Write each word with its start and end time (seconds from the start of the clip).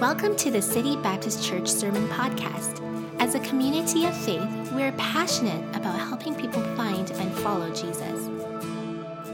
Welcome 0.00 0.36
to 0.36 0.52
the 0.52 0.62
City 0.62 0.94
Baptist 0.94 1.44
Church 1.44 1.66
Sermon 1.66 2.06
Podcast. 2.06 2.80
As 3.18 3.34
a 3.34 3.40
community 3.40 4.06
of 4.06 4.16
faith, 4.16 4.70
we're 4.70 4.92
passionate 4.92 5.60
about 5.74 5.98
helping 5.98 6.36
people 6.36 6.62
find 6.76 7.10
and 7.10 7.32
follow 7.38 7.68
Jesus. 7.74 8.28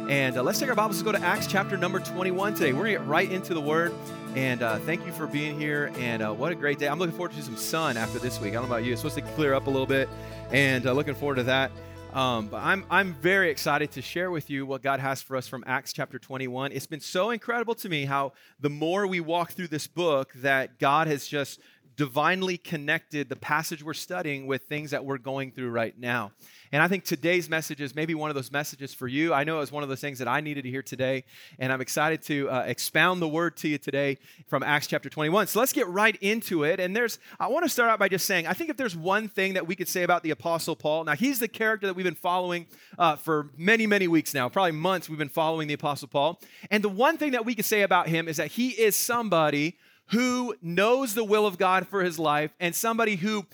And 0.08 0.38
uh, 0.38 0.42
let's 0.42 0.58
take 0.58 0.70
our 0.70 0.74
Bibles 0.74 0.96
and 0.96 1.04
go 1.04 1.12
to 1.12 1.20
Acts 1.20 1.48
chapter 1.48 1.76
number 1.76 2.00
21 2.00 2.54
today. 2.54 2.72
We're 2.72 2.78
going 2.78 2.92
to 2.94 2.98
get 3.00 3.06
right 3.06 3.30
into 3.30 3.52
the 3.52 3.60
Word. 3.60 3.92
And 4.36 4.62
uh, 4.62 4.78
thank 4.78 5.04
you 5.04 5.12
for 5.12 5.26
being 5.26 5.60
here. 5.60 5.92
And 5.98 6.22
uh, 6.22 6.32
what 6.32 6.50
a 6.50 6.54
great 6.54 6.78
day. 6.78 6.88
I'm 6.88 6.98
looking 6.98 7.14
forward 7.14 7.32
to 7.32 7.42
some 7.42 7.58
sun 7.58 7.98
after 7.98 8.18
this 8.18 8.40
week. 8.40 8.52
I 8.52 8.54
don't 8.54 8.62
know 8.62 8.74
about 8.74 8.84
you. 8.84 8.92
It's 8.92 9.02
supposed 9.02 9.16
to 9.16 9.34
clear 9.34 9.52
up 9.52 9.66
a 9.66 9.70
little 9.70 9.86
bit. 9.86 10.08
And 10.50 10.86
uh, 10.86 10.92
looking 10.94 11.14
forward 11.14 11.34
to 11.34 11.42
that. 11.42 11.72
Um, 12.14 12.46
but 12.46 12.62
I'm, 12.62 12.84
I'm 12.90 13.14
very 13.14 13.50
excited 13.50 13.90
to 13.92 14.02
share 14.02 14.30
with 14.30 14.48
you 14.48 14.64
what 14.66 14.82
God 14.82 15.00
has 15.00 15.20
for 15.20 15.36
us 15.36 15.48
from 15.48 15.64
Acts 15.66 15.92
chapter 15.92 16.16
21. 16.16 16.70
It's 16.70 16.86
been 16.86 17.00
so 17.00 17.30
incredible 17.30 17.74
to 17.74 17.88
me 17.88 18.04
how 18.04 18.34
the 18.60 18.70
more 18.70 19.08
we 19.08 19.18
walk 19.18 19.50
through 19.50 19.66
this 19.66 19.88
book, 19.88 20.32
that 20.36 20.78
God 20.78 21.08
has 21.08 21.26
just 21.26 21.58
divinely 21.96 22.56
connected 22.56 23.28
the 23.28 23.36
passage 23.36 23.82
we're 23.82 23.94
studying 23.94 24.46
with 24.46 24.62
things 24.62 24.90
that 24.90 25.04
we're 25.04 25.18
going 25.18 25.52
through 25.52 25.70
right 25.70 25.96
now. 25.98 26.32
And 26.72 26.82
I 26.82 26.88
think 26.88 27.04
today's 27.04 27.48
message 27.48 27.80
is 27.80 27.94
maybe 27.94 28.16
one 28.16 28.30
of 28.30 28.34
those 28.34 28.50
messages 28.50 28.92
for 28.92 29.06
you. 29.06 29.32
I 29.32 29.44
know 29.44 29.58
it 29.58 29.60
was 29.60 29.70
one 29.70 29.84
of 29.84 29.88
those 29.88 30.00
things 30.00 30.18
that 30.18 30.26
I 30.26 30.40
needed 30.40 30.64
to 30.64 30.70
hear 30.70 30.82
today, 30.82 31.24
and 31.58 31.72
I'm 31.72 31.80
excited 31.80 32.22
to 32.22 32.50
uh, 32.50 32.64
expound 32.66 33.22
the 33.22 33.28
word 33.28 33.56
to 33.58 33.68
you 33.68 33.78
today 33.78 34.18
from 34.48 34.64
Acts 34.64 34.88
chapter 34.88 35.08
21. 35.08 35.46
So 35.46 35.60
let's 35.60 35.72
get 35.72 35.86
right 35.86 36.16
into 36.20 36.64
it. 36.64 36.80
And 36.80 36.96
there's, 36.96 37.20
I 37.38 37.46
want 37.46 37.64
to 37.64 37.68
start 37.68 37.90
out 37.90 38.00
by 38.00 38.08
just 38.08 38.26
saying, 38.26 38.48
I 38.48 38.54
think 38.54 38.70
if 38.70 38.76
there's 38.76 38.96
one 38.96 39.28
thing 39.28 39.54
that 39.54 39.66
we 39.66 39.76
could 39.76 39.88
say 39.88 40.02
about 40.02 40.24
the 40.24 40.30
Apostle 40.30 40.74
Paul, 40.74 41.04
now 41.04 41.14
he's 41.14 41.38
the 41.38 41.48
character 41.48 41.86
that 41.86 41.94
we've 41.94 42.04
been 42.04 42.14
following 42.14 42.66
uh, 42.98 43.14
for 43.16 43.50
many, 43.56 43.86
many 43.86 44.08
weeks 44.08 44.34
now, 44.34 44.48
probably 44.48 44.72
months 44.72 45.08
we've 45.08 45.18
been 45.18 45.28
following 45.28 45.68
the 45.68 45.74
Apostle 45.74 46.08
Paul. 46.08 46.40
And 46.72 46.82
the 46.82 46.88
one 46.88 47.18
thing 47.18 47.32
that 47.32 47.44
we 47.44 47.54
could 47.54 47.64
say 47.64 47.82
about 47.82 48.08
him 48.08 48.26
is 48.26 48.38
that 48.38 48.48
he 48.48 48.70
is 48.70 48.96
somebody 48.96 49.76
who 50.08 50.54
knows 50.60 51.14
the 51.14 51.24
will 51.24 51.46
of 51.46 51.58
God 51.58 51.88
for 51.88 52.02
his 52.02 52.18
life 52.18 52.52
and 52.60 52.74
somebody 52.74 53.16
who 53.16 53.46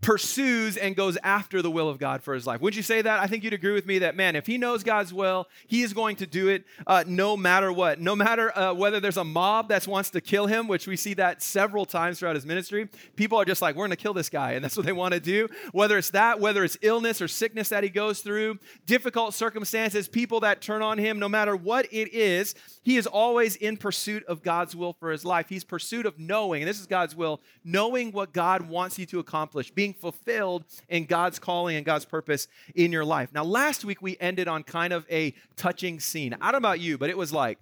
pursues 0.00 0.76
and 0.76 0.94
goes 0.94 1.16
after 1.22 1.62
the 1.62 1.70
will 1.70 1.88
of 1.88 1.98
God 1.98 2.22
for 2.22 2.34
his 2.34 2.46
life. 2.46 2.60
Would 2.60 2.76
you 2.76 2.82
say 2.82 3.02
that? 3.02 3.20
I 3.20 3.26
think 3.26 3.42
you'd 3.42 3.54
agree 3.54 3.72
with 3.72 3.86
me 3.86 4.00
that, 4.00 4.14
man, 4.14 4.36
if 4.36 4.46
he 4.46 4.58
knows 4.58 4.84
God's 4.84 5.12
will, 5.12 5.48
he 5.66 5.82
is 5.82 5.92
going 5.92 6.16
to 6.16 6.26
do 6.26 6.48
it 6.48 6.64
uh, 6.86 7.04
no 7.06 7.36
matter 7.36 7.72
what. 7.72 7.98
No 8.00 8.14
matter 8.14 8.56
uh, 8.56 8.74
whether 8.74 9.00
there's 9.00 9.16
a 9.16 9.24
mob 9.24 9.68
that 9.68 9.86
wants 9.86 10.10
to 10.10 10.20
kill 10.20 10.46
him, 10.46 10.68
which 10.68 10.86
we 10.86 10.96
see 10.96 11.14
that 11.14 11.42
several 11.42 11.86
times 11.86 12.18
throughout 12.18 12.34
his 12.34 12.46
ministry. 12.46 12.88
People 13.16 13.40
are 13.40 13.44
just 13.44 13.62
like, 13.62 13.74
we're 13.74 13.86
going 13.86 13.90
to 13.90 13.96
kill 13.96 14.14
this 14.14 14.28
guy, 14.28 14.52
and 14.52 14.64
that's 14.64 14.76
what 14.78 14.86
they 14.86 14.92
want 14.92 15.14
to 15.14 15.20
do. 15.20 15.48
Whether 15.72 15.98
it's 15.98 16.10
that, 16.10 16.40
whether 16.40 16.62
it's 16.62 16.76
illness 16.82 17.20
or 17.20 17.28
sickness 17.28 17.70
that 17.70 17.82
he 17.82 17.90
goes 17.90 18.20
through, 18.20 18.58
difficult 18.84 19.34
circumstances, 19.34 20.08
people 20.08 20.40
that 20.40 20.60
turn 20.60 20.82
on 20.82 20.98
him, 20.98 21.18
no 21.18 21.28
matter 21.28 21.56
what 21.56 21.86
it 21.92 22.12
is, 22.12 22.54
he 22.82 22.96
is 22.96 23.06
always 23.06 23.56
in 23.56 23.76
pursuit 23.76 24.24
of 24.26 24.42
God's 24.42 24.76
will 24.76 24.92
for 24.92 25.10
his 25.10 25.24
life. 25.24 25.48
He's 25.48 25.64
pursuit 25.64 26.06
of 26.06 26.18
knowing, 26.18 26.62
and 26.62 26.68
this 26.68 26.78
is 26.78 26.86
God's 26.86 27.16
will, 27.16 27.40
knowing 27.64 28.12
what 28.12 28.32
God 28.32 28.62
wants 28.68 28.98
you 28.98 29.06
to 29.06 29.18
accomplish, 29.18 29.70
being 29.70 29.85
fulfilled 29.92 30.64
in 30.88 31.04
God's 31.04 31.38
calling 31.38 31.76
and 31.76 31.84
God's 31.84 32.04
purpose 32.04 32.48
in 32.74 32.92
your 32.92 33.04
life. 33.04 33.30
Now, 33.32 33.44
last 33.44 33.84
week 33.84 34.02
we 34.02 34.16
ended 34.20 34.48
on 34.48 34.62
kind 34.62 34.92
of 34.92 35.06
a 35.10 35.34
touching 35.56 36.00
scene. 36.00 36.34
I 36.40 36.52
don't 36.52 36.62
know 36.62 36.68
about 36.68 36.80
you, 36.80 36.98
but 36.98 37.10
it 37.10 37.16
was 37.16 37.32
like, 37.32 37.58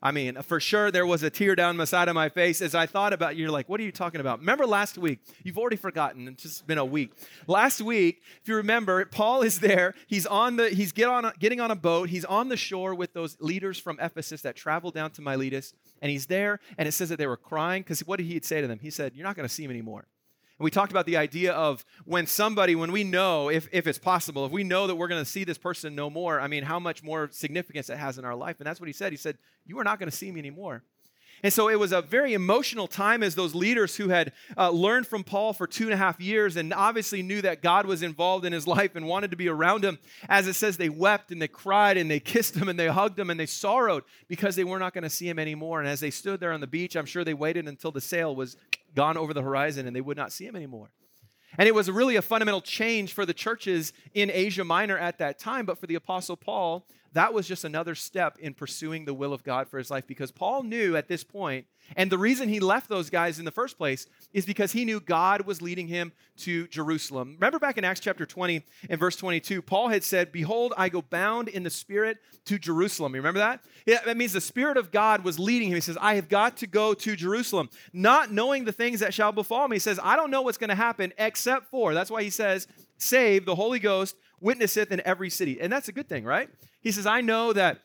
I 0.00 0.12
mean, 0.12 0.40
for 0.42 0.60
sure 0.60 0.90
there 0.90 1.06
was 1.06 1.22
a 1.22 1.30
tear 1.30 1.56
down 1.56 1.76
the 1.76 1.86
side 1.86 2.08
of 2.08 2.14
my 2.14 2.28
face 2.28 2.62
as 2.62 2.74
I 2.74 2.86
thought 2.86 3.12
about 3.12 3.34
you. 3.34 3.42
You're 3.42 3.50
like, 3.50 3.68
what 3.68 3.80
are 3.80 3.82
you 3.82 3.90
talking 3.90 4.20
about? 4.20 4.38
Remember 4.38 4.64
last 4.66 4.96
week? 4.96 5.18
You've 5.42 5.58
already 5.58 5.76
forgotten. 5.76 6.28
It's 6.28 6.42
just 6.42 6.66
been 6.66 6.78
a 6.78 6.84
week. 6.84 7.12
Last 7.48 7.80
week, 7.80 8.22
if 8.40 8.48
you 8.48 8.54
remember, 8.56 9.04
Paul 9.06 9.42
is 9.42 9.58
there. 9.58 9.94
He's 10.06 10.24
on 10.26 10.56
the 10.56 10.68
he's 10.68 10.92
get 10.92 11.08
on 11.08 11.32
getting 11.40 11.60
on 11.60 11.70
a 11.70 11.76
boat. 11.76 12.10
He's 12.10 12.24
on 12.24 12.48
the 12.48 12.56
shore 12.56 12.94
with 12.94 13.12
those 13.12 13.36
leaders 13.40 13.78
from 13.78 13.98
Ephesus 14.00 14.42
that 14.42 14.54
traveled 14.54 14.94
down 14.94 15.10
to 15.12 15.22
Miletus, 15.22 15.74
and 16.00 16.12
he's 16.12 16.26
there. 16.26 16.60
And 16.76 16.86
it 16.86 16.92
says 16.92 17.08
that 17.08 17.18
they 17.18 17.26
were 17.26 17.36
crying 17.36 17.82
because 17.82 18.06
what 18.06 18.18
did 18.18 18.26
he 18.26 18.40
say 18.40 18.60
to 18.60 18.68
them? 18.68 18.78
He 18.80 18.90
said, 18.90 19.14
"You're 19.16 19.26
not 19.26 19.34
going 19.34 19.48
to 19.48 19.54
see 19.54 19.64
him 19.64 19.70
anymore." 19.70 20.06
And 20.58 20.64
we 20.64 20.70
talked 20.70 20.90
about 20.90 21.06
the 21.06 21.16
idea 21.16 21.52
of 21.52 21.84
when 22.04 22.26
somebody, 22.26 22.74
when 22.74 22.90
we 22.90 23.04
know, 23.04 23.48
if, 23.48 23.68
if 23.70 23.86
it's 23.86 23.98
possible, 23.98 24.44
if 24.44 24.50
we 24.50 24.64
know 24.64 24.88
that 24.88 24.96
we're 24.96 25.08
going 25.08 25.22
to 25.22 25.30
see 25.30 25.44
this 25.44 25.58
person 25.58 25.94
no 25.94 26.10
more, 26.10 26.40
I 26.40 26.48
mean, 26.48 26.64
how 26.64 26.80
much 26.80 27.02
more 27.02 27.28
significance 27.30 27.88
it 27.90 27.96
has 27.96 28.18
in 28.18 28.24
our 28.24 28.34
life. 28.34 28.56
And 28.58 28.66
that's 28.66 28.80
what 28.80 28.88
he 28.88 28.92
said. 28.92 29.12
He 29.12 29.18
said, 29.18 29.38
You 29.66 29.78
are 29.78 29.84
not 29.84 29.98
going 30.00 30.10
to 30.10 30.16
see 30.16 30.32
me 30.32 30.40
anymore. 30.40 30.82
And 31.42 31.52
so 31.52 31.68
it 31.68 31.78
was 31.78 31.92
a 31.92 32.02
very 32.02 32.34
emotional 32.34 32.88
time 32.88 33.22
as 33.22 33.34
those 33.34 33.54
leaders 33.54 33.96
who 33.96 34.08
had 34.08 34.32
uh, 34.56 34.70
learned 34.70 35.06
from 35.06 35.22
Paul 35.22 35.52
for 35.52 35.66
two 35.66 35.84
and 35.84 35.92
a 35.92 35.96
half 35.96 36.20
years 36.20 36.56
and 36.56 36.74
obviously 36.74 37.22
knew 37.22 37.40
that 37.42 37.62
God 37.62 37.86
was 37.86 38.02
involved 38.02 38.44
in 38.44 38.52
his 38.52 38.66
life 38.66 38.96
and 38.96 39.06
wanted 39.06 39.30
to 39.30 39.36
be 39.36 39.48
around 39.48 39.84
him. 39.84 39.98
As 40.28 40.48
it 40.48 40.54
says, 40.54 40.76
they 40.76 40.88
wept 40.88 41.30
and 41.30 41.40
they 41.40 41.48
cried 41.48 41.96
and 41.96 42.10
they 42.10 42.20
kissed 42.34 42.56
him 42.56 42.68
and 42.68 42.78
they 42.78 42.88
hugged 42.88 43.18
him 43.18 43.30
and 43.30 43.38
they 43.38 43.46
sorrowed 43.46 44.02
because 44.26 44.56
they 44.56 44.64
were 44.64 44.78
not 44.78 44.94
going 44.94 45.04
to 45.04 45.10
see 45.10 45.28
him 45.28 45.38
anymore. 45.38 45.80
And 45.80 45.88
as 45.88 46.00
they 46.00 46.10
stood 46.10 46.40
there 46.40 46.52
on 46.52 46.60
the 46.60 46.66
beach, 46.66 46.96
I'm 46.96 47.06
sure 47.06 47.24
they 47.24 47.34
waited 47.34 47.68
until 47.68 47.92
the 47.92 48.00
sail 48.00 48.34
was 48.34 48.56
gone 48.94 49.16
over 49.16 49.34
the 49.34 49.42
horizon 49.42 49.86
and 49.86 49.94
they 49.94 50.00
would 50.00 50.16
not 50.16 50.32
see 50.32 50.46
him 50.46 50.56
anymore. 50.56 50.90
And 51.56 51.66
it 51.66 51.74
was 51.74 51.90
really 51.90 52.16
a 52.16 52.22
fundamental 52.22 52.60
change 52.60 53.12
for 53.12 53.24
the 53.24 53.32
churches 53.32 53.92
in 54.12 54.30
Asia 54.30 54.64
Minor 54.64 54.98
at 54.98 55.18
that 55.18 55.38
time. 55.38 55.64
But 55.64 55.78
for 55.78 55.86
the 55.86 55.94
Apostle 55.94 56.36
Paul, 56.36 56.86
that 57.12 57.32
was 57.32 57.48
just 57.48 57.64
another 57.64 57.94
step 57.94 58.38
in 58.38 58.52
pursuing 58.52 59.06
the 59.06 59.14
will 59.14 59.32
of 59.32 59.42
God 59.42 59.68
for 59.68 59.78
his 59.78 59.90
life 59.90 60.06
because 60.06 60.30
Paul 60.30 60.62
knew 60.62 60.94
at 60.94 61.08
this 61.08 61.24
point, 61.24 61.66
and 61.96 62.10
the 62.10 62.18
reason 62.18 62.48
he 62.48 62.60
left 62.60 62.88
those 62.88 63.10
guys 63.10 63.38
in 63.38 63.44
the 63.44 63.50
first 63.50 63.78
place 63.78 64.06
is 64.32 64.44
because 64.44 64.72
he 64.72 64.84
knew 64.84 65.00
God 65.00 65.42
was 65.42 65.62
leading 65.62 65.88
him 65.88 66.12
to 66.38 66.66
Jerusalem. 66.68 67.34
Remember 67.34 67.58
back 67.58 67.78
in 67.78 67.84
Acts 67.84 68.00
chapter 68.00 68.26
20 68.26 68.62
and 68.90 69.00
verse 69.00 69.16
22, 69.16 69.62
Paul 69.62 69.88
had 69.88 70.04
said, 70.04 70.30
Behold, 70.30 70.74
I 70.76 70.88
go 70.88 71.02
bound 71.02 71.48
in 71.48 71.62
the 71.62 71.70
Spirit 71.70 72.18
to 72.44 72.58
Jerusalem. 72.58 73.14
You 73.14 73.20
remember 73.20 73.40
that? 73.40 73.60
Yeah, 73.86 74.00
that 74.04 74.16
means 74.16 74.32
the 74.32 74.40
Spirit 74.40 74.76
of 74.76 74.90
God 74.90 75.24
was 75.24 75.38
leading 75.38 75.68
him. 75.68 75.74
He 75.74 75.80
says, 75.80 75.98
I 76.00 76.14
have 76.14 76.28
got 76.28 76.58
to 76.58 76.66
go 76.66 76.94
to 76.94 77.16
Jerusalem, 77.16 77.70
not 77.92 78.32
knowing 78.32 78.64
the 78.64 78.72
things 78.72 79.00
that 79.00 79.14
shall 79.14 79.32
befall 79.32 79.68
me. 79.68 79.76
He 79.76 79.80
says, 79.80 79.98
I 80.02 80.16
don't 80.16 80.30
know 80.30 80.42
what's 80.42 80.58
going 80.58 80.68
to 80.68 80.76
happen 80.76 81.12
except 81.18 81.66
for, 81.70 81.94
that's 81.94 82.10
why 82.10 82.22
he 82.22 82.30
says, 82.30 82.66
save 82.98 83.44
the 83.44 83.54
Holy 83.54 83.78
Ghost 83.78 84.16
witnesseth 84.40 84.92
in 84.92 85.00
every 85.04 85.30
city. 85.30 85.60
And 85.60 85.72
that's 85.72 85.88
a 85.88 85.92
good 85.92 86.08
thing, 86.08 86.24
right? 86.24 86.48
He 86.80 86.92
says, 86.92 87.06
I 87.06 87.20
know 87.20 87.52
that 87.52 87.80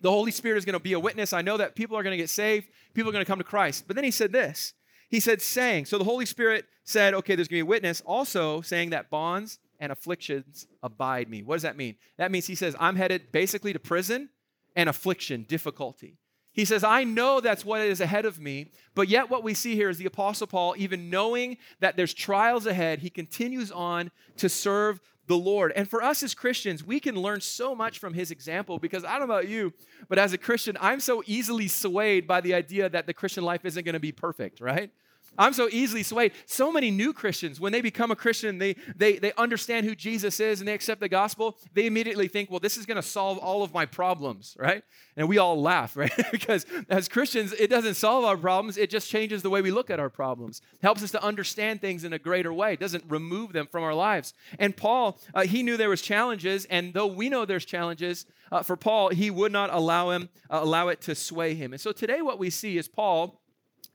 the 0.00 0.10
Holy 0.10 0.30
Spirit 0.30 0.58
is 0.58 0.64
going 0.64 0.74
to 0.74 0.80
be 0.80 0.92
a 0.92 1.00
witness. 1.00 1.32
I 1.32 1.42
know 1.42 1.56
that 1.56 1.74
people 1.74 1.96
are 1.96 2.02
going 2.02 2.12
to 2.12 2.22
get 2.22 2.30
saved. 2.30 2.68
People 2.94 3.10
are 3.10 3.12
going 3.12 3.24
to 3.24 3.30
come 3.30 3.38
to 3.38 3.44
Christ. 3.44 3.84
But 3.86 3.96
then 3.96 4.04
he 4.04 4.10
said 4.10 4.32
this. 4.32 4.74
He 5.08 5.20
said, 5.20 5.40
saying, 5.40 5.86
so 5.86 5.96
the 5.98 6.04
Holy 6.04 6.26
Spirit 6.26 6.66
said, 6.84 7.14
okay, 7.14 7.34
there's 7.34 7.48
going 7.48 7.60
to 7.60 7.64
be 7.64 7.66
a 7.66 7.66
witness, 7.66 8.02
also 8.04 8.60
saying 8.60 8.90
that 8.90 9.10
bonds 9.10 9.58
and 9.80 9.90
afflictions 9.90 10.66
abide 10.82 11.30
me. 11.30 11.42
What 11.42 11.54
does 11.54 11.62
that 11.62 11.76
mean? 11.76 11.96
That 12.18 12.30
means 12.30 12.46
he 12.46 12.54
says, 12.54 12.76
I'm 12.78 12.96
headed 12.96 13.32
basically 13.32 13.72
to 13.72 13.78
prison 13.78 14.28
and 14.76 14.88
affliction, 14.88 15.46
difficulty. 15.48 16.18
He 16.52 16.64
says, 16.64 16.82
I 16.82 17.04
know 17.04 17.40
that's 17.40 17.64
what 17.64 17.80
is 17.80 18.00
ahead 18.00 18.24
of 18.24 18.40
me, 18.40 18.72
but 18.94 19.08
yet 19.08 19.30
what 19.30 19.44
we 19.44 19.54
see 19.54 19.76
here 19.76 19.88
is 19.88 19.96
the 19.96 20.06
Apostle 20.06 20.46
Paul, 20.46 20.74
even 20.76 21.08
knowing 21.08 21.56
that 21.80 21.96
there's 21.96 22.12
trials 22.12 22.66
ahead, 22.66 22.98
he 22.98 23.10
continues 23.10 23.70
on 23.70 24.10
to 24.38 24.48
serve 24.48 25.00
the 25.28 25.36
Lord. 25.36 25.72
And 25.76 25.88
for 25.88 26.02
us 26.02 26.22
as 26.22 26.34
Christians, 26.34 26.82
we 26.82 26.98
can 26.98 27.14
learn 27.14 27.40
so 27.40 27.74
much 27.74 27.98
from 27.98 28.14
his 28.14 28.30
example 28.30 28.78
because 28.78 29.04
I 29.04 29.18
don't 29.18 29.28
know 29.28 29.34
about 29.34 29.48
you, 29.48 29.72
but 30.08 30.18
as 30.18 30.32
a 30.32 30.38
Christian, 30.38 30.76
I'm 30.80 31.00
so 31.00 31.22
easily 31.26 31.68
swayed 31.68 32.26
by 32.26 32.40
the 32.40 32.54
idea 32.54 32.88
that 32.88 33.06
the 33.06 33.14
Christian 33.14 33.44
life 33.44 33.64
isn't 33.64 33.84
going 33.84 33.92
to 33.92 34.00
be 34.00 34.10
perfect, 34.10 34.60
right? 34.60 34.90
I'm 35.38 35.52
so 35.52 35.68
easily 35.70 36.02
swayed. 36.02 36.32
So 36.46 36.72
many 36.72 36.90
new 36.90 37.12
Christians, 37.12 37.60
when 37.60 37.72
they 37.72 37.80
become 37.80 38.10
a 38.10 38.16
Christian, 38.16 38.58
they, 38.58 38.74
they, 38.96 39.18
they 39.18 39.32
understand 39.38 39.86
who 39.86 39.94
Jesus 39.94 40.40
is 40.40 40.60
and 40.60 40.68
they 40.68 40.74
accept 40.74 41.00
the 41.00 41.08
gospel, 41.08 41.56
they 41.72 41.86
immediately 41.86 42.28
think, 42.28 42.50
well, 42.50 42.60
this 42.60 42.76
is 42.76 42.86
going 42.86 42.96
to 42.96 43.02
solve 43.02 43.38
all 43.38 43.62
of 43.62 43.72
my 43.72 43.86
problems, 43.86 44.56
right? 44.58 44.82
And 45.16 45.28
we 45.28 45.38
all 45.38 45.60
laugh, 45.60 45.96
right? 45.96 46.12
because 46.32 46.66
as 46.88 47.08
Christians, 47.08 47.52
it 47.52 47.70
doesn't 47.70 47.94
solve 47.94 48.24
our 48.24 48.36
problems, 48.36 48.76
it 48.76 48.90
just 48.90 49.08
changes 49.08 49.42
the 49.42 49.50
way 49.50 49.62
we 49.62 49.70
look 49.70 49.90
at 49.90 50.00
our 50.00 50.10
problems, 50.10 50.60
helps 50.82 51.02
us 51.02 51.12
to 51.12 51.22
understand 51.22 51.80
things 51.80 52.04
in 52.04 52.12
a 52.12 52.18
greater 52.18 52.52
way, 52.52 52.72
it 52.72 52.80
doesn't 52.80 53.04
remove 53.08 53.52
them 53.52 53.68
from 53.70 53.84
our 53.84 53.94
lives. 53.94 54.34
And 54.58 54.76
Paul, 54.76 55.20
uh, 55.34 55.42
he 55.42 55.62
knew 55.62 55.76
there 55.76 55.88
was 55.88 56.02
challenges, 56.02 56.64
and 56.66 56.92
though 56.92 57.06
we 57.06 57.28
know 57.28 57.44
there's 57.44 57.64
challenges, 57.64 58.26
uh, 58.50 58.62
for 58.62 58.76
Paul, 58.76 59.10
he 59.10 59.30
would 59.30 59.52
not 59.52 59.70
allow 59.72 60.10
him 60.10 60.30
uh, 60.50 60.60
allow 60.62 60.88
it 60.88 61.00
to 61.02 61.14
sway 61.14 61.54
him. 61.54 61.72
And 61.72 61.80
so 61.80 61.92
today, 61.92 62.22
what 62.22 62.38
we 62.38 62.50
see 62.50 62.78
is 62.78 62.88
Paul 62.88 63.37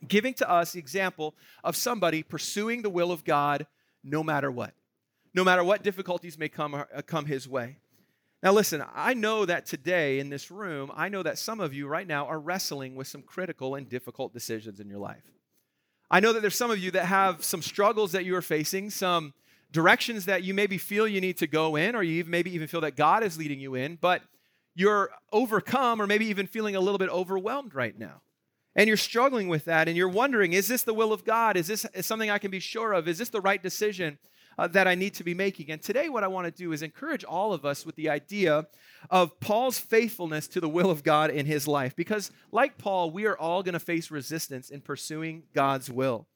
giving 0.07 0.33
to 0.35 0.50
us 0.50 0.73
the 0.73 0.79
example 0.79 1.35
of 1.63 1.75
somebody 1.75 2.23
pursuing 2.23 2.81
the 2.81 2.89
will 2.89 3.11
of 3.11 3.23
God 3.23 3.65
no 4.03 4.23
matter 4.23 4.51
what, 4.51 4.73
no 5.33 5.44
matter 5.44 5.63
what 5.63 5.83
difficulties 5.83 6.38
may 6.38 6.50
come, 6.50 6.73
uh, 6.73 6.85
come 7.05 7.25
his 7.25 7.47
way. 7.47 7.77
Now, 8.41 8.51
listen, 8.51 8.83
I 8.94 9.13
know 9.13 9.45
that 9.45 9.65
today 9.65 10.19
in 10.19 10.29
this 10.29 10.51
room, 10.51 10.91
I 10.95 11.07
know 11.07 11.23
that 11.23 11.38
some 11.38 11.61
of 11.61 11.73
you 11.73 11.88
right 11.88 12.05
now 12.05 12.27
are 12.27 12.39
wrestling 12.39 12.95
with 12.95 13.07
some 13.07 13.21
critical 13.21 13.75
and 13.75 13.88
difficult 13.88 14.33
decisions 14.33 14.81
in 14.81 14.89
your 14.89 15.00
life. 15.00 15.23
I 16.11 16.19
know 16.19 16.33
that 16.33 16.41
there's 16.41 16.55
some 16.55 16.69
of 16.69 16.77
you 16.77 16.91
that 16.91 17.05
have 17.05 17.44
some 17.44 17.61
struggles 17.61 18.11
that 18.11 18.25
you 18.25 18.35
are 18.35 18.41
facing, 18.41 18.89
some 18.89 19.33
directions 19.71 20.25
that 20.25 20.44
you 20.44 20.53
maybe 20.53 20.77
feel 20.77 21.07
you 21.07 21.21
need 21.21 21.38
to 21.38 21.47
go 21.47 21.77
in, 21.77 21.95
or 21.95 22.03
you 22.03 22.25
maybe 22.25 22.53
even 22.53 22.67
feel 22.67 22.81
that 22.81 22.97
God 22.97 23.23
is 23.23 23.38
leading 23.38 23.61
you 23.61 23.75
in, 23.75 23.97
but 24.00 24.21
you're 24.75 25.11
overcome 25.31 26.01
or 26.01 26.05
maybe 26.05 26.25
even 26.25 26.45
feeling 26.45 26.75
a 26.75 26.81
little 26.81 26.97
bit 26.97 27.09
overwhelmed 27.09 27.73
right 27.73 27.97
now 27.97 28.21
and 28.75 28.87
you're 28.87 28.97
struggling 28.97 29.47
with 29.47 29.65
that 29.65 29.87
and 29.87 29.95
you're 29.95 30.09
wondering 30.09 30.53
is 30.53 30.67
this 30.67 30.83
the 30.83 30.93
will 30.93 31.13
of 31.13 31.23
god 31.23 31.57
is 31.57 31.67
this 31.67 31.85
is 31.93 32.05
something 32.05 32.29
i 32.29 32.37
can 32.37 32.51
be 32.51 32.59
sure 32.59 32.93
of 32.93 33.07
is 33.07 33.17
this 33.17 33.29
the 33.29 33.41
right 33.41 33.63
decision 33.63 34.17
uh, 34.57 34.67
that 34.67 34.87
I 34.87 34.95
need 34.95 35.13
to 35.15 35.23
be 35.23 35.33
making. 35.33 35.71
And 35.71 35.81
today, 35.81 36.09
what 36.09 36.23
I 36.23 36.27
want 36.27 36.45
to 36.45 36.51
do 36.51 36.71
is 36.71 36.81
encourage 36.81 37.23
all 37.23 37.53
of 37.53 37.65
us 37.65 37.85
with 37.85 37.95
the 37.95 38.09
idea 38.09 38.67
of 39.09 39.39
Paul's 39.39 39.79
faithfulness 39.79 40.47
to 40.49 40.61
the 40.61 40.69
will 40.69 40.91
of 40.91 41.03
God 41.03 41.29
in 41.29 41.45
his 41.45 41.67
life. 41.67 41.95
Because, 41.95 42.31
like 42.51 42.77
Paul, 42.77 43.11
we 43.11 43.25
are 43.25 43.37
all 43.37 43.63
going 43.63 43.73
to 43.73 43.79
face 43.79 44.11
resistance 44.11 44.69
in 44.69 44.81
pursuing 44.81 45.43
God's 45.53 45.89
will. 45.89 46.27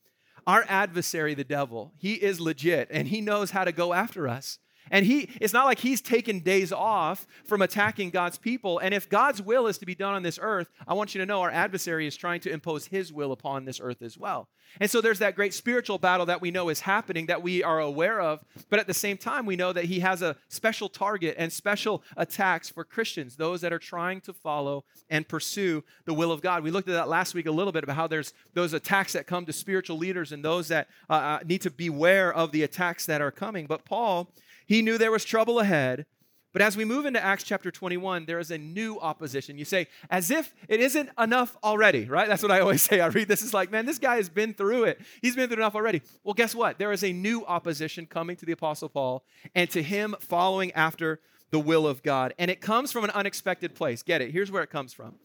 Our 0.46 0.66
adversary, 0.70 1.34
the 1.34 1.44
devil, 1.44 1.94
he 1.98 2.14
is 2.14 2.40
legit 2.40 2.88
and 2.90 3.10
he 3.10 3.20
knows 3.20 3.52
how 3.52 3.66
to 3.66 3.72
go 3.74 3.94
after 3.94 4.28
us. 4.28 4.60
And 4.92 5.06
he 5.06 5.30
it's 5.42 5.54
not 5.54 5.66
like 5.66 5.80
he's 5.80 6.02
taken 6.02 6.40
days 6.40 6.72
off 6.72 7.28
from 7.46 7.62
attacking 7.62 8.10
God's 8.10 8.38
people. 8.38 8.80
And 8.80 8.94
if 8.94 9.10
God's 9.10 9.42
will 9.42 9.68
is 9.68 9.78
to 9.80 9.86
be 9.86 9.96
done 9.96 10.14
on 10.14 10.24
this 10.24 10.40
earth, 10.42 10.70
I 10.88 10.94
want 10.94 11.16
you 11.16 11.20
to 11.20 11.26
know 11.26 11.42
our 11.42 11.52
adversary 11.52 12.08
is 12.08 12.16
trying 12.16 12.42
to 12.42 12.52
impose 12.52 12.88
his 12.88 13.12
will 13.12 13.32
upon 13.32 13.66
this 13.66 13.80
earth 13.82 14.02
as 14.02 14.18
well. 14.18 14.48
And 14.80 14.90
so 14.90 15.02
there's 15.02 15.20
that 15.20 15.36
great 15.36 15.54
spiritual 15.54 15.98
battle 15.98 16.26
that 16.28 16.42
we 16.42 16.52
know 16.52 16.70
is 16.70 16.82
happening 16.82 17.28
that 17.28 17.42
we 17.42 17.64
are 17.64 17.80
aware 17.80 18.22
of, 18.22 18.44
but 18.70 18.80
at 18.80 18.88
the 18.88 18.94
same 18.94 19.18
time 19.18 19.46
we 19.46 19.56
know 19.56 19.74
that 19.74 19.86
he 19.86 20.00
has 20.02 20.22
a 20.22 20.36
special 20.50 20.90
target 20.90 21.36
and 21.38 21.52
special 21.52 22.04
attacks 22.16 22.70
for 22.70 22.84
Christians, 22.84 23.36
those 23.36 23.62
that 23.62 23.74
are 23.74 23.80
trying 23.80 24.22
to 24.22 24.34
follow 24.34 24.84
and 25.10 25.28
pursue 25.28 25.84
the 26.06 26.14
will 26.14 26.32
of 26.32 26.42
God. 26.42 26.64
We 26.64 26.72
looked 26.72 26.90
at 26.90 26.94
that 26.94 27.10
last 27.10 27.34
week 27.34 27.48
a 27.48 27.52
little 27.52 27.72
bit 27.72 27.84
about 27.84 27.96
how 27.96 28.08
there's 28.08 28.34
those 28.54 28.74
attacks 28.74 29.14
that 29.14 29.26
come 29.26 29.46
to 29.46 29.54
spiritual 29.54 29.98
leaders 29.98 30.32
and 30.32 30.44
those 30.44 30.68
that 30.68 30.88
uh, 31.10 31.14
uh 31.14 31.40
need 31.46 31.62
to 31.62 31.72
beware 31.72 32.34
of 32.34 32.52
the 32.52 32.64
attacks 32.64 33.06
that 33.06 33.22
are 33.22 33.32
coming. 33.32 33.68
But 33.68 33.86
Paul 33.86 34.30
he 34.68 34.82
knew 34.82 34.98
there 34.98 35.12
was 35.12 35.26
trouble 35.26 35.60
ahead. 35.60 36.06
But 36.54 36.62
as 36.62 36.76
we 36.76 36.86
move 36.86 37.06
into 37.06 37.24
Acts 37.24 37.44
chapter 37.44 37.70
21, 37.70 38.26
there 38.26 38.40
is 38.40 38.52
a 38.52 38.58
new 38.58 39.00
opposition. 39.00 39.58
You 39.58 39.66
say, 39.66 39.88
as 40.10 40.32
if 40.32 40.56
it 40.68 40.80
isn't 40.80 41.10
enough 41.20 41.56
already, 41.64 42.06
right? 42.06 42.28
That's 42.28 42.42
what 42.42 42.52
I 42.52 42.62
always 42.62 42.82
say. 42.90 43.00
I 43.00 43.08
read 43.08 43.28
this 43.28 43.42
is 43.42 43.54
like, 43.54 43.72
man, 43.72 43.86
this 43.86 44.00
guy 44.00 44.16
has 44.16 44.28
been 44.28 44.54
through 44.54 44.86
it. 44.86 45.00
He's 45.22 45.36
been 45.36 45.50
through 45.50 45.58
enough 45.58 45.76
already. 45.76 46.02
Well, 46.24 46.34
guess 46.34 46.56
what? 46.56 46.80
There 46.80 46.92
is 46.92 47.04
a 47.04 47.14
new 47.14 47.46
opposition 47.46 48.06
coming 48.06 48.36
to 48.38 48.46
the 48.46 48.54
Apostle 48.54 48.90
Paul 48.90 49.24
and 49.56 49.70
to 49.70 49.84
him 49.84 50.16
following 50.20 50.72
after 50.72 51.20
the 51.52 51.60
will 51.60 51.86
of 51.86 52.02
God. 52.02 52.34
And 52.38 52.50
it 52.50 52.60
comes 52.60 52.92
from 52.92 53.04
an 53.04 53.12
unexpected 53.12 53.76
place. 53.76 54.02
Get 54.04 54.22
it? 54.22 54.32
Here's 54.32 54.52
where 54.52 54.64
it 54.64 54.70
comes 54.70 54.94
from. 54.94 55.16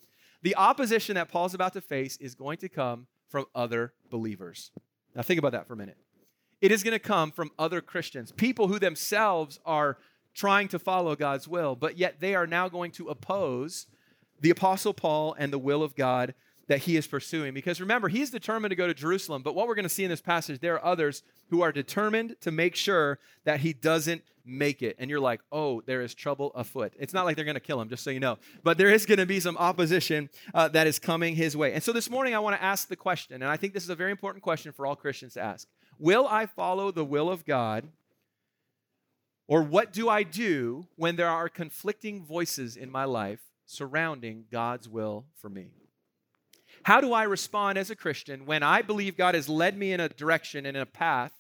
The 0.43 0.57
opposition 0.57 1.15
that 1.15 1.31
Paul's 1.31 1.55
about 1.55 1.73
to 1.75 1.81
face 1.81 2.17
is 2.19 2.35
going 2.35 2.59
to 2.59 2.69
come 2.69 3.07
from 3.29 3.47
other 3.55 3.95
believers. 4.11 4.71
Now, 5.15 5.23
think 5.23 5.39
about 5.39 5.53
that 5.53 5.67
for 5.67 5.73
a 5.73 5.77
minute 5.77 5.97
it 6.63 6.71
is 6.71 6.83
going 6.83 6.93
to 6.93 7.01
come 7.01 7.33
from 7.33 7.51
other 7.59 7.81
Christians, 7.83 8.33
people 8.33 8.69
who 8.69 8.79
themselves 8.79 9.59
are 9.67 9.99
trying 10.33 10.69
to 10.69 10.79
follow 10.79 11.15
God's 11.17 11.47
will, 11.47 11.75
but 11.75 11.99
yet 11.99 12.21
they 12.21 12.35
are 12.35 12.47
now 12.47 12.69
going 12.69 12.93
to 12.93 13.09
oppose 13.09 13.89
the 14.41 14.51
Apostle 14.51 14.95
Paul 14.95 15.35
and 15.39 15.53
the 15.53 15.59
will 15.59 15.83
of 15.83 15.95
God 15.95 16.35
that 16.69 16.79
he 16.79 16.97
is 16.97 17.07
pursuing. 17.07 17.53
Because 17.53 17.81
remember, 17.81 18.09
he's 18.09 18.31
determined 18.31 18.71
to 18.71 18.77
go 18.77 18.87
to 18.87 18.95
Jerusalem, 18.95 19.43
but 19.43 19.55
what 19.55 19.67
we're 19.67 19.75
going 19.75 19.83
to 19.85 19.89
see 19.89 20.05
in 20.05 20.11
this 20.11 20.21
passage, 20.21 20.61
there 20.61 20.77
are 20.77 20.85
others 20.85 21.25
who 21.51 21.63
are 21.63 21.73
determined 21.73 22.37
to 22.41 22.53
make 22.53 22.77
sure 22.77 23.19
that 23.45 23.61
he 23.61 23.73
doesn't 23.73 24.23
make 24.47 24.83
it. 24.83 24.97
And 24.99 25.11
you're 25.11 25.21
like, 25.21 25.41
oh, 25.51 25.83
there 25.83 26.01
is 26.01 26.15
trouble 26.15 26.53
afoot. 26.55 26.95
It's 26.99 27.13
not 27.13 27.25
like 27.25 27.35
they're 27.35 27.45
going 27.45 27.55
to 27.57 27.61
kill 27.61 27.81
him, 27.81 27.89
just 27.89 28.05
so 28.05 28.11
you 28.11 28.21
know. 28.21 28.39
But 28.63 28.79
there 28.79 28.91
is 28.91 29.05
going 29.05 29.19
to 29.19 29.27
be 29.27 29.41
some 29.41 29.57
opposition 29.57 30.31
uh, 30.55 30.69
that 30.69 30.87
is 30.87 31.01
coming 31.01 31.35
his 31.35 31.57
way. 31.57 31.75
And 31.75 31.83
so 31.83 31.93
this 31.93 32.09
morning, 32.09 32.35
I 32.35 32.39
want 32.39 32.57
to 32.57 32.63
ask 32.63 32.89
the 32.89 32.97
question, 32.97 33.43
and 33.43 33.51
I 33.51 33.57
think 33.57 33.75
this 33.75 33.83
is 33.83 33.91
a 33.91 33.97
very 33.97 34.13
important 34.13 34.43
question 34.45 34.73
for 34.73 34.87
all 34.87 34.95
Christians 34.95 35.35
to 35.35 35.43
ask 35.43 35.67
Will 36.03 36.27
I 36.27 36.47
follow 36.47 36.91
the 36.91 37.05
will 37.05 37.31
of 37.31 37.45
God? 37.45 37.87
Or 39.47 39.63
what 39.63 39.93
do 39.93 40.09
I 40.09 40.25
do 40.25 40.89
when 40.97 41.15
there 41.15 41.29
are 41.29 41.49
conflicting 41.49 42.25
voices 42.25 42.77
in 42.77 42.91
my 42.91 43.05
life 43.05 43.39
surrounding 43.67 44.47
God's 44.51 44.89
will 44.89 45.27
for 45.37 45.49
me? 45.49 45.69
How 46.83 47.01
do 47.01 47.13
I 47.13 47.23
respond 47.23 47.79
as 47.79 47.89
a 47.89 47.95
Christian 47.95 48.47
when 48.47 48.65
I 48.65 48.83
believe 48.83 49.17
God 49.17 49.37
has 49.37 49.49
led 49.49 49.79
me 49.79 49.93
in 49.93 50.01
a 50.01 50.09
direction 50.09 50.67
and 50.67 50.77
in 50.77 50.83
a 50.83 50.87
path, 50.87 51.31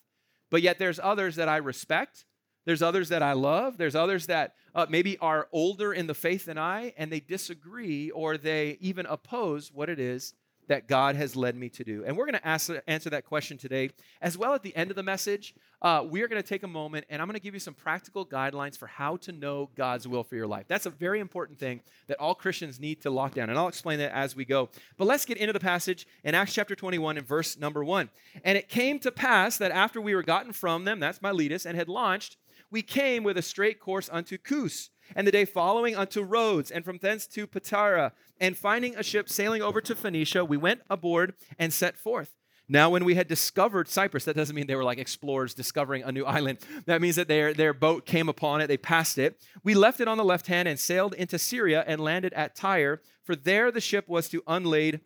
but 0.49 0.63
yet 0.63 0.79
there's 0.79 1.01
others 1.03 1.35
that 1.35 1.49
I 1.49 1.57
respect? 1.57 2.25
There's 2.65 2.83
others 2.83 3.09
that 3.09 3.21
I 3.21 3.33
love. 3.33 3.79
There's 3.79 3.97
others 3.97 4.27
that 4.27 4.55
uh, 4.77 4.87
maybe 4.89 5.19
are 5.19 5.49
older 5.51 5.93
in 5.93 6.07
the 6.07 6.15
faith 6.15 6.45
than 6.45 6.57
I, 6.57 6.95
and 6.97 7.11
they 7.11 7.19
disagree 7.19 8.11
or 8.11 8.39
they 8.39 8.79
even 8.81 9.07
oppose 9.07 9.73
what 9.73 9.89
it 9.89 9.99
is 9.99 10.35
that 10.69 10.89
God 10.89 11.17
has 11.17 11.37
led 11.37 11.57
me 11.57 11.69
to 11.71 11.85
do? 11.85 12.05
And 12.07 12.17
we're 12.17 12.27
going 12.27 12.39
to 12.39 12.49
answer 12.49 13.11
that 13.11 13.25
question 13.25 13.59
today. 13.59 13.91
As 14.21 14.39
well, 14.39 14.55
at 14.55 14.63
the 14.63 14.75
end 14.77 14.91
of 14.91 14.97
the 14.97 15.03
message, 15.03 15.55
uh, 15.83 16.05
we 16.09 16.23
are 16.23 16.29
going 16.29 16.41
to 16.41 16.49
take 16.49 16.63
a 16.63 16.69
moment 16.69 17.05
and 17.11 17.21
I'm 17.21 17.27
going 17.27 17.35
to 17.35 17.43
give 17.43 17.55
you 17.55 17.61
some 17.61 17.75
practical 17.75 18.25
guidelines 18.25 18.79
for 18.79 18.87
how 18.87 19.17
to 19.19 19.33
know 19.33 19.69
God's 19.75 20.07
will 20.07 20.23
for 20.23 20.37
your 20.37 20.47
life. 20.47 20.67
That's 20.69 20.87
a 20.87 20.91
very 20.91 21.21
important 21.21 21.59
thing 21.59 21.81
that 22.07 22.19
all 22.21 22.35
Christians 22.35 22.79
need 22.79 23.01
to 23.03 23.11
lock 23.11 23.35
down. 23.35 23.51
And 23.51 23.59
I'll 23.59 23.69
explain 23.69 23.99
that 23.99 24.13
as 24.13 24.37
we 24.37 24.45
go. 24.45 24.69
But 24.97 25.07
let's 25.07 25.25
get 25.25 25.39
into 25.39 25.53
the 25.53 25.61
passage 25.61 26.07
in 26.25 26.35
Acts 26.35 26.55
chapter 26.55 26.75
21 26.75 27.19
and 27.19 27.27
verse 27.27 27.59
number 27.59 27.85
1. 27.85 28.11
And 28.45 28.57
it 28.57 28.69
came 28.69 28.99
to 29.01 29.11
pass 29.11 29.59
that 29.59 29.73
after 29.73 30.01
we 30.01 30.15
were 30.15 30.23
gotten 30.23 30.53
from 30.53 30.85
them, 30.85 31.01
that's 31.01 31.21
Miletus, 31.21 31.67
and 31.67 31.77
had 31.77 31.89
launched, 31.89 32.37
we 32.71 32.83
came 32.83 33.23
with 33.23 33.37
a 33.37 33.43
straight 33.43 33.81
course 33.81 34.09
unto 34.11 34.39
Cos 34.39 34.91
and 35.15 35.27
the 35.27 35.33
day 35.33 35.45
following 35.45 35.97
unto 35.97 36.23
Rhodes, 36.23 36.71
and 36.71 36.85
from 36.85 36.99
thence 36.99 37.27
to 37.29 37.47
Patara. 37.47 38.13
And 38.41 38.57
finding 38.57 38.97
a 38.97 39.03
ship 39.03 39.29
sailing 39.29 39.63
over 39.63 39.81
to 39.81 39.95
Phoenicia, 39.95 40.45
we 40.45 40.57
went 40.57 40.81
aboard 40.91 41.35
and 41.59 41.73
set 41.73 41.97
forth. 41.97 42.35
Now, 42.69 42.91
when 42.91 43.05
we 43.05 43.17
had 43.17 43.29
discovered 43.29 43.89
Cyprus, 43.89 44.25
that 44.25 44.37
doesn't 44.37 44.57
mean 44.57 44.67
they 44.67 44.77
were 44.77 44.85
like 44.85 44.99
explorers 44.99 45.53
discovering 45.53 46.05
a 46.05 46.13
new 46.13 46.25
island. 46.25 46.59
That 46.87 47.03
means 47.03 47.17
that 47.17 47.29
their, 47.29 47.53
their 47.53 47.75
boat 47.75 48.07
came 48.07 48.29
upon 48.29 48.61
it, 48.61 48.69
they 48.69 48.77
passed 48.77 49.19
it. 49.19 49.39
We 49.63 49.75
left 49.75 50.01
it 50.01 50.09
on 50.09 50.17
the 50.17 50.25
left 50.25 50.47
hand 50.47 50.69
and 50.69 50.81
sailed 50.81 51.15
into 51.15 51.39
Syria 51.39 51.85
and 51.87 52.01
landed 52.01 52.33
at 52.33 52.57
Tyre, 52.57 53.03
for 53.25 53.37
there 53.37 53.71
the 53.71 53.81
ship 53.81 54.09
was 54.09 54.29
to 54.31 54.43
unlade 54.47 55.01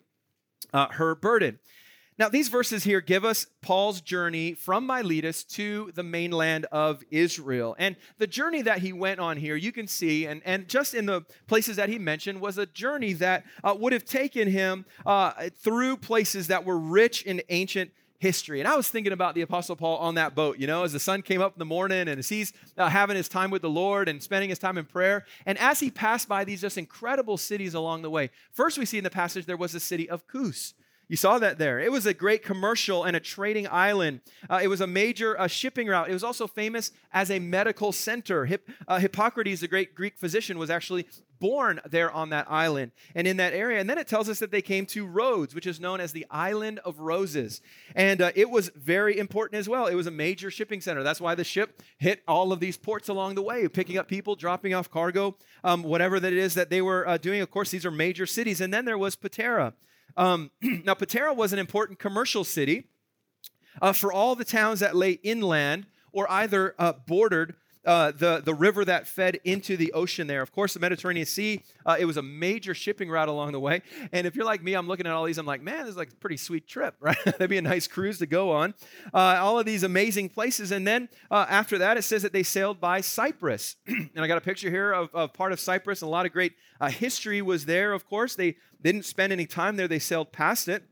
uh, 0.73 0.87
her 0.91 1.13
burden. 1.15 1.59
Now, 2.19 2.29
these 2.29 2.47
verses 2.47 2.83
here 2.83 2.99
give 2.99 3.23
us 3.23 3.45
Paul's 3.61 4.01
journey 4.01 4.55
from 4.55 4.87
Miletus 4.87 5.43
to 5.43 5.91
the 5.93 6.01
mainland 6.01 6.65
of 6.71 7.03
Israel. 7.11 7.75
And 7.77 7.95
the 8.17 8.25
journey 8.25 8.63
that 8.63 8.79
he 8.79 8.91
went 8.91 9.19
on 9.19 9.37
here, 9.37 9.55
you 9.55 9.71
can 9.71 9.87
see, 9.87 10.25
and, 10.25 10.41
and 10.43 10.67
just 10.67 10.95
in 10.95 11.05
the 11.05 11.21
places 11.45 11.75
that 11.75 11.89
he 11.89 11.99
mentioned, 11.99 12.41
was 12.41 12.57
a 12.57 12.65
journey 12.65 13.13
that 13.13 13.45
uh, 13.63 13.75
would 13.77 13.93
have 13.93 14.03
taken 14.03 14.47
him 14.47 14.85
uh, 15.05 15.49
through 15.59 15.97
places 15.97 16.47
that 16.47 16.65
were 16.65 16.79
rich 16.79 17.21
in 17.21 17.41
ancient 17.49 17.91
history. 18.19 18.59
And 18.59 18.67
I 18.67 18.75
was 18.75 18.89
thinking 18.89 19.13
about 19.13 19.35
the 19.35 19.41
Apostle 19.41 19.75
Paul 19.75 19.97
on 19.97 20.15
that 20.15 20.33
boat, 20.33 20.57
you 20.57 20.65
know, 20.65 20.83
as 20.83 20.93
the 20.93 20.99
sun 20.99 21.21
came 21.21 21.39
up 21.39 21.53
in 21.53 21.59
the 21.59 21.65
morning 21.65 22.07
and 22.07 22.17
as 22.17 22.29
he's 22.29 22.51
uh, 22.79 22.89
having 22.89 23.15
his 23.15 23.29
time 23.29 23.51
with 23.51 23.61
the 23.61 23.69
Lord 23.69 24.09
and 24.09 24.23
spending 24.23 24.49
his 24.49 24.57
time 24.57 24.79
in 24.79 24.85
prayer. 24.85 25.25
And 25.45 25.55
as 25.59 25.79
he 25.79 25.91
passed 25.91 26.27
by 26.27 26.43
these 26.43 26.61
just 26.61 26.79
incredible 26.79 27.37
cities 27.37 27.75
along 27.75 28.01
the 28.01 28.09
way, 28.09 28.31
first 28.51 28.79
we 28.79 28.85
see 28.85 28.97
in 28.97 29.03
the 29.03 29.11
passage 29.11 29.45
there 29.45 29.55
was 29.55 29.73
the 29.73 29.79
city 29.79 30.09
of 30.09 30.25
Kos. 30.25 30.73
You 31.09 31.15
saw 31.15 31.39
that 31.39 31.57
there. 31.57 31.79
It 31.79 31.91
was 31.91 32.05
a 32.05 32.13
great 32.13 32.43
commercial 32.43 33.05
and 33.05 33.15
a 33.15 33.19
trading 33.21 33.65
island. 33.69 34.19
Uh, 34.49 34.59
it 34.61 34.67
was 34.67 34.81
a 34.81 34.87
major 34.87 35.39
uh, 35.39 35.47
shipping 35.47 35.87
route. 35.87 36.09
It 36.09 36.13
was 36.13 36.23
also 36.23 36.47
famous 36.47 36.91
as 37.13 37.31
a 37.31 37.39
medical 37.39 37.93
center. 37.93 38.47
Uh, 38.87 38.99
Hippocrates, 38.99 39.61
the 39.61 39.69
great 39.69 39.95
Greek 39.95 40.17
physician, 40.17 40.57
was 40.57 40.69
actually 40.69 41.07
born 41.39 41.79
there 41.89 42.11
on 42.11 42.31
that 42.31 42.49
island 42.49 42.91
and 43.15 43.25
in 43.25 43.37
that 43.37 43.53
area. 43.53 43.79
And 43.79 43.89
then 43.89 43.97
it 43.97 44.07
tells 44.07 44.27
us 44.27 44.39
that 44.39 44.51
they 44.51 44.61
came 44.61 44.85
to 44.87 45.05
Rhodes, 45.05 45.55
which 45.55 45.67
is 45.67 45.79
known 45.79 46.01
as 46.01 46.11
the 46.11 46.25
Island 46.29 46.79
of 46.83 46.99
Roses. 46.99 47.61
And 47.95 48.21
uh, 48.21 48.31
it 48.35 48.49
was 48.49 48.69
very 48.75 49.17
important 49.17 49.59
as 49.59 49.69
well. 49.69 49.87
It 49.87 49.95
was 49.95 50.07
a 50.07 50.11
major 50.11 50.51
shipping 50.51 50.81
center. 50.81 51.03
That's 51.03 51.21
why 51.21 51.35
the 51.35 51.43
ship 51.45 51.81
hit 51.99 52.21
all 52.27 52.51
of 52.51 52.59
these 52.59 52.75
ports 52.75 53.07
along 53.07 53.35
the 53.35 53.43
way, 53.43 53.65
picking 53.69 53.97
up 53.97 54.09
people, 54.09 54.35
dropping 54.35 54.73
off 54.73 54.91
cargo, 54.91 55.37
um, 55.63 55.83
whatever 55.83 56.19
that 56.19 56.33
it 56.33 56.39
is 56.39 56.53
that 56.55 56.69
they 56.69 56.81
were 56.81 57.07
uh, 57.07 57.17
doing. 57.17 57.41
Of 57.41 57.51
course, 57.51 57.71
these 57.71 57.85
are 57.85 57.91
major 57.91 58.25
cities. 58.25 58.59
And 58.59 58.73
then 58.73 58.83
there 58.83 58.97
was 58.97 59.15
Patara. 59.15 59.73
Um, 60.17 60.51
now, 60.61 60.95
Patara 60.95 61.33
was 61.33 61.53
an 61.53 61.59
important 61.59 61.99
commercial 61.99 62.43
city 62.43 62.87
uh, 63.81 63.93
for 63.93 64.11
all 64.11 64.35
the 64.35 64.43
towns 64.43 64.79
that 64.81 64.95
lay 64.95 65.11
inland 65.11 65.85
or 66.11 66.29
either 66.29 66.75
uh, 66.79 66.93
bordered 67.05 67.55
uh, 67.87 68.11
the, 68.11 68.41
the 68.43 68.53
river 68.53 68.83
that 68.83 69.07
fed 69.07 69.39
into 69.45 69.77
the 69.77 69.93
ocean 69.93 70.27
there. 70.27 70.41
Of 70.41 70.51
course, 70.51 70.73
the 70.73 70.79
Mediterranean 70.79 71.25
Sea, 71.25 71.63
uh, 71.85 71.95
it 71.97 72.05
was 72.05 72.17
a 72.17 72.21
major 72.21 72.73
shipping 72.73 73.09
route 73.09 73.29
along 73.29 73.53
the 73.53 73.59
way. 73.59 73.81
And 74.11 74.27
if 74.27 74.35
you're 74.35 74.45
like 74.45 74.61
me, 74.61 74.73
I'm 74.73 74.87
looking 74.87 75.07
at 75.07 75.13
all 75.13 75.23
these, 75.23 75.37
I'm 75.37 75.45
like, 75.45 75.61
man, 75.61 75.85
this 75.85 75.91
is 75.91 75.97
like 75.97 76.11
a 76.11 76.15
pretty 76.15 76.35
sweet 76.35 76.67
trip, 76.67 76.95
right? 76.99 77.17
That'd 77.23 77.49
be 77.49 77.57
a 77.57 77.61
nice 77.61 77.87
cruise 77.87 78.19
to 78.19 78.25
go 78.25 78.51
on. 78.51 78.73
Uh, 79.13 79.37
all 79.39 79.57
of 79.57 79.65
these 79.65 79.83
amazing 79.83 80.29
places. 80.29 80.71
And 80.71 80.85
then 80.85 81.07
uh, 81.31 81.45
after 81.49 81.77
that, 81.77 81.95
it 81.95 82.03
says 82.03 82.23
that 82.23 82.33
they 82.33 82.43
sailed 82.43 82.81
by 82.81 82.99
Cyprus. 82.99 83.77
and 83.87 84.11
I 84.17 84.27
got 84.27 84.37
a 84.37 84.41
picture 84.41 84.69
here 84.69 84.91
of, 84.91 85.09
of 85.13 85.33
part 85.33 85.53
of 85.53 85.59
Cyprus. 85.59 86.01
And 86.01 86.09
a 86.09 86.11
lot 86.11 86.25
of 86.25 86.33
great 86.33 86.53
uh, 86.81 86.89
history 86.89 87.41
was 87.41 87.65
there, 87.65 87.93
of 87.93 88.05
course. 88.05 88.35
They 88.35 88.57
didn't 88.81 89.05
spend 89.05 89.31
any 89.31 89.45
time 89.45 89.77
there, 89.77 89.87
they 89.87 89.99
sailed 89.99 90.33
past 90.33 90.67
it. 90.67 90.83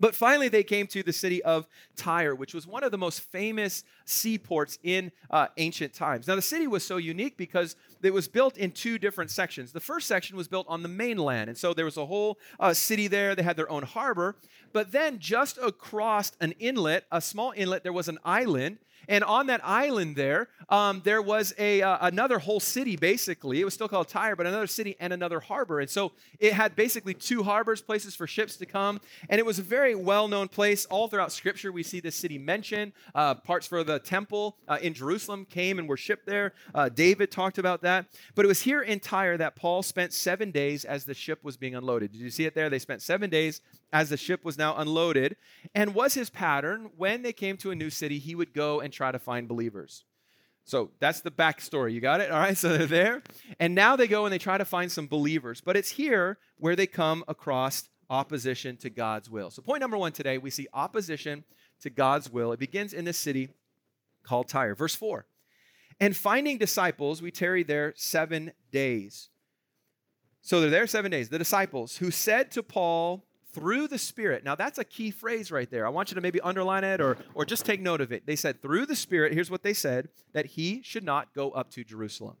But 0.00 0.14
finally, 0.14 0.48
they 0.48 0.62
came 0.62 0.86
to 0.88 1.02
the 1.02 1.12
city 1.12 1.42
of 1.44 1.66
Tyre, 1.94 2.34
which 2.34 2.54
was 2.54 2.66
one 2.66 2.82
of 2.82 2.90
the 2.90 2.98
most 2.98 3.20
famous 3.20 3.84
seaports 4.06 4.78
in 4.82 5.12
uh, 5.30 5.48
ancient 5.58 5.92
times. 5.92 6.26
Now, 6.26 6.36
the 6.36 6.42
city 6.42 6.66
was 6.66 6.84
so 6.84 6.96
unique 6.96 7.36
because 7.36 7.76
it 8.02 8.12
was 8.12 8.26
built 8.26 8.56
in 8.56 8.72
two 8.72 8.98
different 8.98 9.30
sections. 9.30 9.72
The 9.72 9.80
first 9.80 10.08
section 10.08 10.36
was 10.36 10.48
built 10.48 10.66
on 10.68 10.82
the 10.82 10.88
mainland, 10.88 11.50
and 11.50 11.58
so 11.58 11.74
there 11.74 11.84
was 11.84 11.98
a 11.98 12.06
whole 12.06 12.38
uh, 12.58 12.72
city 12.72 13.08
there. 13.08 13.34
They 13.34 13.42
had 13.42 13.56
their 13.56 13.70
own 13.70 13.82
harbor. 13.82 14.36
But 14.72 14.90
then, 14.90 15.18
just 15.18 15.58
across 15.58 16.32
an 16.40 16.52
inlet, 16.58 17.04
a 17.12 17.20
small 17.20 17.52
inlet, 17.54 17.82
there 17.82 17.92
was 17.92 18.08
an 18.08 18.18
island 18.24 18.78
And 19.08 19.24
on 19.24 19.46
that 19.46 19.60
island 19.64 20.16
there, 20.16 20.48
um, 20.68 21.02
there 21.04 21.20
was 21.22 21.52
a, 21.58 21.82
uh, 21.82 21.98
another 22.02 22.38
whole 22.38 22.60
city, 22.60 22.96
basically. 22.96 23.60
It 23.60 23.64
was 23.64 23.74
still 23.74 23.88
called 23.88 24.08
Tyre, 24.08 24.36
but 24.36 24.46
another 24.46 24.66
city 24.66 24.96
and 25.00 25.12
another 25.12 25.40
harbor. 25.40 25.80
And 25.80 25.90
so 25.90 26.12
it 26.38 26.52
had 26.52 26.76
basically 26.76 27.14
two 27.14 27.42
harbors, 27.42 27.82
places 27.82 28.14
for 28.14 28.26
ships 28.26 28.56
to 28.56 28.66
come. 28.66 29.00
And 29.28 29.38
it 29.38 29.46
was 29.46 29.58
a 29.58 29.62
very 29.62 29.94
well 29.94 30.28
known 30.28 30.48
place. 30.48 30.86
All 30.86 31.08
throughout 31.08 31.32
Scripture, 31.32 31.72
we 31.72 31.82
see 31.82 32.00
this 32.00 32.16
city 32.16 32.38
mentioned. 32.38 32.92
Uh, 33.14 33.34
parts 33.34 33.66
for 33.66 33.82
the 33.82 33.98
temple 33.98 34.56
uh, 34.68 34.78
in 34.80 34.94
Jerusalem 34.94 35.44
came 35.44 35.78
and 35.78 35.88
were 35.88 35.96
shipped 35.96 36.26
there. 36.26 36.52
Uh, 36.74 36.88
David 36.88 37.30
talked 37.30 37.58
about 37.58 37.82
that. 37.82 38.06
But 38.34 38.44
it 38.44 38.48
was 38.48 38.62
here 38.62 38.82
in 38.82 39.00
Tyre 39.00 39.36
that 39.38 39.56
Paul 39.56 39.82
spent 39.82 40.12
seven 40.12 40.50
days 40.50 40.84
as 40.84 41.04
the 41.04 41.14
ship 41.14 41.42
was 41.42 41.56
being 41.56 41.74
unloaded. 41.74 42.12
Did 42.12 42.20
you 42.20 42.30
see 42.30 42.44
it 42.44 42.54
there? 42.54 42.70
They 42.70 42.78
spent 42.78 43.02
seven 43.02 43.30
days 43.30 43.60
as 43.92 44.08
the 44.08 44.16
ship 44.16 44.44
was 44.44 44.56
now 44.56 44.76
unloaded. 44.76 45.36
And 45.74 45.94
was 45.94 46.14
his 46.14 46.30
pattern 46.30 46.90
when 46.96 47.22
they 47.22 47.32
came 47.32 47.56
to 47.58 47.70
a 47.70 47.74
new 47.74 47.90
city, 47.90 48.18
he 48.18 48.34
would 48.34 48.52
go 48.52 48.80
and 48.80 48.89
try 48.90 49.12
to 49.12 49.18
find 49.18 49.48
believers. 49.48 50.04
So 50.64 50.90
that's 51.00 51.20
the 51.20 51.30
backstory. 51.30 51.92
You 51.92 52.00
got 52.00 52.20
it? 52.20 52.30
All 52.30 52.38
right, 52.38 52.56
so 52.56 52.76
they're 52.76 52.86
there. 52.86 53.22
And 53.58 53.74
now 53.74 53.96
they 53.96 54.06
go 54.06 54.24
and 54.24 54.32
they 54.32 54.38
try 54.38 54.58
to 54.58 54.64
find 54.64 54.90
some 54.90 55.06
believers. 55.06 55.60
But 55.60 55.76
it's 55.76 55.90
here 55.90 56.38
where 56.58 56.76
they 56.76 56.86
come 56.86 57.24
across 57.28 57.88
opposition 58.08 58.76
to 58.78 58.90
God's 58.90 59.30
will. 59.30 59.50
So, 59.50 59.62
point 59.62 59.80
number 59.80 59.96
one 59.96 60.12
today, 60.12 60.38
we 60.38 60.50
see 60.50 60.66
opposition 60.74 61.44
to 61.82 61.90
God's 61.90 62.30
will. 62.30 62.52
It 62.52 62.58
begins 62.58 62.92
in 62.92 63.04
this 63.04 63.18
city 63.18 63.48
called 64.22 64.48
Tyre. 64.48 64.74
Verse 64.74 64.94
4 64.94 65.26
And 65.98 66.16
finding 66.16 66.58
disciples, 66.58 67.22
we 67.22 67.30
tarried 67.30 67.68
there 67.68 67.94
seven 67.96 68.52
days. 68.70 69.30
So 70.42 70.60
they're 70.60 70.70
there 70.70 70.86
seven 70.86 71.10
days. 71.10 71.28
The 71.28 71.38
disciples 71.38 71.96
who 71.96 72.10
said 72.10 72.50
to 72.52 72.62
Paul, 72.62 73.24
through 73.52 73.88
the 73.88 73.98
Spirit. 73.98 74.44
Now, 74.44 74.54
that's 74.54 74.78
a 74.78 74.84
key 74.84 75.10
phrase 75.10 75.50
right 75.50 75.70
there. 75.70 75.86
I 75.86 75.90
want 75.90 76.10
you 76.10 76.14
to 76.14 76.20
maybe 76.20 76.40
underline 76.40 76.84
it 76.84 77.00
or, 77.00 77.16
or 77.34 77.44
just 77.44 77.64
take 77.64 77.80
note 77.80 78.00
of 78.00 78.12
it. 78.12 78.26
They 78.26 78.36
said, 78.36 78.62
through 78.62 78.86
the 78.86 78.96
Spirit, 78.96 79.32
here's 79.32 79.50
what 79.50 79.62
they 79.62 79.74
said 79.74 80.08
that 80.32 80.46
he 80.46 80.82
should 80.82 81.04
not 81.04 81.34
go 81.34 81.50
up 81.50 81.70
to 81.72 81.84
Jerusalem. 81.84 82.36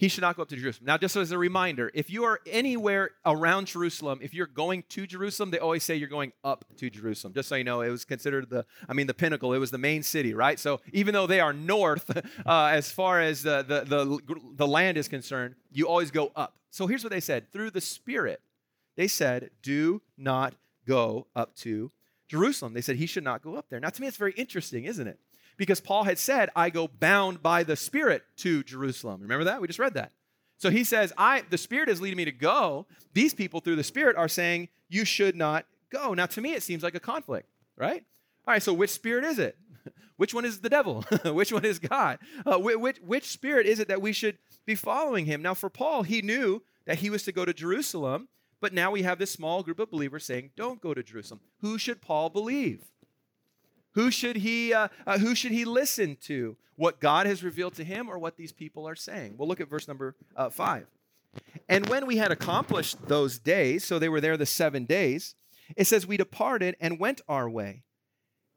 He 0.00 0.08
should 0.08 0.22
not 0.22 0.34
go 0.34 0.40
up 0.40 0.48
to 0.48 0.56
Jerusalem. 0.56 0.86
Now, 0.86 0.96
just 0.96 1.14
as 1.14 1.30
a 1.30 1.36
reminder, 1.36 1.90
if 1.92 2.08
you 2.08 2.24
are 2.24 2.40
anywhere 2.46 3.10
around 3.26 3.66
Jerusalem, 3.66 4.20
if 4.22 4.32
you're 4.32 4.46
going 4.46 4.82
to 4.88 5.06
Jerusalem, 5.06 5.50
they 5.50 5.58
always 5.58 5.84
say 5.84 5.94
you're 5.94 6.08
going 6.08 6.32
up 6.42 6.64
to 6.78 6.88
Jerusalem. 6.88 7.34
Just 7.34 7.50
so 7.50 7.56
you 7.56 7.64
know, 7.64 7.82
it 7.82 7.90
was 7.90 8.06
considered 8.06 8.48
the, 8.48 8.64
I 8.88 8.94
mean, 8.94 9.06
the 9.06 9.12
pinnacle. 9.12 9.52
It 9.52 9.58
was 9.58 9.70
the 9.70 9.76
main 9.76 10.02
city, 10.02 10.32
right? 10.32 10.58
So 10.58 10.80
even 10.94 11.12
though 11.12 11.26
they 11.26 11.38
are 11.38 11.52
north, 11.52 12.10
uh, 12.46 12.70
as 12.72 12.90
far 12.90 13.20
as 13.20 13.42
the, 13.42 13.62
the, 13.62 13.84
the, 13.84 14.40
the 14.56 14.66
land 14.66 14.96
is 14.96 15.06
concerned, 15.06 15.54
you 15.70 15.86
always 15.86 16.10
go 16.10 16.32
up. 16.34 16.56
So 16.70 16.86
here's 16.86 17.04
what 17.04 17.10
they 17.10 17.20
said 17.20 17.52
through 17.52 17.72
the 17.72 17.82
Spirit 17.82 18.40
they 19.00 19.08
said, 19.08 19.48
Do 19.62 20.02
not 20.18 20.54
go 20.86 21.26
up 21.34 21.56
to 21.56 21.90
Jerusalem. 22.28 22.74
They 22.74 22.82
said 22.82 22.96
he 22.96 23.06
should 23.06 23.24
not 23.24 23.40
go 23.40 23.56
up 23.56 23.70
there. 23.70 23.80
Now, 23.80 23.88
to 23.88 24.00
me, 24.00 24.06
it's 24.06 24.18
very 24.18 24.32
interesting, 24.32 24.84
isn't 24.84 25.06
it? 25.06 25.18
Because 25.56 25.80
Paul 25.80 26.04
had 26.04 26.18
said, 26.18 26.50
I 26.54 26.68
go 26.68 26.86
bound 26.86 27.42
by 27.42 27.64
the 27.64 27.76
Spirit 27.76 28.24
to 28.38 28.62
Jerusalem. 28.62 29.22
Remember 29.22 29.44
that? 29.44 29.60
We 29.60 29.66
just 29.66 29.78
read 29.78 29.94
that. 29.94 30.12
So 30.58 30.70
he 30.70 30.84
says, 30.84 31.14
I 31.16 31.44
the 31.48 31.56
Spirit 31.56 31.88
is 31.88 32.02
leading 32.02 32.18
me 32.18 32.26
to 32.26 32.32
go. 32.32 32.86
These 33.14 33.32
people 33.32 33.60
through 33.60 33.76
the 33.76 33.84
Spirit 33.84 34.16
are 34.16 34.28
saying, 34.28 34.68
You 34.90 35.06
should 35.06 35.34
not 35.34 35.64
go. 35.90 36.12
Now, 36.12 36.26
to 36.26 36.40
me, 36.42 36.52
it 36.52 36.62
seems 36.62 36.82
like 36.82 36.94
a 36.94 37.00
conflict, 37.00 37.48
right? 37.78 38.04
All 38.46 38.52
right, 38.52 38.62
so 38.62 38.74
which 38.74 38.90
spirit 38.90 39.24
is 39.24 39.38
it? 39.38 39.56
which 40.16 40.34
one 40.34 40.44
is 40.44 40.60
the 40.60 40.68
devil? 40.68 41.06
which 41.24 41.54
one 41.54 41.64
is 41.64 41.78
God? 41.78 42.18
Uh, 42.44 42.58
which, 42.58 42.98
which 42.98 43.24
spirit 43.24 43.66
is 43.66 43.80
it 43.80 43.88
that 43.88 44.02
we 44.02 44.12
should 44.12 44.36
be 44.66 44.74
following 44.74 45.24
him? 45.24 45.40
Now, 45.40 45.54
for 45.54 45.70
Paul, 45.70 46.02
he 46.02 46.20
knew 46.20 46.62
that 46.84 46.98
he 46.98 47.08
was 47.08 47.22
to 47.22 47.32
go 47.32 47.46
to 47.46 47.54
Jerusalem 47.54 48.28
but 48.60 48.72
now 48.72 48.90
we 48.90 49.02
have 49.02 49.18
this 49.18 49.30
small 49.30 49.62
group 49.62 49.78
of 49.78 49.90
believers 49.90 50.24
saying, 50.24 50.50
don't 50.56 50.80
go 50.80 50.94
to 50.94 51.02
Jerusalem. 51.02 51.40
Who 51.60 51.78
should 51.78 52.00
Paul 52.00 52.28
believe? 52.28 52.84
Who 53.92 54.10
should 54.10 54.36
he, 54.36 54.72
uh, 54.72 54.88
uh, 55.06 55.18
who 55.18 55.34
should 55.34 55.52
he 55.52 55.64
listen 55.64 56.16
to? 56.22 56.56
What 56.76 57.00
God 57.00 57.26
has 57.26 57.42
revealed 57.42 57.74
to 57.74 57.84
him 57.84 58.08
or 58.08 58.18
what 58.18 58.36
these 58.36 58.52
people 58.52 58.88
are 58.88 58.94
saying? 58.94 59.34
We'll 59.36 59.48
look 59.48 59.60
at 59.60 59.68
verse 59.68 59.86
number 59.86 60.16
uh, 60.34 60.48
five. 60.48 60.86
And 61.68 61.86
when 61.88 62.06
we 62.06 62.16
had 62.16 62.32
accomplished 62.32 63.06
those 63.06 63.38
days, 63.38 63.84
so 63.84 63.98
they 63.98 64.08
were 64.08 64.20
there 64.20 64.36
the 64.36 64.46
seven 64.46 64.84
days, 64.86 65.34
it 65.76 65.86
says, 65.86 66.06
We 66.06 66.16
departed 66.16 66.76
and 66.80 66.98
went 66.98 67.20
our 67.28 67.50
way. 67.50 67.82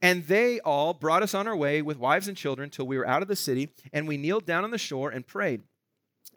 And 0.01 0.27
they 0.27 0.59
all 0.59 0.93
brought 0.93 1.23
us 1.23 1.33
on 1.33 1.47
our 1.47 1.55
way 1.55 1.81
with 1.81 1.97
wives 1.97 2.27
and 2.27 2.35
children 2.35 2.69
till 2.69 2.87
we 2.87 2.97
were 2.97 3.07
out 3.07 3.21
of 3.21 3.27
the 3.27 3.35
city, 3.35 3.69
and 3.91 4.07
we 4.07 4.17
kneeled 4.17 4.45
down 4.45 4.63
on 4.63 4.71
the 4.71 4.77
shore 4.77 5.09
and 5.09 5.25
prayed. 5.25 5.61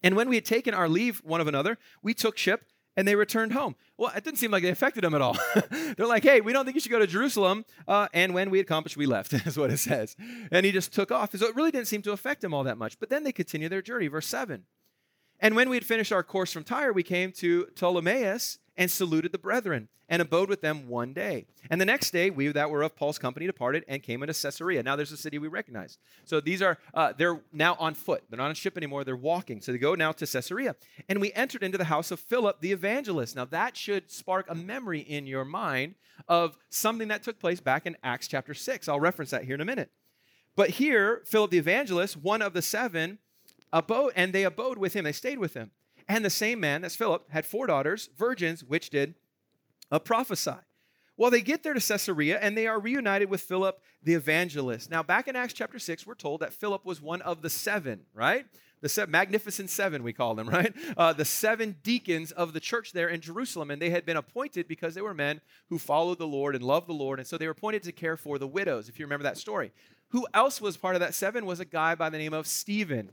And 0.02 0.14
when 0.14 0.28
we 0.28 0.36
had 0.36 0.44
taken 0.44 0.74
our 0.74 0.88
leave 0.88 1.20
one 1.24 1.40
of 1.40 1.48
another, 1.48 1.78
we 2.02 2.14
took 2.14 2.36
ship 2.36 2.64
and 2.96 3.06
they 3.06 3.14
returned 3.14 3.52
home. 3.52 3.76
Well, 3.98 4.12
it 4.16 4.24
didn't 4.24 4.38
seem 4.38 4.50
like 4.50 4.64
it 4.64 4.68
affected 4.68 5.04
them 5.04 5.14
at 5.14 5.20
all. 5.20 5.36
They're 5.96 6.06
like, 6.06 6.22
hey, 6.22 6.40
we 6.40 6.52
don't 6.52 6.64
think 6.64 6.74
you 6.74 6.80
should 6.80 6.90
go 6.90 6.98
to 6.98 7.06
Jerusalem. 7.06 7.64
Uh, 7.86 8.08
and 8.12 8.34
when 8.34 8.50
we 8.50 8.60
accomplished, 8.60 8.96
we 8.96 9.06
left, 9.06 9.32
is 9.46 9.56
what 9.56 9.70
it 9.70 9.78
says. 9.78 10.16
And 10.50 10.64
he 10.64 10.72
just 10.72 10.92
took 10.92 11.12
off. 11.12 11.36
So 11.36 11.46
it 11.46 11.54
really 11.54 11.70
didn't 11.70 11.88
seem 11.88 12.02
to 12.02 12.12
affect 12.12 12.42
him 12.42 12.54
all 12.54 12.64
that 12.64 12.78
much. 12.78 12.98
But 12.98 13.10
then 13.10 13.24
they 13.24 13.32
continue 13.32 13.68
their 13.68 13.82
journey. 13.82 14.08
Verse 14.08 14.26
7. 14.26 14.64
And 15.40 15.54
when 15.54 15.68
we 15.68 15.76
had 15.76 15.84
finished 15.84 16.12
our 16.12 16.22
course 16.22 16.52
from 16.52 16.64
Tyre, 16.64 16.92
we 16.92 17.02
came 17.02 17.30
to 17.32 17.66
Ptolemais 17.74 18.58
and 18.76 18.90
saluted 18.90 19.32
the 19.32 19.38
brethren 19.38 19.88
and 20.08 20.22
abode 20.22 20.48
with 20.48 20.60
them 20.60 20.88
one 20.88 21.12
day. 21.12 21.46
And 21.70 21.80
the 21.80 21.84
next 21.84 22.10
day, 22.10 22.30
we 22.30 22.48
that 22.48 22.70
were 22.70 22.82
of 22.82 22.94
Paul's 22.94 23.18
company 23.18 23.46
departed 23.46 23.84
and 23.88 24.02
came 24.02 24.22
into 24.22 24.34
Caesarea. 24.34 24.82
Now 24.82 24.96
there's 24.96 25.12
a 25.12 25.16
city 25.16 25.38
we 25.38 25.48
recognize. 25.48 25.98
So 26.24 26.40
these 26.40 26.62
are, 26.62 26.78
uh, 26.94 27.12
they're 27.16 27.40
now 27.52 27.76
on 27.78 27.94
foot. 27.94 28.22
They're 28.28 28.38
not 28.38 28.48
on 28.48 28.54
ship 28.54 28.76
anymore. 28.76 29.04
They're 29.04 29.16
walking. 29.16 29.60
So 29.60 29.72
they 29.72 29.78
go 29.78 29.94
now 29.94 30.12
to 30.12 30.26
Caesarea. 30.26 30.76
And 31.08 31.20
we 31.20 31.32
entered 31.32 31.62
into 31.62 31.78
the 31.78 31.84
house 31.84 32.10
of 32.10 32.20
Philip 32.20 32.60
the 32.60 32.72
evangelist. 32.72 33.34
Now 33.34 33.46
that 33.46 33.76
should 33.76 34.10
spark 34.10 34.46
a 34.48 34.54
memory 34.54 35.00
in 35.00 35.26
your 35.26 35.44
mind 35.44 35.94
of 36.28 36.56
something 36.70 37.08
that 37.08 37.22
took 37.22 37.38
place 37.38 37.60
back 37.60 37.86
in 37.86 37.96
Acts 38.02 38.28
chapter 38.28 38.54
6. 38.54 38.88
I'll 38.88 39.00
reference 39.00 39.30
that 39.30 39.44
here 39.44 39.54
in 39.54 39.60
a 39.60 39.66
minute. 39.66 39.90
But 40.54 40.70
here, 40.70 41.22
Philip 41.26 41.50
the 41.50 41.58
evangelist, 41.58 42.16
one 42.16 42.40
of 42.40 42.54
the 42.54 42.62
seven, 42.62 43.18
abode, 43.72 44.12
and 44.16 44.32
they 44.32 44.44
abode 44.44 44.78
with 44.78 44.94
him. 44.94 45.04
They 45.04 45.12
stayed 45.12 45.38
with 45.38 45.52
him. 45.52 45.70
And 46.08 46.24
the 46.24 46.30
same 46.30 46.60
man, 46.60 46.82
that's 46.82 46.96
Philip, 46.96 47.30
had 47.30 47.44
four 47.44 47.66
daughters, 47.66 48.08
virgins, 48.16 48.62
which 48.62 48.90
did 48.90 49.14
uh, 49.90 49.98
prophesy. 49.98 50.52
Well, 51.16 51.30
they 51.30 51.40
get 51.40 51.62
there 51.62 51.72
to 51.72 51.80
Caesarea 51.80 52.38
and 52.40 52.56
they 52.56 52.66
are 52.66 52.78
reunited 52.78 53.30
with 53.30 53.40
Philip 53.40 53.80
the 54.02 54.14
evangelist. 54.14 54.90
Now, 54.90 55.02
back 55.02 55.28
in 55.28 55.34
Acts 55.34 55.54
chapter 55.54 55.78
6, 55.78 56.06
we're 56.06 56.14
told 56.14 56.40
that 56.40 56.52
Philip 56.52 56.84
was 56.84 57.00
one 57.00 57.22
of 57.22 57.40
the 57.40 57.48
seven, 57.48 58.02
right? 58.12 58.44
The 58.82 58.90
se- 58.90 59.06
magnificent 59.08 59.70
seven, 59.70 60.02
we 60.02 60.12
call 60.12 60.34
them, 60.34 60.48
right? 60.50 60.74
Uh, 60.96 61.14
the 61.14 61.24
seven 61.24 61.76
deacons 61.82 62.32
of 62.32 62.52
the 62.52 62.60
church 62.60 62.92
there 62.92 63.08
in 63.08 63.22
Jerusalem. 63.22 63.70
And 63.70 63.80
they 63.80 63.90
had 63.90 64.04
been 64.04 64.18
appointed 64.18 64.68
because 64.68 64.94
they 64.94 65.00
were 65.00 65.14
men 65.14 65.40
who 65.70 65.78
followed 65.78 66.18
the 66.18 66.26
Lord 66.26 66.54
and 66.54 66.62
loved 66.62 66.86
the 66.86 66.92
Lord. 66.92 67.18
And 67.18 67.26
so 67.26 67.38
they 67.38 67.46
were 67.46 67.52
appointed 67.52 67.82
to 67.84 67.92
care 67.92 68.18
for 68.18 68.38
the 68.38 68.46
widows, 68.46 68.90
if 68.90 68.98
you 68.98 69.06
remember 69.06 69.24
that 69.24 69.38
story. 69.38 69.72
Who 70.10 70.26
else 70.34 70.60
was 70.60 70.76
part 70.76 70.96
of 70.96 71.00
that 71.00 71.14
seven 71.14 71.46
was 71.46 71.60
a 71.60 71.64
guy 71.64 71.94
by 71.94 72.10
the 72.10 72.18
name 72.18 72.34
of 72.34 72.46
Stephen. 72.46 73.10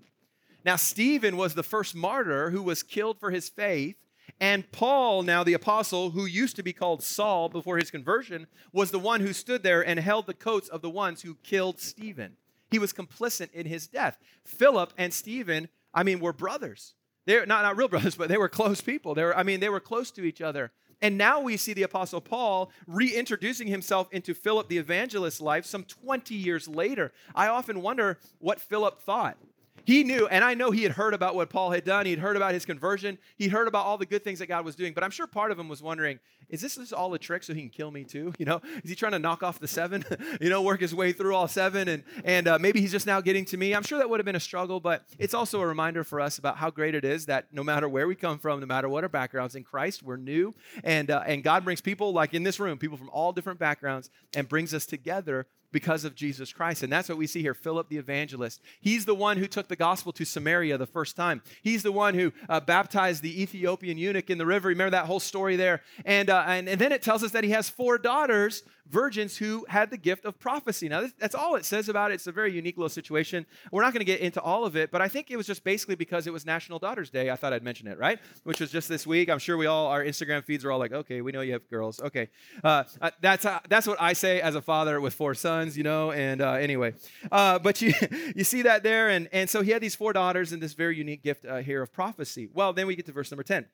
Now, 0.65 0.75
Stephen 0.77 1.35
was 1.37 1.55
the 1.55 1.63
first 1.63 1.93
martyr 1.95 2.51
who 2.51 2.63
was 2.63 2.83
killed 2.83 3.19
for 3.19 3.31
his 3.31 3.49
faith. 3.49 3.95
And 4.39 4.69
Paul, 4.71 5.23
now 5.23 5.43
the 5.43 5.53
apostle, 5.53 6.11
who 6.11 6.25
used 6.25 6.55
to 6.55 6.63
be 6.63 6.73
called 6.73 7.03
Saul 7.03 7.49
before 7.49 7.77
his 7.77 7.91
conversion, 7.91 8.47
was 8.71 8.91
the 8.91 8.99
one 8.99 9.21
who 9.21 9.33
stood 9.33 9.63
there 9.63 9.85
and 9.85 9.99
held 9.99 10.25
the 10.25 10.33
coats 10.33 10.69
of 10.69 10.81
the 10.81 10.89
ones 10.89 11.21
who 11.21 11.35
killed 11.43 11.79
Stephen. 11.79 12.37
He 12.71 12.79
was 12.79 12.93
complicit 12.93 13.51
in 13.51 13.65
his 13.65 13.87
death. 13.87 14.17
Philip 14.45 14.93
and 14.97 15.13
Stephen, 15.13 15.67
I 15.93 16.03
mean, 16.03 16.19
were 16.19 16.33
brothers. 16.33 16.95
They're 17.25 17.45
not, 17.45 17.63
not 17.63 17.77
real 17.77 17.87
brothers, 17.89 18.15
but 18.15 18.29
they 18.29 18.37
were 18.37 18.49
close 18.49 18.81
people. 18.81 19.13
They 19.13 19.23
were, 19.23 19.37
I 19.37 19.43
mean, 19.43 19.59
they 19.59 19.69
were 19.69 19.79
close 19.79 20.09
to 20.11 20.23
each 20.23 20.41
other. 20.41 20.71
And 21.01 21.17
now 21.17 21.41
we 21.41 21.57
see 21.57 21.73
the 21.73 21.83
Apostle 21.83 22.21
Paul 22.21 22.71
reintroducing 22.87 23.67
himself 23.67 24.07
into 24.11 24.33
Philip 24.33 24.69
the 24.69 24.77
evangelist's 24.77 25.41
life 25.41 25.65
some 25.65 25.83
20 25.83 26.33
years 26.33 26.67
later. 26.67 27.11
I 27.35 27.47
often 27.47 27.81
wonder 27.81 28.19
what 28.39 28.61
Philip 28.61 29.01
thought. 29.01 29.37
He 29.85 30.03
knew, 30.03 30.27
and 30.27 30.43
I 30.43 30.53
know 30.53 30.71
he 30.71 30.83
had 30.83 30.93
heard 30.93 31.13
about 31.13 31.35
what 31.35 31.49
Paul 31.49 31.71
had 31.71 31.83
done. 31.83 32.05
He'd 32.05 32.19
heard 32.19 32.37
about 32.37 32.53
his 32.53 32.65
conversion. 32.65 33.17
He'd 33.37 33.49
heard 33.51 33.67
about 33.67 33.85
all 33.85 33.97
the 33.97 34.05
good 34.05 34.23
things 34.23 34.39
that 34.39 34.47
God 34.47 34.63
was 34.63 34.75
doing. 34.75 34.93
But 34.93 35.03
I'm 35.03 35.11
sure 35.11 35.27
part 35.27 35.51
of 35.51 35.59
him 35.59 35.67
was 35.67 35.81
wondering, 35.81 36.19
is 36.49 36.61
this 36.61 36.93
all 36.93 37.13
a 37.13 37.19
trick 37.19 37.43
so 37.43 37.53
he 37.53 37.61
can 37.61 37.69
kill 37.69 37.91
me 37.91 38.03
too? 38.03 38.33
You 38.43 38.47
know, 38.47 38.61
is 38.83 38.89
he 38.89 38.95
trying 38.95 39.13
to 39.13 39.19
knock 39.19 39.41
off 39.41 39.59
the 39.59 39.69
seven? 39.69 40.03
you 40.41 40.49
know, 40.49 40.61
work 40.61 40.81
his 40.81 40.93
way 40.93 41.13
through 41.13 41.33
all 41.33 41.47
seven, 41.47 41.87
and 41.87 42.03
and 42.25 42.45
uh, 42.45 42.59
maybe 42.59 42.81
he's 42.81 42.91
just 42.91 43.07
now 43.07 43.21
getting 43.21 43.45
to 43.45 43.57
me. 43.57 43.73
I'm 43.73 43.83
sure 43.83 43.99
that 43.99 44.09
would 44.09 44.19
have 44.19 44.25
been 44.25 44.35
a 44.35 44.39
struggle, 44.41 44.81
but 44.81 45.05
it's 45.17 45.33
also 45.33 45.61
a 45.61 45.65
reminder 45.65 46.03
for 46.03 46.19
us 46.19 46.39
about 46.39 46.57
how 46.57 46.69
great 46.69 46.93
it 46.93 47.05
is 47.05 47.27
that 47.27 47.47
no 47.53 47.63
matter 47.63 47.87
where 47.87 48.05
we 48.05 48.15
come 48.15 48.39
from, 48.39 48.59
no 48.59 48.65
matter 48.65 48.89
what 48.89 49.05
our 49.05 49.09
backgrounds 49.09 49.55
in 49.55 49.63
Christ, 49.63 50.03
we're 50.03 50.17
new, 50.17 50.53
and 50.83 51.09
uh, 51.09 51.23
and 51.25 51.41
God 51.41 51.63
brings 51.63 51.79
people 51.79 52.11
like 52.11 52.33
in 52.33 52.43
this 52.43 52.59
room, 52.59 52.77
people 52.77 52.97
from 52.97 53.09
all 53.11 53.31
different 53.31 53.59
backgrounds, 53.59 54.09
and 54.35 54.49
brings 54.49 54.73
us 54.73 54.85
together 54.85 55.47
because 55.73 56.05
of 56.05 56.15
Jesus 56.15 56.53
Christ. 56.53 56.83
And 56.83 56.93
that's 56.93 57.09
what 57.09 57.17
we 57.17 57.27
see 57.27 57.41
here 57.41 57.53
Philip 57.53 57.89
the 57.89 57.97
evangelist. 57.97 58.61
He's 58.79 59.03
the 59.03 59.15
one 59.15 59.37
who 59.37 59.47
took 59.47 59.67
the 59.67 59.75
gospel 59.75 60.13
to 60.13 60.23
Samaria 60.23 60.77
the 60.77 60.85
first 60.85 61.17
time. 61.17 61.41
He's 61.61 61.83
the 61.83 61.91
one 61.91 62.13
who 62.13 62.31
uh, 62.47 62.61
baptized 62.61 63.21
the 63.21 63.41
Ethiopian 63.41 63.97
eunuch 63.97 64.29
in 64.29 64.37
the 64.37 64.45
river. 64.45 64.69
Remember 64.69 64.91
that 64.91 65.07
whole 65.07 65.19
story 65.19 65.57
there? 65.57 65.81
And, 66.05 66.29
uh, 66.29 66.45
and, 66.47 66.69
and 66.69 66.79
then 66.79 66.93
it 66.93 67.01
tells 67.01 67.23
us 67.23 67.31
that 67.31 67.43
he 67.43 67.49
has 67.49 67.67
four 67.67 67.97
daughters, 67.97 68.63
virgins 68.89 69.37
who 69.37 69.65
had 69.69 69.89
the 69.89 69.97
gift 69.97 70.25
of 70.25 70.37
prophecy. 70.39 70.89
Now, 70.89 71.07
that's 71.17 71.35
all 71.35 71.55
it 71.55 71.65
says 71.65 71.89
about 71.89 72.11
it. 72.11 72.15
It's 72.15 72.27
a 72.27 72.31
very 72.31 72.51
unique 72.51 72.77
little 72.77 72.89
situation. 72.89 73.45
We're 73.71 73.81
not 73.81 73.93
going 73.93 74.01
to 74.01 74.05
get 74.05 74.19
into 74.19 74.41
all 74.41 74.65
of 74.65 74.75
it, 74.75 74.91
but 74.91 75.01
I 75.01 75.07
think 75.07 75.31
it 75.31 75.37
was 75.37 75.47
just 75.47 75.63
basically 75.63 75.95
because 75.95 76.27
it 76.27 76.33
was 76.33 76.45
National 76.45 76.79
Daughters 76.79 77.09
Day. 77.09 77.29
I 77.29 77.35
thought 77.35 77.53
I'd 77.53 77.63
mention 77.63 77.87
it, 77.87 77.97
right? 77.97 78.19
Which 78.43 78.59
was 78.59 78.71
just 78.71 78.89
this 78.89 79.07
week. 79.07 79.29
I'm 79.29 79.39
sure 79.39 79.57
we 79.57 79.65
all, 79.65 79.87
our 79.87 80.03
Instagram 80.03 80.43
feeds 80.43 80.65
are 80.65 80.71
all 80.71 80.79
like, 80.79 80.91
okay, 80.91 81.21
we 81.21 81.31
know 81.31 81.41
you 81.41 81.53
have 81.53 81.67
girls. 81.69 82.01
Okay. 82.01 82.29
Uh, 82.63 82.83
uh 83.01 83.11
that's, 83.21 83.45
uh, 83.45 83.59
that's 83.69 83.87
what 83.87 84.01
I 84.01 84.13
say 84.13 84.41
as 84.41 84.55
a 84.55 84.61
father 84.61 84.99
with 84.99 85.13
four 85.13 85.33
sons, 85.33 85.77
you 85.77 85.83
know, 85.83 86.11
and 86.11 86.41
uh, 86.41 86.53
anyway. 86.53 86.93
Uh, 87.31 87.59
but 87.59 87.81
you, 87.81 87.93
you 88.35 88.43
see 88.43 88.63
that 88.63 88.83
there. 88.83 89.09
And, 89.09 89.29
and 89.31 89.49
so 89.49 89.61
he 89.61 89.71
had 89.71 89.81
these 89.81 89.95
four 89.95 90.13
daughters 90.13 90.51
and 90.51 90.61
this 90.61 90.73
very 90.73 90.97
unique 90.97 91.23
gift 91.23 91.45
uh, 91.45 91.57
here 91.57 91.81
of 91.81 91.93
prophecy. 91.93 92.49
Well, 92.53 92.73
then 92.73 92.87
we 92.87 92.95
get 92.95 93.05
to 93.05 93.11
verse 93.11 93.31
number 93.31 93.43
10. 93.43 93.65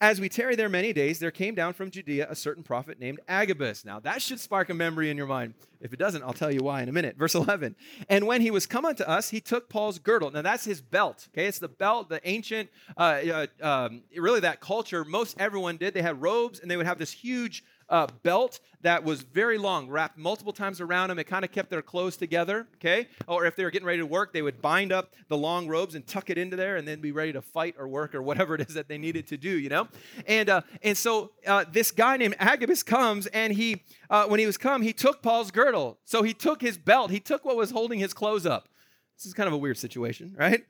As 0.00 0.20
we 0.20 0.28
tarry 0.28 0.56
there 0.56 0.68
many 0.68 0.92
days, 0.92 1.18
there 1.18 1.30
came 1.30 1.54
down 1.54 1.72
from 1.72 1.90
Judea 1.90 2.26
a 2.30 2.34
certain 2.34 2.62
prophet 2.62 2.98
named 2.98 3.20
Agabus. 3.28 3.84
Now, 3.84 4.00
that 4.00 4.22
should 4.22 4.40
spark 4.40 4.70
a 4.70 4.74
memory 4.74 5.10
in 5.10 5.16
your 5.16 5.26
mind. 5.26 5.54
If 5.80 5.92
it 5.92 5.98
doesn't, 5.98 6.22
I'll 6.22 6.32
tell 6.32 6.52
you 6.52 6.60
why 6.60 6.82
in 6.82 6.88
a 6.88 6.92
minute. 6.92 7.16
Verse 7.16 7.34
11. 7.34 7.74
And 8.08 8.26
when 8.26 8.40
he 8.40 8.50
was 8.50 8.66
come 8.66 8.84
unto 8.84 9.02
us, 9.02 9.30
he 9.30 9.40
took 9.40 9.68
Paul's 9.68 9.98
girdle. 9.98 10.30
Now, 10.30 10.42
that's 10.42 10.64
his 10.64 10.80
belt. 10.80 11.28
Okay, 11.32 11.46
it's 11.46 11.58
the 11.58 11.68
belt, 11.68 12.08
the 12.08 12.20
ancient, 12.28 12.70
uh, 12.96 13.00
uh, 13.00 13.46
um, 13.60 14.02
really 14.16 14.40
that 14.40 14.60
culture. 14.60 15.04
Most 15.04 15.36
everyone 15.40 15.76
did. 15.76 15.94
They 15.94 16.02
had 16.02 16.22
robes 16.22 16.60
and 16.60 16.70
they 16.70 16.76
would 16.76 16.86
have 16.86 16.98
this 16.98 17.10
huge 17.10 17.64
uh, 17.88 18.06
belt 18.22 18.60
that 18.82 19.04
was 19.04 19.22
very 19.22 19.58
long, 19.58 19.88
wrapped 19.88 20.18
multiple 20.18 20.52
times 20.52 20.80
around 20.80 21.08
them. 21.08 21.18
It 21.18 21.24
kind 21.24 21.44
of 21.44 21.52
kept 21.52 21.70
their 21.70 21.82
clothes 21.82 22.16
together, 22.16 22.66
okay? 22.76 23.08
Or 23.28 23.46
if 23.46 23.54
they 23.56 23.64
were 23.64 23.70
getting 23.70 23.86
ready 23.86 24.00
to 24.00 24.06
work, 24.06 24.32
they 24.32 24.42
would 24.42 24.60
bind 24.60 24.92
up 24.92 25.14
the 25.28 25.36
long 25.36 25.68
robes 25.68 25.94
and 25.94 26.06
tuck 26.06 26.30
it 26.30 26.38
into 26.38 26.56
there 26.56 26.76
and 26.76 26.86
then 26.86 27.00
be 27.00 27.12
ready 27.12 27.32
to 27.32 27.42
fight 27.42 27.76
or 27.78 27.86
work 27.86 28.14
or 28.14 28.22
whatever 28.22 28.54
it 28.54 28.62
is 28.62 28.74
that 28.74 28.88
they 28.88 28.98
needed 28.98 29.26
to 29.28 29.36
do, 29.36 29.50
you 29.50 29.68
know? 29.68 29.88
And, 30.26 30.48
uh, 30.48 30.62
and 30.82 30.96
so 30.96 31.32
uh, 31.46 31.64
this 31.70 31.90
guy 31.90 32.16
named 32.16 32.36
Agabus 32.38 32.82
comes 32.82 33.26
and 33.28 33.52
he, 33.52 33.82
uh, 34.10 34.26
when 34.26 34.40
he 34.40 34.46
was 34.46 34.58
come, 34.58 34.82
he 34.82 34.92
took 34.92 35.22
Paul's 35.22 35.50
girdle. 35.50 35.98
So 36.04 36.22
he 36.22 36.34
took 36.34 36.60
his 36.60 36.78
belt, 36.78 37.10
he 37.10 37.20
took 37.20 37.44
what 37.44 37.56
was 37.56 37.70
holding 37.70 37.98
his 37.98 38.12
clothes 38.12 38.46
up. 38.46 38.68
This 39.16 39.26
is 39.26 39.34
kind 39.34 39.46
of 39.46 39.52
a 39.52 39.58
weird 39.58 39.78
situation, 39.78 40.34
right? 40.36 40.64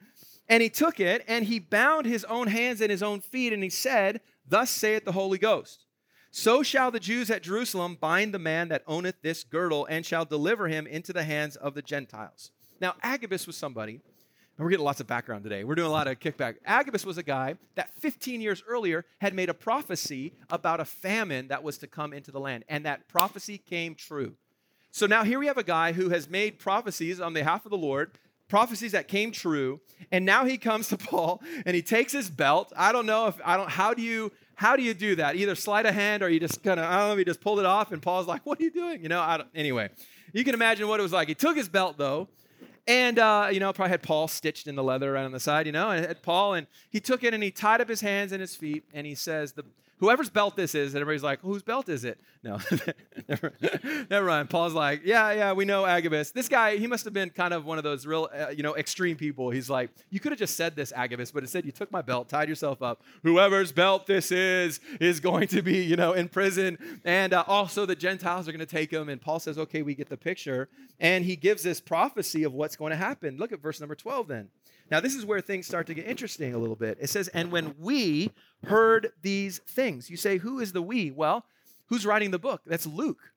And 0.48 0.62
he 0.62 0.68
took 0.68 1.00
it 1.00 1.24
and 1.28 1.46
he 1.46 1.58
bound 1.58 2.04
his 2.04 2.24
own 2.24 2.48
hands 2.48 2.80
and 2.80 2.90
his 2.90 3.02
own 3.02 3.20
feet 3.20 3.52
and 3.52 3.62
he 3.62 3.70
said, 3.70 4.20
Thus 4.46 4.70
saith 4.70 5.04
the 5.04 5.12
Holy 5.12 5.38
Ghost. 5.38 5.86
So 6.34 6.62
shall 6.62 6.90
the 6.90 6.98
Jews 6.98 7.30
at 7.30 7.42
Jerusalem 7.42 7.98
bind 8.00 8.32
the 8.32 8.38
man 8.38 8.68
that 8.68 8.82
owneth 8.86 9.16
this 9.20 9.44
girdle 9.44 9.84
and 9.84 10.04
shall 10.04 10.24
deliver 10.24 10.66
him 10.66 10.86
into 10.86 11.12
the 11.12 11.24
hands 11.24 11.56
of 11.56 11.74
the 11.74 11.82
Gentiles. 11.82 12.52
Now, 12.80 12.94
Agabus 13.02 13.46
was 13.46 13.54
somebody, 13.54 14.00
and 14.56 14.64
we're 14.64 14.70
getting 14.70 14.86
lots 14.86 15.00
of 15.00 15.06
background 15.06 15.44
today. 15.44 15.62
We're 15.62 15.74
doing 15.74 15.88
a 15.88 15.92
lot 15.92 16.08
of 16.08 16.18
kickback. 16.20 16.54
Agabus 16.64 17.04
was 17.04 17.18
a 17.18 17.22
guy 17.22 17.56
that 17.74 17.90
15 18.00 18.40
years 18.40 18.62
earlier 18.66 19.04
had 19.18 19.34
made 19.34 19.50
a 19.50 19.54
prophecy 19.54 20.32
about 20.48 20.80
a 20.80 20.86
famine 20.86 21.48
that 21.48 21.62
was 21.62 21.76
to 21.78 21.86
come 21.86 22.14
into 22.14 22.30
the 22.30 22.40
land, 22.40 22.64
and 22.66 22.86
that 22.86 23.08
prophecy 23.08 23.58
came 23.58 23.94
true. 23.94 24.34
So 24.90 25.06
now 25.06 25.24
here 25.24 25.38
we 25.38 25.48
have 25.48 25.58
a 25.58 25.62
guy 25.62 25.92
who 25.92 26.08
has 26.08 26.30
made 26.30 26.58
prophecies 26.58 27.20
on 27.20 27.34
behalf 27.34 27.66
of 27.66 27.70
the 27.70 27.76
Lord, 27.76 28.12
prophecies 28.48 28.92
that 28.92 29.06
came 29.06 29.32
true, 29.32 29.80
and 30.10 30.24
now 30.24 30.46
he 30.46 30.56
comes 30.56 30.88
to 30.88 30.96
Paul 30.98 31.42
and 31.66 31.76
he 31.76 31.82
takes 31.82 32.12
his 32.12 32.30
belt. 32.30 32.72
I 32.74 32.92
don't 32.92 33.06
know 33.06 33.26
if 33.26 33.38
I 33.44 33.58
don't 33.58 33.68
how 33.68 33.92
do 33.92 34.00
you 34.00 34.32
how 34.62 34.76
do 34.76 34.82
you 34.84 34.94
do 34.94 35.16
that? 35.16 35.34
Either 35.34 35.56
slide 35.56 35.86
a 35.86 35.92
hand 35.92 36.22
or 36.22 36.28
you 36.28 36.38
just 36.38 36.62
kind 36.62 36.78
of, 36.78 36.86
I 36.86 36.96
don't 36.96 37.08
know, 37.08 37.16
he 37.16 37.24
just 37.24 37.40
pulled 37.40 37.58
it 37.58 37.66
off 37.66 37.90
and 37.90 38.00
Paul's 38.00 38.28
like, 38.28 38.46
what 38.46 38.60
are 38.60 38.62
you 38.62 38.70
doing? 38.70 39.02
You 39.02 39.08
know, 39.08 39.20
I 39.20 39.38
don't, 39.38 39.48
anyway, 39.56 39.90
you 40.32 40.44
can 40.44 40.54
imagine 40.54 40.86
what 40.86 41.00
it 41.00 41.02
was 41.02 41.12
like. 41.12 41.26
He 41.26 41.34
took 41.34 41.56
his 41.56 41.68
belt 41.68 41.98
though, 41.98 42.28
and, 42.86 43.18
uh, 43.18 43.48
you 43.50 43.58
know, 43.58 43.72
probably 43.72 43.90
had 43.90 44.04
Paul 44.04 44.28
stitched 44.28 44.68
in 44.68 44.76
the 44.76 44.82
leather 44.84 45.10
right 45.10 45.24
on 45.24 45.32
the 45.32 45.40
side, 45.40 45.66
you 45.66 45.72
know, 45.72 45.90
and 45.90 46.06
had 46.06 46.22
Paul, 46.22 46.54
and 46.54 46.68
he 46.90 47.00
took 47.00 47.24
it 47.24 47.34
and 47.34 47.42
he 47.42 47.50
tied 47.50 47.80
up 47.80 47.88
his 47.88 48.00
hands 48.00 48.30
and 48.30 48.40
his 48.40 48.54
feet, 48.54 48.84
and 48.94 49.04
he 49.04 49.16
says, 49.16 49.52
the, 49.52 49.64
whoever's 50.02 50.28
belt 50.28 50.56
this 50.56 50.74
is, 50.74 50.94
and 50.94 51.00
everybody's 51.00 51.22
like, 51.22 51.40
whose 51.42 51.62
belt 51.62 51.88
is 51.88 52.04
it? 52.04 52.18
No, 52.42 52.58
never, 54.10 54.26
mind. 54.26 54.50
Paul's 54.50 54.74
like, 54.74 55.02
yeah, 55.04 55.30
yeah, 55.30 55.52
we 55.52 55.64
know 55.64 55.86
Agabus. 55.86 56.32
This 56.32 56.48
guy, 56.48 56.76
he 56.76 56.88
must 56.88 57.04
have 57.04 57.14
been 57.14 57.30
kind 57.30 57.54
of 57.54 57.64
one 57.64 57.78
of 57.78 57.84
those 57.84 58.04
real, 58.04 58.28
uh, 58.36 58.48
you 58.48 58.64
know, 58.64 58.74
extreme 58.74 59.16
people. 59.16 59.50
He's 59.50 59.70
like, 59.70 59.90
you 60.10 60.18
could 60.18 60.32
have 60.32 60.40
just 60.40 60.56
said 60.56 60.74
this, 60.74 60.92
Agabus, 60.92 61.30
but 61.30 61.44
instead 61.44 61.64
you 61.64 61.70
took 61.70 61.92
my 61.92 62.02
belt, 62.02 62.28
tied 62.28 62.48
yourself 62.48 62.82
up. 62.82 63.04
Whoever's 63.22 63.70
belt 63.70 64.08
this 64.08 64.32
is, 64.32 64.80
is 65.00 65.20
going 65.20 65.46
to 65.48 65.62
be, 65.62 65.84
you 65.84 65.94
know, 65.94 66.14
in 66.14 66.28
prison. 66.28 66.78
And 67.04 67.32
uh, 67.32 67.44
also 67.46 67.86
the 67.86 67.94
Gentiles 67.94 68.48
are 68.48 68.52
going 68.52 68.58
to 68.58 68.66
take 68.66 68.90
him. 68.90 69.08
And 69.08 69.20
Paul 69.20 69.38
says, 69.38 69.56
okay, 69.56 69.82
we 69.82 69.94
get 69.94 70.08
the 70.08 70.16
picture. 70.16 70.68
And 70.98 71.24
he 71.24 71.36
gives 71.36 71.62
this 71.62 71.80
prophecy 71.80 72.42
of 72.42 72.52
what's 72.52 72.74
going 72.74 72.90
to 72.90 72.96
happen. 72.96 73.36
Look 73.36 73.52
at 73.52 73.62
verse 73.62 73.78
number 73.78 73.94
12 73.94 74.26
then. 74.26 74.48
Now, 74.92 75.00
this 75.00 75.14
is 75.14 75.24
where 75.24 75.40
things 75.40 75.66
start 75.66 75.86
to 75.86 75.94
get 75.94 76.06
interesting 76.06 76.54
a 76.54 76.58
little 76.58 76.76
bit. 76.76 76.98
It 77.00 77.08
says, 77.08 77.28
And 77.28 77.50
when 77.50 77.74
we 77.78 78.30
heard 78.66 79.10
these 79.22 79.58
things, 79.60 80.10
you 80.10 80.18
say, 80.18 80.36
Who 80.36 80.60
is 80.60 80.72
the 80.72 80.82
we? 80.82 81.10
Well, 81.10 81.46
who's 81.86 82.04
writing 82.04 82.30
the 82.30 82.38
book? 82.38 82.60
That's 82.66 82.86
Luke. 82.86 83.32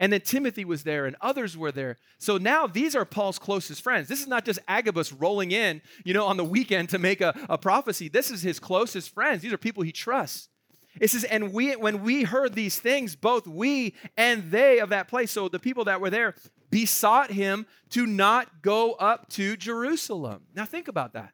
And 0.00 0.10
then 0.10 0.22
Timothy 0.22 0.64
was 0.64 0.84
there 0.84 1.04
and 1.04 1.14
others 1.20 1.54
were 1.54 1.70
there. 1.70 1.98
So 2.16 2.38
now 2.38 2.66
these 2.66 2.96
are 2.96 3.04
Paul's 3.04 3.38
closest 3.38 3.82
friends. 3.82 4.08
This 4.08 4.22
is 4.22 4.26
not 4.26 4.46
just 4.46 4.58
Agabus 4.68 5.12
rolling 5.12 5.52
in, 5.52 5.82
you 6.02 6.14
know, 6.14 6.24
on 6.24 6.38
the 6.38 6.44
weekend 6.44 6.88
to 6.90 6.98
make 6.98 7.20
a, 7.20 7.38
a 7.50 7.58
prophecy. 7.58 8.08
This 8.08 8.30
is 8.30 8.40
his 8.40 8.58
closest 8.58 9.12
friends. 9.12 9.42
These 9.42 9.52
are 9.52 9.58
people 9.58 9.82
he 9.82 9.92
trusts. 9.92 10.48
It 10.98 11.10
says, 11.10 11.24
and 11.24 11.52
we 11.52 11.76
when 11.76 12.02
we 12.02 12.22
heard 12.22 12.54
these 12.54 12.80
things, 12.80 13.16
both 13.16 13.46
we 13.46 13.94
and 14.16 14.50
they 14.50 14.78
of 14.80 14.88
that 14.88 15.08
place, 15.08 15.30
so 15.30 15.48
the 15.50 15.58
people 15.58 15.84
that 15.84 16.00
were 16.00 16.08
there, 16.08 16.34
besought 16.76 17.30
him 17.30 17.64
to 17.88 18.06
not 18.06 18.60
go 18.60 18.92
up 18.92 19.30
to 19.30 19.56
Jerusalem. 19.56 20.42
Now, 20.54 20.66
think 20.66 20.88
about 20.88 21.14
that. 21.14 21.32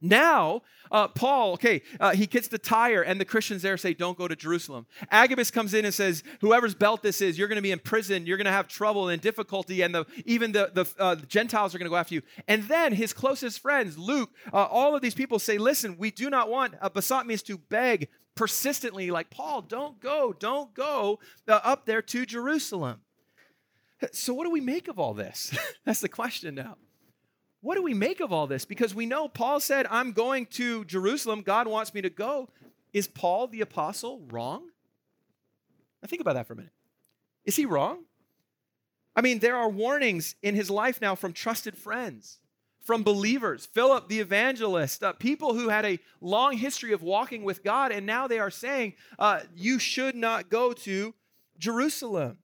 Now, 0.00 0.62
uh, 0.92 1.08
Paul, 1.08 1.54
okay, 1.54 1.82
uh, 1.98 2.12
he 2.12 2.28
gets 2.28 2.46
the 2.46 2.58
Tyre, 2.58 3.02
and 3.02 3.20
the 3.20 3.24
Christians 3.24 3.62
there 3.62 3.76
say, 3.76 3.92
Don't 3.92 4.16
go 4.16 4.28
to 4.28 4.36
Jerusalem. 4.36 4.86
Agabus 5.10 5.50
comes 5.50 5.74
in 5.74 5.84
and 5.84 5.92
says, 5.92 6.22
Whoever's 6.42 6.76
belt 6.76 7.02
this 7.02 7.20
is, 7.20 7.36
you're 7.36 7.48
going 7.48 7.56
to 7.56 7.62
be 7.62 7.72
in 7.72 7.80
prison, 7.80 8.24
you're 8.24 8.36
going 8.36 8.44
to 8.44 8.52
have 8.52 8.68
trouble 8.68 9.08
and 9.08 9.20
difficulty, 9.20 9.82
and 9.82 9.92
the, 9.92 10.06
even 10.26 10.52
the, 10.52 10.70
the, 10.72 10.86
uh, 10.96 11.16
the 11.16 11.26
Gentiles 11.26 11.74
are 11.74 11.78
going 11.78 11.86
to 11.86 11.90
go 11.90 11.96
after 11.96 12.14
you. 12.14 12.22
And 12.46 12.62
then 12.68 12.92
his 12.92 13.12
closest 13.12 13.58
friends, 13.58 13.98
Luke, 13.98 14.30
uh, 14.52 14.58
all 14.58 14.94
of 14.94 15.02
these 15.02 15.14
people 15.14 15.40
say, 15.40 15.58
Listen, 15.58 15.96
we 15.98 16.12
do 16.12 16.30
not 16.30 16.48
want, 16.48 16.74
uh, 16.80 16.88
besought 16.88 17.26
means 17.26 17.42
to 17.44 17.58
beg 17.58 18.08
persistently, 18.36 19.10
like, 19.10 19.28
Paul, 19.28 19.62
don't 19.62 19.98
go, 19.98 20.32
don't 20.32 20.72
go 20.72 21.18
uh, 21.48 21.58
up 21.64 21.84
there 21.84 22.02
to 22.02 22.24
Jerusalem. 22.24 23.00
So, 24.12 24.34
what 24.34 24.44
do 24.44 24.50
we 24.50 24.60
make 24.60 24.88
of 24.88 24.98
all 24.98 25.14
this? 25.14 25.56
That's 25.84 26.00
the 26.00 26.08
question 26.08 26.54
now. 26.54 26.76
What 27.60 27.76
do 27.76 27.82
we 27.82 27.94
make 27.94 28.20
of 28.20 28.32
all 28.32 28.48
this? 28.48 28.64
Because 28.64 28.94
we 28.94 29.06
know 29.06 29.28
Paul 29.28 29.60
said, 29.60 29.86
I'm 29.88 30.12
going 30.12 30.46
to 30.46 30.84
Jerusalem. 30.84 31.42
God 31.42 31.68
wants 31.68 31.94
me 31.94 32.02
to 32.02 32.10
go. 32.10 32.48
Is 32.92 33.06
Paul 33.06 33.46
the 33.46 33.60
apostle 33.60 34.20
wrong? 34.30 34.68
Now, 36.02 36.08
think 36.08 36.20
about 36.20 36.34
that 36.34 36.48
for 36.48 36.54
a 36.54 36.56
minute. 36.56 36.72
Is 37.44 37.56
he 37.56 37.64
wrong? 37.64 38.04
I 39.14 39.20
mean, 39.20 39.38
there 39.38 39.56
are 39.56 39.68
warnings 39.68 40.34
in 40.42 40.54
his 40.54 40.70
life 40.70 41.00
now 41.00 41.14
from 41.14 41.32
trusted 41.32 41.76
friends, 41.76 42.40
from 42.82 43.04
believers, 43.04 43.66
Philip 43.66 44.08
the 44.08 44.20
evangelist, 44.20 45.04
uh, 45.04 45.12
people 45.12 45.54
who 45.54 45.68
had 45.68 45.84
a 45.84 46.00
long 46.20 46.56
history 46.56 46.92
of 46.92 47.02
walking 47.02 47.44
with 47.44 47.62
God, 47.62 47.92
and 47.92 48.06
now 48.06 48.26
they 48.26 48.38
are 48.38 48.50
saying, 48.50 48.94
uh, 49.18 49.40
You 49.54 49.78
should 49.78 50.16
not 50.16 50.48
go 50.50 50.72
to 50.72 51.14
Jerusalem. 51.58 52.38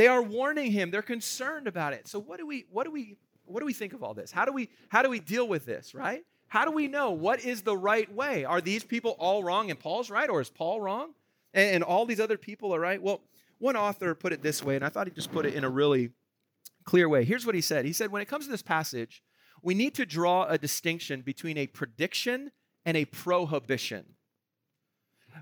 They 0.00 0.06
are 0.06 0.22
warning 0.22 0.72
him. 0.72 0.90
They're 0.90 1.02
concerned 1.02 1.66
about 1.66 1.92
it. 1.92 2.08
So 2.08 2.18
what 2.18 2.38
do 2.38 2.46
we 2.46 2.64
what 2.70 2.84
do 2.84 2.90
we 2.90 3.18
what 3.44 3.60
do 3.60 3.66
we 3.66 3.74
think 3.74 3.92
of 3.92 4.02
all 4.02 4.14
this? 4.14 4.30
How 4.30 4.46
do 4.46 4.52
we 4.54 4.70
how 4.88 5.02
do 5.02 5.10
we 5.10 5.20
deal 5.20 5.46
with 5.46 5.66
this, 5.66 5.94
right? 5.94 6.24
How 6.48 6.64
do 6.64 6.70
we 6.70 6.88
know 6.88 7.10
what 7.10 7.44
is 7.44 7.60
the 7.60 7.76
right 7.76 8.10
way? 8.10 8.46
Are 8.46 8.62
these 8.62 8.82
people 8.82 9.14
all 9.18 9.44
wrong 9.44 9.68
and 9.68 9.78
Paul's 9.78 10.08
right 10.08 10.30
or 10.30 10.40
is 10.40 10.48
Paul 10.48 10.80
wrong? 10.80 11.10
And, 11.52 11.74
and 11.74 11.84
all 11.84 12.06
these 12.06 12.18
other 12.18 12.38
people 12.38 12.74
are 12.74 12.80
right? 12.80 13.02
Well, 13.02 13.20
one 13.58 13.76
author 13.76 14.14
put 14.14 14.32
it 14.32 14.42
this 14.42 14.64
way 14.64 14.74
and 14.74 14.82
I 14.82 14.88
thought 14.88 15.06
he 15.06 15.12
just 15.12 15.32
put 15.32 15.44
it 15.44 15.52
in 15.52 15.64
a 15.64 15.68
really 15.68 16.12
clear 16.84 17.06
way. 17.06 17.24
Here's 17.24 17.44
what 17.44 17.54
he 17.54 17.60
said. 17.60 17.84
He 17.84 17.92
said 17.92 18.10
when 18.10 18.22
it 18.22 18.28
comes 18.28 18.46
to 18.46 18.50
this 18.50 18.62
passage, 18.62 19.22
we 19.62 19.74
need 19.74 19.94
to 19.96 20.06
draw 20.06 20.46
a 20.46 20.56
distinction 20.56 21.20
between 21.20 21.58
a 21.58 21.66
prediction 21.66 22.52
and 22.86 22.96
a 22.96 23.04
prohibition 23.04 24.14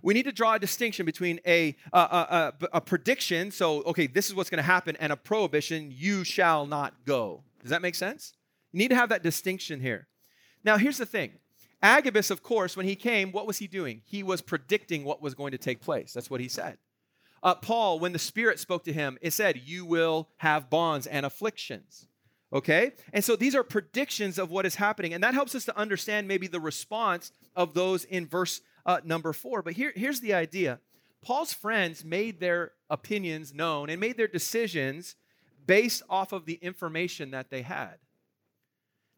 we 0.03 0.15
need 0.15 0.25
to 0.25 0.33
draw 0.33 0.55
a 0.55 0.59
distinction 0.59 1.07
between 1.07 1.41
a, 1.47 1.77
a, 1.93 1.99
a, 1.99 2.53
a 2.75 2.81
prediction, 2.81 3.51
so, 3.51 3.83
okay, 3.83 4.07
this 4.07 4.29
is 4.29 4.35
what's 4.35 4.51
going 4.51 4.59
to 4.59 4.63
happen, 4.63 4.97
and 5.01 5.13
a 5.13 5.17
prohibition, 5.17 5.93
you 5.95 6.25
shall 6.25 6.67
not 6.67 6.95
go. 7.05 7.43
Does 7.63 7.71
that 7.71 7.83
make 7.83 7.95
sense? 7.95 8.35
You 8.73 8.79
need 8.79 8.89
to 8.89 8.97
have 8.97 9.09
that 9.09 9.23
distinction 9.23 9.81
here. 9.81 10.09
Now, 10.65 10.77
here's 10.77 10.99
the 10.99 11.07
thing 11.07 11.33
Agabus, 11.83 12.31
of 12.31 12.43
course, 12.43 12.77
when 12.77 12.87
he 12.87 12.97
came, 12.97 13.33
what 13.33 13.47
was 13.47 13.59
he 13.59 13.67
doing? 13.67 14.03
He 14.05 14.23
was 14.23 14.41
predicting 14.41 15.05
what 15.05 15.23
was 15.23 15.35
going 15.35 15.53
to 15.53 15.59
take 15.59 15.81
place. 15.81 16.13
That's 16.13 16.31
what 16.31 16.41
he 16.41 16.49
said. 16.49 16.79
Uh, 17.43 17.55
Paul, 17.55 18.01
when 18.01 18.13
the 18.13 18.19
Spirit 18.19 18.59
spoke 18.59 18.85
to 18.85 18.93
him, 18.93 19.19
it 19.23 19.33
said, 19.33 19.63
You 19.65 19.85
will 19.85 20.29
have 20.39 20.71
bonds 20.71 21.07
and 21.07 21.25
afflictions. 21.25 22.07
Okay? 22.53 22.93
And 23.13 23.23
so 23.23 23.37
these 23.37 23.55
are 23.55 23.63
predictions 23.63 24.39
of 24.39 24.51
what 24.51 24.67
is 24.67 24.77
happening. 24.77 25.13
And 25.15 25.23
that 25.23 25.35
helps 25.35 25.55
us 25.55 25.65
to 25.67 25.79
understand 25.79 26.27
maybe 26.27 26.47
the 26.47 26.61
response 26.61 27.31
of 27.55 27.75
those 27.75 28.05
in 28.05 28.27
verse 28.27 28.61
uh, 28.89 29.01
number 29.05 29.33
four. 29.33 29.63
But 29.63 29.75
here, 29.75 29.93
here's 29.95 30.21
the 30.21 30.35
idea 30.35 30.81
Paul's 31.23 31.53
friends 31.53 32.05
made 32.05 32.41
their 32.41 32.73
opinions 32.91 33.55
known 33.55 33.91
and 33.91 34.01
made 34.01 34.17
their 34.17 34.27
decisions 34.27 35.15
based 35.67 36.03
off 36.09 36.33
of 36.33 36.47
the 36.47 36.55
information 36.55 37.31
that 37.33 37.51
they 37.51 37.63
had. 37.63 37.97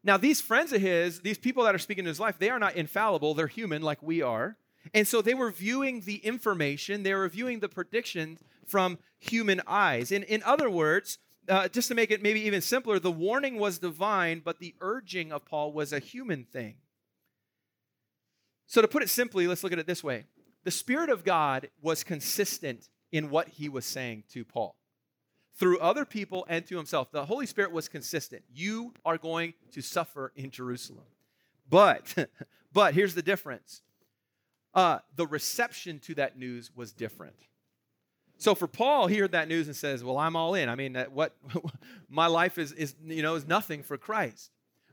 Now, 0.03 0.17
these 0.17 0.41
friends 0.41 0.73
of 0.73 0.81
his, 0.81 1.21
these 1.21 1.37
people 1.37 1.63
that 1.63 1.73
are 1.73 1.79
speaking 1.79 2.03
in 2.03 2.09
his 2.09 2.19
life, 2.19 2.37
they 2.37 2.49
are 2.49 2.59
not 2.59 2.75
infallible. 2.75 3.33
They're 3.33 3.47
human 3.47 3.81
like 3.81 4.03
we 4.03 4.21
are. 4.21 4.57
And 4.93 5.07
so 5.07 5.21
they 5.21 5.35
were 5.35 5.51
viewing 5.51 6.01
the 6.01 6.17
information, 6.17 7.03
they 7.03 7.13
were 7.13 7.29
viewing 7.29 7.59
the 7.59 7.69
predictions 7.69 8.39
from 8.65 8.97
human 9.19 9.61
eyes. 9.67 10.11
In, 10.11 10.23
in 10.23 10.41
other 10.43 10.69
words, 10.69 11.19
uh, 11.47 11.67
just 11.67 11.87
to 11.89 11.95
make 11.95 12.11
it 12.11 12.21
maybe 12.21 12.41
even 12.41 12.61
simpler, 12.61 12.97
the 12.99 13.11
warning 13.11 13.57
was 13.57 13.77
divine, 13.77 14.41
but 14.43 14.59
the 14.59 14.73
urging 14.81 15.31
of 15.31 15.45
Paul 15.45 15.71
was 15.71 15.93
a 15.93 15.99
human 15.99 16.45
thing. 16.45 16.77
So, 18.71 18.81
to 18.81 18.87
put 18.87 19.03
it 19.03 19.09
simply, 19.09 19.47
let's 19.47 19.65
look 19.65 19.73
at 19.73 19.79
it 19.79 19.85
this 19.85 20.01
way 20.01 20.23
the 20.63 20.71
Spirit 20.71 21.09
of 21.09 21.25
God 21.25 21.69
was 21.81 22.05
consistent 22.05 22.87
in 23.11 23.29
what 23.29 23.49
he 23.49 23.67
was 23.67 23.85
saying 23.85 24.23
to 24.31 24.45
Paul 24.45 24.77
through 25.55 25.79
other 25.79 26.05
people 26.05 26.45
and 26.47 26.65
to 26.67 26.77
himself. 26.77 27.11
The 27.11 27.25
Holy 27.25 27.45
Spirit 27.45 27.73
was 27.73 27.89
consistent. 27.89 28.43
You 28.49 28.93
are 29.03 29.17
going 29.17 29.55
to 29.73 29.81
suffer 29.81 30.31
in 30.37 30.51
Jerusalem. 30.51 31.03
But, 31.69 32.15
but 32.73 32.93
here's 32.93 33.13
the 33.13 33.21
difference 33.21 33.81
uh, 34.73 34.99
the 35.17 35.27
reception 35.27 35.99
to 35.99 36.15
that 36.15 36.39
news 36.39 36.71
was 36.73 36.93
different. 36.93 37.35
So 38.37 38.55
for 38.55 38.67
Paul, 38.67 39.07
he 39.07 39.17
heard 39.17 39.33
that 39.33 39.49
news 39.49 39.67
and 39.67 39.75
says, 39.75 40.01
"Well, 40.01 40.17
I'm 40.17 40.37
all 40.37 40.55
in. 40.55 40.69
I 40.69 40.75
mean, 40.75 40.95
what 41.13 41.35
my 42.09 42.27
life 42.27 42.57
is 42.57 42.71
is 42.71 42.95
you 43.03 43.21
know 43.21 43.35
is 43.35 43.45
nothing 43.45 43.83
for 43.83 43.97
Christ." 43.97 44.49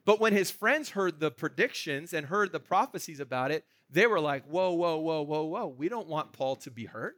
But 0.08 0.20
when 0.20 0.32
his 0.32 0.50
friends 0.50 0.88
heard 0.88 1.20
the 1.20 1.30
predictions 1.30 2.14
and 2.14 2.24
heard 2.24 2.50
the 2.50 2.58
prophecies 2.58 3.20
about 3.20 3.50
it, 3.50 3.66
they 3.90 4.06
were 4.06 4.20
like, 4.20 4.42
"Whoa, 4.46 4.72
whoa, 4.72 4.96
whoa, 4.96 5.20
whoa, 5.20 5.44
whoa! 5.44 5.66
We 5.66 5.90
don't 5.90 6.08
want 6.08 6.32
Paul 6.32 6.56
to 6.56 6.70
be 6.70 6.86
hurt. 6.86 7.16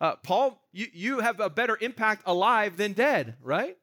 Uh, 0.00 0.16
Paul, 0.22 0.66
you 0.72 0.86
you 0.94 1.20
have 1.20 1.40
a 1.40 1.50
better 1.50 1.76
impact 1.78 2.22
alive 2.24 2.78
than 2.78 2.94
dead, 2.94 3.36
right?" 3.42 3.76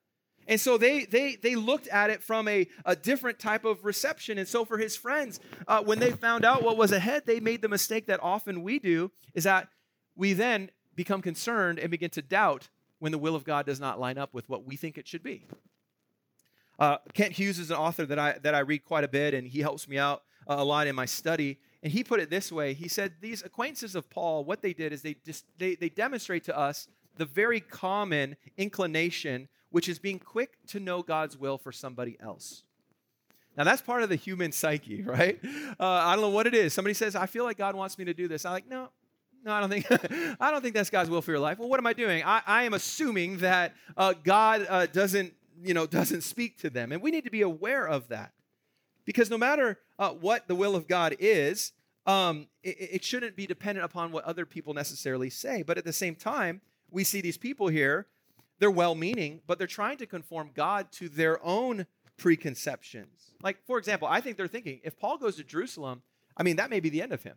And 0.47 0.59
so 0.59 0.79
they 0.79 1.05
they 1.05 1.35
they 1.35 1.53
looked 1.53 1.87
at 1.89 2.09
it 2.09 2.23
from 2.23 2.47
a, 2.47 2.67
a 2.85 2.95
different 2.95 3.37
type 3.37 3.65
of 3.65 3.85
reception. 3.85 4.39
And 4.39 4.47
so 4.47 4.65
for 4.65 4.79
his 4.79 4.95
friends, 4.95 5.39
uh, 5.67 5.83
when 5.83 5.99
they 5.99 6.11
found 6.11 6.43
out 6.43 6.63
what 6.63 6.75
was 6.75 6.91
ahead, 6.91 7.27
they 7.27 7.39
made 7.39 7.61
the 7.61 7.69
mistake 7.69 8.07
that 8.07 8.19
often 8.23 8.63
we 8.63 8.79
do, 8.79 9.11
is 9.35 9.43
that 9.43 9.67
we 10.15 10.33
then 10.33 10.71
become 10.95 11.21
concerned 11.21 11.77
and 11.77 11.91
begin 11.91 12.09
to 12.09 12.23
doubt 12.23 12.69
when 12.97 13.11
the 13.11 13.19
will 13.19 13.35
of 13.35 13.43
God 13.43 13.67
does 13.67 13.79
not 13.79 13.99
line 13.99 14.17
up 14.17 14.33
with 14.33 14.49
what 14.49 14.65
we 14.65 14.75
think 14.75 14.97
it 14.97 15.07
should 15.07 15.21
be. 15.21 15.45
Uh, 16.79 16.97
Kent 17.13 17.33
Hughes 17.33 17.59
is 17.59 17.69
an 17.69 17.77
author 17.77 18.05
that 18.05 18.19
I, 18.19 18.37
that 18.43 18.55
I 18.55 18.59
read 18.59 18.83
quite 18.83 19.03
a 19.03 19.07
bit, 19.07 19.33
and 19.33 19.47
he 19.47 19.59
helps 19.59 19.87
me 19.87 19.97
out 19.97 20.23
a 20.47 20.63
lot 20.63 20.87
in 20.87 20.95
my 20.95 21.05
study. 21.05 21.59
And 21.81 21.91
he 21.91 22.03
put 22.03 22.19
it 22.19 22.29
this 22.29 22.51
way 22.51 22.73
He 22.73 22.87
said, 22.87 23.13
These 23.21 23.43
acquaintances 23.43 23.95
of 23.95 24.09
Paul, 24.09 24.45
what 24.45 24.61
they 24.61 24.73
did 24.73 24.93
is 24.93 25.01
they, 25.01 25.15
just, 25.25 25.45
they, 25.57 25.75
they 25.75 25.89
demonstrate 25.89 26.45
to 26.45 26.57
us 26.57 26.87
the 27.17 27.25
very 27.25 27.59
common 27.59 28.35
inclination, 28.57 29.47
which 29.69 29.87
is 29.87 29.99
being 29.99 30.19
quick 30.19 30.57
to 30.67 30.79
know 30.79 31.03
God's 31.03 31.37
will 31.37 31.57
for 31.57 31.71
somebody 31.71 32.17
else. 32.19 32.63
Now, 33.55 33.63
that's 33.63 33.81
part 33.81 34.01
of 34.01 34.09
the 34.09 34.15
human 34.15 34.51
psyche, 34.51 35.01
right? 35.03 35.39
Uh, 35.79 35.85
I 35.85 36.13
don't 36.15 36.21
know 36.21 36.29
what 36.29 36.47
it 36.47 36.55
is. 36.55 36.73
Somebody 36.73 36.93
says, 36.93 37.15
I 37.15 37.27
feel 37.27 37.43
like 37.43 37.57
God 37.57 37.75
wants 37.75 37.97
me 37.97 38.05
to 38.05 38.13
do 38.13 38.27
this. 38.27 38.45
I'm 38.45 38.53
like, 38.53 38.67
no, 38.67 38.89
no, 39.45 39.51
I 39.51 39.59
don't 39.59 39.69
think 39.69 39.85
I 40.39 40.51
don't 40.51 40.61
think 40.61 40.73
that's 40.73 40.89
God's 40.89 41.09
will 41.09 41.21
for 41.21 41.31
your 41.31 41.39
life. 41.39 41.59
Well, 41.59 41.69
what 41.69 41.79
am 41.79 41.87
I 41.87 41.93
doing? 41.93 42.23
I, 42.23 42.41
I 42.45 42.63
am 42.63 42.73
assuming 42.73 43.37
that 43.39 43.73
uh, 43.97 44.13
God 44.23 44.65
uh, 44.69 44.85
doesn't, 44.87 45.33
you 45.61 45.73
know, 45.73 45.85
doesn't 45.85 46.21
speak 46.21 46.57
to 46.59 46.69
them, 46.69 46.91
and 46.91 47.01
we 47.01 47.11
need 47.11 47.25
to 47.25 47.31
be 47.31 47.41
aware 47.41 47.87
of 47.87 48.07
that, 48.07 48.31
because 49.05 49.29
no 49.29 49.37
matter 49.37 49.79
uh, 49.99 50.11
what 50.11 50.47
the 50.47 50.55
will 50.55 50.75
of 50.75 50.87
God 50.87 51.15
is, 51.19 51.73
um, 52.05 52.47
it, 52.63 52.77
it 52.79 53.03
shouldn't 53.03 53.35
be 53.35 53.45
dependent 53.45 53.85
upon 53.85 54.11
what 54.11 54.23
other 54.25 54.45
people 54.45 54.73
necessarily 54.73 55.29
say. 55.29 55.63
But 55.63 55.77
at 55.77 55.85
the 55.85 55.93
same 55.93 56.15
time, 56.15 56.61
we 56.89 57.03
see 57.03 57.21
these 57.21 57.37
people 57.37 57.67
here; 57.67 58.07
they're 58.59 58.71
well-meaning, 58.71 59.41
but 59.47 59.57
they're 59.57 59.67
trying 59.67 59.97
to 59.97 60.05
conform 60.05 60.51
God 60.53 60.91
to 60.93 61.09
their 61.09 61.43
own 61.45 61.85
preconceptions. 62.17 63.33
Like, 63.41 63.57
for 63.65 63.77
example, 63.77 64.07
I 64.07 64.21
think 64.21 64.37
they're 64.37 64.47
thinking 64.47 64.79
if 64.83 64.97
Paul 64.97 65.17
goes 65.17 65.35
to 65.37 65.43
Jerusalem, 65.43 66.01
I 66.37 66.43
mean, 66.43 66.55
that 66.57 66.69
may 66.69 66.79
be 66.79 66.89
the 66.89 67.01
end 67.01 67.11
of 67.11 67.23
him. 67.23 67.35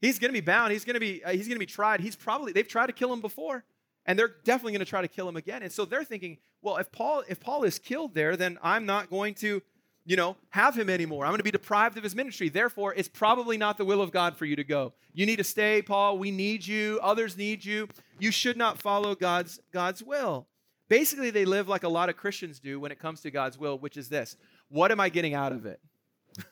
He's 0.00 0.18
going 0.18 0.30
to 0.30 0.32
be 0.32 0.44
bound. 0.44 0.72
He's 0.72 0.84
going 0.84 0.94
to 0.94 1.00
be 1.00 1.22
uh, 1.22 1.30
he's 1.30 1.46
going 1.46 1.56
to 1.56 1.60
be 1.60 1.66
tried. 1.66 2.00
He's 2.00 2.16
probably 2.16 2.52
they've 2.52 2.66
tried 2.66 2.86
to 2.86 2.92
kill 2.92 3.12
him 3.12 3.20
before, 3.20 3.64
and 4.06 4.18
they're 4.18 4.34
definitely 4.44 4.72
going 4.72 4.84
to 4.84 4.90
try 4.90 5.02
to 5.02 5.08
kill 5.08 5.28
him 5.28 5.36
again. 5.36 5.62
And 5.62 5.72
so 5.72 5.84
they're 5.84 6.04
thinking, 6.04 6.38
well, 6.60 6.76
if 6.76 6.90
Paul 6.92 7.22
if 7.28 7.40
Paul 7.40 7.64
is 7.64 7.78
killed 7.78 8.14
there, 8.14 8.36
then 8.36 8.58
I'm 8.62 8.86
not 8.86 9.10
going 9.10 9.34
to, 9.36 9.62
you 10.04 10.16
know, 10.16 10.36
have 10.50 10.76
him 10.76 10.90
anymore. 10.90 11.24
I'm 11.24 11.30
going 11.30 11.38
to 11.38 11.44
be 11.44 11.50
deprived 11.50 11.96
of 11.96 12.04
his 12.04 12.14
ministry. 12.14 12.48
Therefore, 12.48 12.94
it's 12.94 13.08
probably 13.08 13.56
not 13.56 13.78
the 13.78 13.84
will 13.84 14.02
of 14.02 14.10
God 14.10 14.36
for 14.36 14.44
you 14.44 14.56
to 14.56 14.64
go. 14.64 14.92
You 15.12 15.26
need 15.26 15.36
to 15.36 15.44
stay, 15.44 15.82
Paul. 15.82 16.18
We 16.18 16.30
need 16.30 16.66
you. 16.66 16.98
Others 17.02 17.36
need 17.36 17.64
you. 17.64 17.88
You 18.18 18.30
should 18.30 18.56
not 18.56 18.80
follow 18.80 19.14
God's 19.14 19.60
God's 19.72 20.02
will. 20.02 20.46
Basically, 20.88 21.30
they 21.30 21.44
live 21.44 21.68
like 21.68 21.84
a 21.84 21.88
lot 21.88 22.08
of 22.08 22.16
Christians 22.16 22.60
do 22.60 22.78
when 22.78 22.92
it 22.92 22.98
comes 22.98 23.20
to 23.22 23.30
God's 23.30 23.58
will, 23.58 23.78
which 23.78 23.96
is 23.96 24.08
this: 24.08 24.36
What 24.68 24.90
am 24.90 25.00
I 25.00 25.08
getting 25.08 25.34
out 25.34 25.52
of 25.52 25.66
it? 25.66 25.80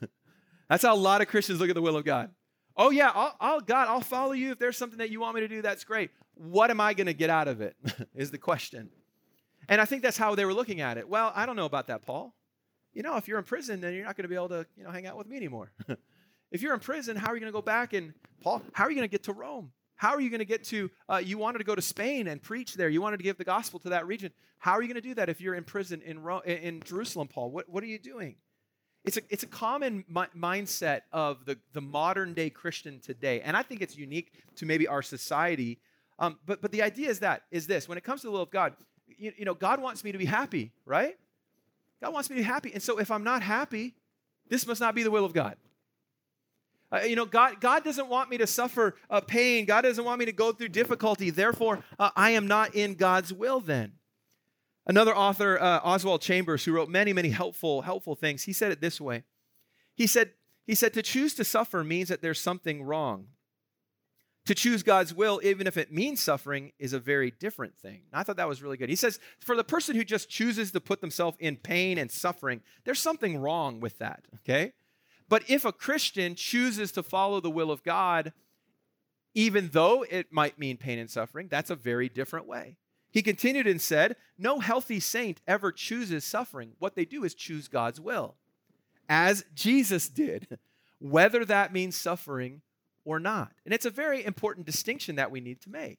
That's 0.68 0.84
how 0.84 0.94
a 0.94 0.96
lot 0.96 1.20
of 1.20 1.26
Christians 1.26 1.58
look 1.58 1.68
at 1.68 1.74
the 1.74 1.82
will 1.82 1.96
of 1.96 2.04
God. 2.04 2.30
Oh, 2.76 2.90
yeah, 2.90 3.10
I'll, 3.12 3.36
I'll, 3.40 3.60
God, 3.60 3.88
I'll 3.88 4.00
follow 4.00 4.32
you. 4.32 4.52
If 4.52 4.58
there's 4.58 4.76
something 4.76 4.98
that 4.98 5.10
you 5.10 5.20
want 5.20 5.34
me 5.34 5.40
to 5.42 5.48
do, 5.48 5.60
that's 5.60 5.84
great. 5.84 6.10
What 6.40 6.70
am 6.70 6.80
I 6.80 6.94
going 6.94 7.06
to 7.06 7.12
get 7.12 7.28
out 7.28 7.48
of 7.48 7.60
it? 7.60 7.76
is 8.14 8.30
the 8.30 8.38
question. 8.38 8.88
And 9.68 9.78
I 9.78 9.84
think 9.84 10.02
that's 10.02 10.16
how 10.16 10.34
they 10.34 10.46
were 10.46 10.54
looking 10.54 10.80
at 10.80 10.96
it. 10.96 11.06
Well, 11.06 11.32
I 11.36 11.44
don't 11.44 11.54
know 11.54 11.66
about 11.66 11.88
that, 11.88 12.00
Paul. 12.00 12.34
You 12.94 13.02
know, 13.02 13.16
if 13.18 13.28
you're 13.28 13.38
in 13.38 13.44
prison, 13.44 13.82
then 13.82 13.92
you're 13.92 14.06
not 14.06 14.16
going 14.16 14.24
to 14.24 14.28
be 14.28 14.36
able 14.36 14.48
to, 14.48 14.66
you 14.74 14.84
know, 14.84 14.90
hang 14.90 15.06
out 15.06 15.18
with 15.18 15.26
me 15.26 15.36
anymore. 15.36 15.70
if 16.50 16.62
you're 16.62 16.72
in 16.72 16.80
prison, 16.80 17.14
how 17.14 17.28
are 17.28 17.34
you 17.34 17.40
going 17.40 17.52
to 17.52 17.56
go 17.56 17.60
back 17.60 17.92
and, 17.92 18.14
Paul, 18.40 18.62
how 18.72 18.84
are 18.84 18.90
you 18.90 18.96
going 18.96 19.06
to 19.06 19.12
get 19.12 19.24
to 19.24 19.34
Rome? 19.34 19.70
How 19.96 20.14
are 20.14 20.20
you 20.20 20.30
going 20.30 20.38
to 20.38 20.46
get 20.46 20.64
to, 20.64 20.90
uh, 21.10 21.20
you 21.22 21.36
wanted 21.36 21.58
to 21.58 21.64
go 21.64 21.74
to 21.74 21.82
Spain 21.82 22.26
and 22.26 22.42
preach 22.42 22.72
there. 22.72 22.88
You 22.88 23.02
wanted 23.02 23.18
to 23.18 23.22
give 23.22 23.36
the 23.36 23.44
gospel 23.44 23.78
to 23.80 23.90
that 23.90 24.06
region. 24.06 24.32
How 24.56 24.72
are 24.72 24.80
you 24.80 24.88
going 24.88 25.02
to 25.02 25.06
do 25.06 25.14
that 25.16 25.28
if 25.28 25.42
you're 25.42 25.54
in 25.54 25.64
prison 25.64 26.00
in, 26.02 26.22
Rome, 26.22 26.40
in 26.46 26.80
Jerusalem, 26.86 27.28
Paul? 27.28 27.50
What, 27.50 27.68
what 27.68 27.84
are 27.84 27.86
you 27.86 27.98
doing? 27.98 28.36
It's 29.04 29.18
a, 29.18 29.20
it's 29.28 29.42
a 29.42 29.46
common 29.46 30.04
mi- 30.08 30.22
mindset 30.34 31.02
of 31.12 31.44
the, 31.44 31.58
the 31.74 31.80
modern 31.82 32.32
day 32.32 32.48
Christian 32.48 32.98
today. 33.00 33.42
And 33.42 33.56
I 33.56 33.62
think 33.62 33.82
it's 33.82 33.96
unique 33.96 34.32
to 34.56 34.66
maybe 34.66 34.88
our 34.88 35.02
society. 35.02 35.80
Um, 36.20 36.38
but, 36.46 36.60
but 36.60 36.70
the 36.70 36.82
idea 36.82 37.08
is 37.08 37.20
that, 37.20 37.42
is 37.50 37.66
this 37.66 37.88
when 37.88 37.98
it 37.98 38.04
comes 38.04 38.20
to 38.20 38.26
the 38.26 38.30
will 38.30 38.42
of 38.42 38.50
God, 38.50 38.74
you, 39.08 39.32
you 39.36 39.44
know, 39.44 39.54
God 39.54 39.80
wants 39.80 40.04
me 40.04 40.12
to 40.12 40.18
be 40.18 40.26
happy, 40.26 40.70
right? 40.84 41.16
God 42.00 42.12
wants 42.12 42.30
me 42.30 42.36
to 42.36 42.42
be 42.42 42.46
happy. 42.46 42.72
And 42.72 42.82
so 42.82 42.98
if 42.98 43.10
I'm 43.10 43.24
not 43.24 43.42
happy, 43.42 43.94
this 44.48 44.66
must 44.66 44.80
not 44.80 44.94
be 44.94 45.02
the 45.02 45.10
will 45.10 45.24
of 45.24 45.32
God. 45.32 45.56
Uh, 46.92 47.00
you 47.02 47.16
know, 47.16 47.24
God, 47.24 47.60
God 47.60 47.84
doesn't 47.84 48.08
want 48.08 48.30
me 48.30 48.38
to 48.38 48.46
suffer 48.46 48.96
uh, 49.08 49.20
pain. 49.20 49.64
God 49.64 49.82
doesn't 49.82 50.04
want 50.04 50.18
me 50.18 50.26
to 50.26 50.32
go 50.32 50.52
through 50.52 50.68
difficulty. 50.68 51.30
Therefore, 51.30 51.84
uh, 51.98 52.10
I 52.16 52.30
am 52.30 52.46
not 52.46 52.74
in 52.74 52.94
God's 52.94 53.32
will 53.32 53.60
then. 53.60 53.92
Another 54.86 55.16
author, 55.16 55.60
uh, 55.60 55.80
Oswald 55.84 56.20
Chambers, 56.20 56.64
who 56.64 56.72
wrote 56.72 56.88
many, 56.88 57.12
many 57.12 57.30
helpful, 57.30 57.82
helpful 57.82 58.16
things, 58.16 58.42
he 58.42 58.52
said 58.52 58.72
it 58.72 58.80
this 58.80 59.00
way. 59.00 59.22
He 59.94 60.06
said, 60.06 60.32
he 60.66 60.74
said, 60.74 60.92
to 60.94 61.02
choose 61.02 61.34
to 61.34 61.44
suffer 61.44 61.84
means 61.84 62.08
that 62.08 62.22
there's 62.22 62.40
something 62.40 62.82
wrong. 62.82 63.28
To 64.50 64.54
choose 64.56 64.82
God's 64.82 65.14
will, 65.14 65.40
even 65.44 65.68
if 65.68 65.76
it 65.76 65.92
means 65.92 66.18
suffering, 66.18 66.72
is 66.80 66.92
a 66.92 66.98
very 66.98 67.30
different 67.30 67.78
thing. 67.78 68.00
And 68.10 68.18
I 68.18 68.24
thought 68.24 68.36
that 68.38 68.48
was 68.48 68.64
really 68.64 68.76
good. 68.76 68.88
He 68.88 68.96
says, 68.96 69.20
for 69.38 69.54
the 69.54 69.62
person 69.62 69.94
who 69.94 70.02
just 70.02 70.28
chooses 70.28 70.72
to 70.72 70.80
put 70.80 71.00
themselves 71.00 71.36
in 71.38 71.54
pain 71.54 71.98
and 71.98 72.10
suffering, 72.10 72.60
there's 72.82 72.98
something 72.98 73.38
wrong 73.38 73.78
with 73.78 73.98
that, 73.98 74.24
okay? 74.38 74.72
But 75.28 75.48
if 75.48 75.64
a 75.64 75.70
Christian 75.70 76.34
chooses 76.34 76.90
to 76.90 77.04
follow 77.04 77.38
the 77.38 77.48
will 77.48 77.70
of 77.70 77.84
God, 77.84 78.32
even 79.34 79.70
though 79.72 80.04
it 80.10 80.32
might 80.32 80.58
mean 80.58 80.78
pain 80.78 80.98
and 80.98 81.08
suffering, 81.08 81.46
that's 81.46 81.70
a 81.70 81.76
very 81.76 82.08
different 82.08 82.48
way. 82.48 82.74
He 83.12 83.22
continued 83.22 83.68
and 83.68 83.80
said, 83.80 84.16
No 84.36 84.58
healthy 84.58 84.98
saint 84.98 85.40
ever 85.46 85.70
chooses 85.70 86.24
suffering. 86.24 86.72
What 86.80 86.96
they 86.96 87.04
do 87.04 87.22
is 87.22 87.36
choose 87.36 87.68
God's 87.68 88.00
will, 88.00 88.34
as 89.08 89.44
Jesus 89.54 90.08
did, 90.08 90.58
whether 90.98 91.44
that 91.44 91.72
means 91.72 91.94
suffering 91.94 92.62
or 93.04 93.20
not. 93.20 93.52
And 93.64 93.74
it's 93.74 93.86
a 93.86 93.90
very 93.90 94.24
important 94.24 94.66
distinction 94.66 95.16
that 95.16 95.30
we 95.30 95.40
need 95.40 95.60
to 95.62 95.70
make. 95.70 95.98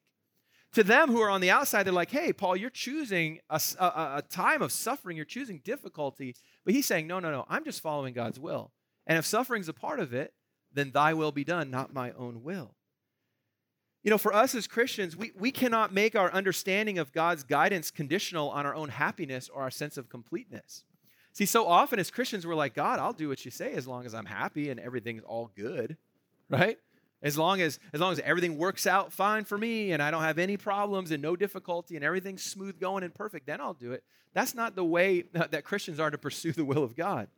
To 0.74 0.82
them 0.82 1.10
who 1.10 1.20
are 1.20 1.28
on 1.28 1.42
the 1.42 1.50
outside, 1.50 1.82
they're 1.82 1.92
like, 1.92 2.10
hey, 2.10 2.32
Paul, 2.32 2.56
you're 2.56 2.70
choosing 2.70 3.40
a, 3.50 3.60
a, 3.78 3.84
a 3.84 4.22
time 4.30 4.62
of 4.62 4.72
suffering, 4.72 5.16
you're 5.16 5.26
choosing 5.26 5.60
difficulty. 5.62 6.34
But 6.64 6.74
he's 6.74 6.86
saying, 6.86 7.06
no, 7.06 7.18
no, 7.18 7.30
no, 7.30 7.44
I'm 7.48 7.64
just 7.64 7.82
following 7.82 8.14
God's 8.14 8.40
will. 8.40 8.72
And 9.06 9.18
if 9.18 9.26
suffering's 9.26 9.68
a 9.68 9.74
part 9.74 10.00
of 10.00 10.14
it, 10.14 10.32
then 10.72 10.90
thy 10.90 11.12
will 11.12 11.32
be 11.32 11.44
done, 11.44 11.70
not 11.70 11.92
my 11.92 12.12
own 12.12 12.42
will. 12.42 12.74
You 14.02 14.10
know, 14.10 14.18
for 14.18 14.34
us 14.34 14.54
as 14.54 14.66
Christians, 14.66 15.16
we, 15.16 15.32
we 15.38 15.52
cannot 15.52 15.92
make 15.92 16.16
our 16.16 16.32
understanding 16.32 16.98
of 16.98 17.12
God's 17.12 17.44
guidance 17.44 17.90
conditional 17.90 18.50
on 18.50 18.66
our 18.66 18.74
own 18.74 18.88
happiness 18.88 19.48
or 19.52 19.62
our 19.62 19.70
sense 19.70 19.96
of 19.96 20.08
completeness. 20.08 20.84
See, 21.32 21.46
so 21.46 21.66
often 21.66 21.98
as 21.98 22.10
Christians, 22.10 22.46
we're 22.46 22.54
like, 22.54 22.74
God, 22.74 22.98
I'll 22.98 23.12
do 23.12 23.28
what 23.28 23.44
you 23.44 23.50
say 23.50 23.72
as 23.72 23.86
long 23.86 24.04
as 24.04 24.14
I'm 24.14 24.26
happy 24.26 24.70
and 24.70 24.80
everything's 24.80 25.22
all 25.22 25.50
good, 25.56 25.96
right? 26.50 26.78
As 27.22 27.38
long 27.38 27.60
as, 27.60 27.78
as 27.92 28.00
long 28.00 28.12
as 28.12 28.18
everything 28.20 28.58
works 28.58 28.86
out 28.86 29.12
fine 29.12 29.44
for 29.44 29.56
me 29.56 29.92
and 29.92 30.02
I 30.02 30.10
don't 30.10 30.22
have 30.22 30.38
any 30.38 30.56
problems 30.56 31.12
and 31.12 31.22
no 31.22 31.36
difficulty 31.36 31.94
and 31.94 32.04
everything's 32.04 32.42
smooth 32.42 32.80
going 32.80 33.04
and 33.04 33.14
perfect, 33.14 33.46
then 33.46 33.60
I'll 33.60 33.74
do 33.74 33.92
it. 33.92 34.02
That's 34.34 34.54
not 34.54 34.74
the 34.74 34.84
way 34.84 35.22
that 35.32 35.64
Christians 35.64 36.00
are 36.00 36.10
to 36.10 36.18
pursue 36.18 36.52
the 36.52 36.64
will 36.64 36.82
of 36.82 36.96
God. 36.96 37.28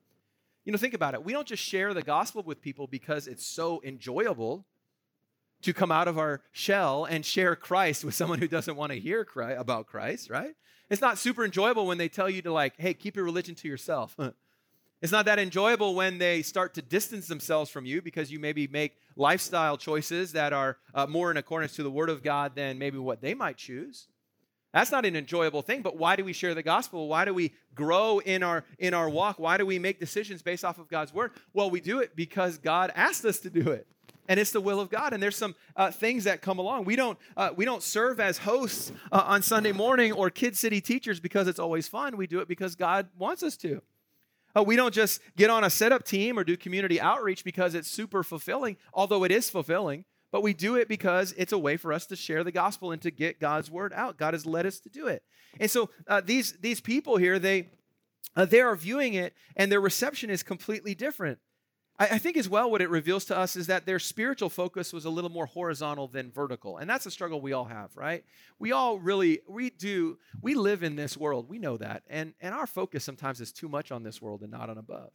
You 0.65 0.73
know, 0.73 0.79
think 0.79 0.95
about 0.95 1.13
it. 1.13 1.23
We 1.23 1.35
don't 1.35 1.47
just 1.47 1.63
share 1.63 1.93
the 1.93 2.03
gospel 2.03 2.43
with 2.43 2.63
people 2.63 2.87
because 2.87 3.27
it's 3.27 3.47
so 3.47 3.83
enjoyable 3.85 4.65
to 5.63 5.73
come 5.75 5.93
out 5.93 6.09
of 6.09 6.19
our 6.19 6.41
shell 6.53 7.05
and 7.05 7.25
share 7.25 7.55
Christ 7.57 8.05
with 8.05 8.15
someone 8.15 8.39
who 8.39 8.49
doesn't 8.49 8.77
want 8.77 8.93
to 8.93 8.99
hear 8.99 9.27
about 9.37 9.87
Christ, 9.87 10.31
right? 10.31 10.55
It's 10.91 11.01
not 11.01 11.19
super 11.19 11.45
enjoyable 11.45 11.87
when 11.87 11.99
they 11.99 12.09
tell 12.09 12.29
you 12.29 12.43
to 12.43 12.53
like, 12.53 12.75
hey, 12.79 12.95
keep 12.95 13.17
your 13.17 13.25
religion 13.25 13.55
to 13.57 13.69
yourself. 13.69 14.17
It's 15.05 15.13
not 15.13 15.27
that 15.27 15.39
enjoyable 15.39 15.95
when 15.95 16.17
they 16.17 16.41
start 16.41 16.73
to 16.77 16.81
distance 16.81 17.29
themselves 17.29 17.71
from 17.71 17.85
you 17.85 18.01
because 18.01 18.33
you 18.33 18.39
maybe 18.39 18.67
make 18.69 18.97
lifestyle 19.17 19.77
choices 19.77 20.33
that 20.33 20.55
are 20.55 20.79
uh, 20.95 21.07
more 21.07 21.31
in 21.31 21.37
accordance 21.37 21.77
to 21.77 21.83
the 21.83 21.91
Word 21.91 22.09
of 22.09 22.23
God 22.23 22.55
than 22.55 22.79
maybe 22.79 22.97
what 22.97 23.21
they 23.21 23.35
might 23.35 23.59
choose. 23.59 24.09
That's 24.73 24.91
not 24.91 25.05
an 25.05 25.15
enjoyable 25.15 25.61
thing, 25.61 25.83
but 25.83 25.99
why 25.99 26.17
do 26.17 26.25
we 26.25 26.33
share 26.33 26.55
the 26.55 26.63
gospel? 26.63 27.07
Why 27.07 27.27
do 27.27 27.35
we 27.35 27.53
grow 27.75 28.21
in 28.21 28.43
our 28.43 28.65
in 28.79 28.95
our 28.95 29.11
walk? 29.11 29.39
Why 29.39 29.59
do 29.59 29.67
we 29.67 29.79
make 29.79 30.01
decisions 30.01 30.41
based 30.41 30.65
off 30.65 30.79
of 30.79 30.89
God's 30.89 31.13
word? 31.13 31.33
Well, 31.53 31.69
we 31.69 31.83
do 31.83 31.99
it 31.99 32.17
because 32.17 32.57
God 32.57 32.91
asked 32.97 33.27
us 33.27 33.41
to 33.41 33.51
do 33.51 33.73
it. 33.73 33.87
And 34.27 34.41
it's 34.41 34.53
the 34.53 34.61
will 34.63 34.81
of 34.81 34.89
God. 34.89 35.13
And 35.13 35.23
there's 35.23 35.37
some 35.37 35.55
uh, 35.77 35.91
things 35.91 36.25
that 36.25 36.41
come 36.41 36.59
along. 36.59 36.87
We 36.87 36.97
don't 36.97 37.19
uh, 37.37 37.51
we 37.55 37.67
don't 37.67 37.83
serve 37.83 38.21
as 38.21 38.39
hosts 38.39 38.91
uh, 39.13 39.23
on 39.27 39.43
Sunday 39.43 39.73
morning 39.73 40.13
or 40.13 40.31
Kid 40.31 40.57
City 40.57 40.81
teachers 40.81 41.21
because 41.21 41.47
it's 41.47 41.59
always 41.59 41.89
fun. 41.89 42.17
We 42.17 42.27
do 42.27 42.41
it 42.41 42.49
because 42.49 42.75
God 42.75 43.09
wants 43.19 43.43
us 43.43 43.59
to. 43.59 43.83
Uh, 44.57 44.63
we 44.63 44.77
don't 44.77 44.95
just 44.95 45.21
get 45.37 45.51
on 45.51 45.65
a 45.65 45.71
setup 45.71 46.05
team 46.05 46.39
or 46.39 46.45
do 46.45 46.57
community 46.57 47.01
outreach 47.01 47.45
because 47.45 47.75
it's 47.75 47.91
super 47.91 48.23
fulfilling, 48.23 48.77
although 48.93 49.25
it 49.25 49.33
is 49.33 49.51
fulfilling, 49.51 50.05
but 50.31 50.43
we 50.43 50.53
do 50.53 50.77
it 50.77 50.89
because 50.89 51.33
it's 51.37 51.53
a 51.53 51.59
way 51.59 51.77
for 51.77 51.93
us 51.93 52.07
to 52.07 52.17
share 52.17 52.45
the 52.45 52.53
gospel 52.53 52.93
and 52.93 53.03
to 53.03 53.11
get 53.11 53.41
God's 53.41 53.71
word 53.71 53.93
out. 53.93 54.17
God 54.17 54.35
has 54.35 54.47
led 54.47 54.67
us 54.67 54.81
to 54.81 54.89
do 54.89 55.07
it. 55.07 55.23
And 55.61 55.71
so 55.71 55.91
uh, 56.07 56.21
these, 56.25 56.55
these 56.61 56.81
people 56.81 57.17
here, 57.17 57.39
they, 57.39 57.69
uh, 58.37 58.45
they 58.45 58.61
are 58.61 58.75
viewing 58.75 59.15
it 59.15 59.35
and 59.57 59.71
their 59.71 59.81
reception 59.81 60.31
is 60.31 60.43
completely 60.43 60.95
different. 60.95 61.39
I, 61.97 62.19
think 62.19 62.37
as 62.37 62.49
well, 62.49 62.71
what 62.71 62.83
it 62.83 62.91
reveals 62.91 63.25
to 63.27 63.39
us 63.39 63.55
is 63.55 63.69
that 63.69 63.87
their 63.87 64.01
spiritual 64.01 64.51
focus 64.51 64.93
was 64.93 65.05
a 65.05 65.11
little 65.11 65.31
more 65.31 65.47
horizontal 65.47 66.09
than 66.09 66.33
vertical. 66.33 66.79
And 66.79 66.91
that's 66.91 67.07
a 67.07 67.11
struggle 67.11 67.41
we 67.41 67.53
all 67.53 67.67
have, 67.67 67.97
right? 67.97 68.25
We 68.59 68.73
all 68.73 68.99
really, 68.99 69.41
we 69.47 69.71
do, 69.71 70.19
we 70.43 70.55
live 70.55 70.83
in 70.83 70.97
this 70.97 71.17
world. 71.17 71.49
We 71.49 71.61
know 71.61 71.77
that. 71.77 72.03
And, 72.11 72.35
and 72.41 72.53
our 72.53 72.67
focus 72.67 73.05
sometimes 73.05 73.41
is 73.41 73.53
too 73.53 73.69
much 73.69 73.93
on 73.93 74.03
this 74.03 74.21
world 74.21 74.43
and 74.43 74.51
not 74.51 74.71
on 74.71 74.77
above. 74.77 75.13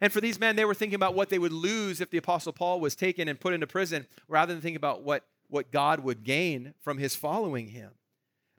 And 0.00 0.12
for 0.12 0.20
these 0.20 0.38
men, 0.38 0.54
they 0.54 0.64
were 0.64 0.74
thinking 0.74 0.94
about 0.94 1.14
what 1.14 1.30
they 1.30 1.38
would 1.38 1.52
lose 1.52 2.00
if 2.00 2.10
the 2.10 2.18
Apostle 2.18 2.52
Paul 2.52 2.80
was 2.80 2.94
taken 2.94 3.26
and 3.26 3.38
put 3.38 3.52
into 3.54 3.66
prison 3.66 4.06
rather 4.28 4.52
than 4.52 4.62
thinking 4.62 4.76
about 4.76 5.02
what, 5.02 5.24
what 5.48 5.72
God 5.72 6.00
would 6.00 6.22
gain 6.22 6.74
from 6.80 6.98
his 6.98 7.16
following 7.16 7.68
him. 7.68 7.90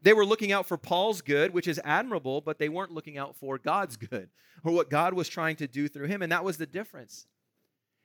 They 0.03 0.13
were 0.13 0.25
looking 0.25 0.51
out 0.51 0.65
for 0.65 0.77
Paul's 0.77 1.21
good, 1.21 1.53
which 1.53 1.67
is 1.67 1.79
admirable, 1.83 2.41
but 2.41 2.59
they 2.59 2.69
weren't 2.69 2.91
looking 2.91 3.17
out 3.17 3.35
for 3.35 3.57
God's 3.57 3.97
good 3.97 4.29
or 4.63 4.73
what 4.73 4.89
God 4.89 5.13
was 5.13 5.29
trying 5.29 5.55
to 5.57 5.67
do 5.67 5.87
through 5.87 6.07
him. 6.07 6.21
And 6.21 6.31
that 6.31 6.43
was 6.43 6.57
the 6.57 6.65
difference. 6.65 7.25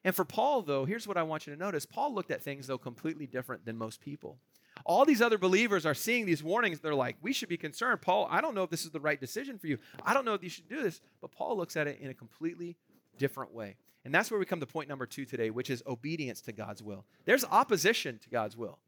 And 0.05 0.15
for 0.15 0.25
Paul, 0.25 0.63
though, 0.63 0.85
here's 0.85 1.09
what 1.09 1.17
I 1.17 1.25
want 1.25 1.47
you 1.47 1.53
to 1.53 1.59
notice 1.59 1.85
Paul 1.85 2.15
looked 2.15 2.31
at 2.31 2.41
things, 2.41 2.69
though, 2.69 2.79
completely 2.79 3.27
different 3.27 3.65
than 3.67 3.77
most 3.77 4.01
people. 4.01 4.39
All 4.85 5.05
these 5.05 5.21
other 5.21 5.39
believers 5.39 5.85
are 5.85 5.95
seeing 5.95 6.25
these 6.25 6.43
warnings. 6.43 6.79
They're 6.79 6.95
like, 6.95 7.17
we 7.21 7.33
should 7.33 7.49
be 7.49 7.57
concerned. 7.57 8.01
Paul, 8.01 8.29
I 8.31 8.41
don't 8.41 8.55
know 8.55 8.63
if 8.63 8.71
this 8.71 8.85
is 8.85 8.93
the 8.93 9.01
right 9.01 9.21
decision 9.21 9.59
for 9.59 9.67
you. 9.67 9.79
I 10.05 10.15
don't 10.15 10.25
know 10.25 10.35
if 10.35 10.43
you 10.45 10.49
should 10.49 10.69
do 10.69 10.83
this. 10.83 11.01
But 11.21 11.33
Paul 11.33 11.57
looks 11.57 11.77
at 11.77 11.89
it 11.89 11.99
in 12.01 12.11
a 12.11 12.15
completely 12.15 12.77
different 13.19 13.53
way. 13.53 13.75
And 14.05 14.15
that's 14.15 14.31
where 14.31 14.39
we 14.39 14.47
come 14.47 14.61
to 14.61 14.67
point 14.67 14.89
number 14.89 15.05
two 15.05 15.25
today, 15.25 15.51
which 15.51 15.69
is 15.69 15.83
obedience 15.87 16.41
to 16.43 16.53
God's 16.53 16.81
will. 16.81 17.05
There's 17.25 17.45
opposition 17.45 18.21
to 18.23 18.31
God's 18.31 18.57
will. 18.57 18.79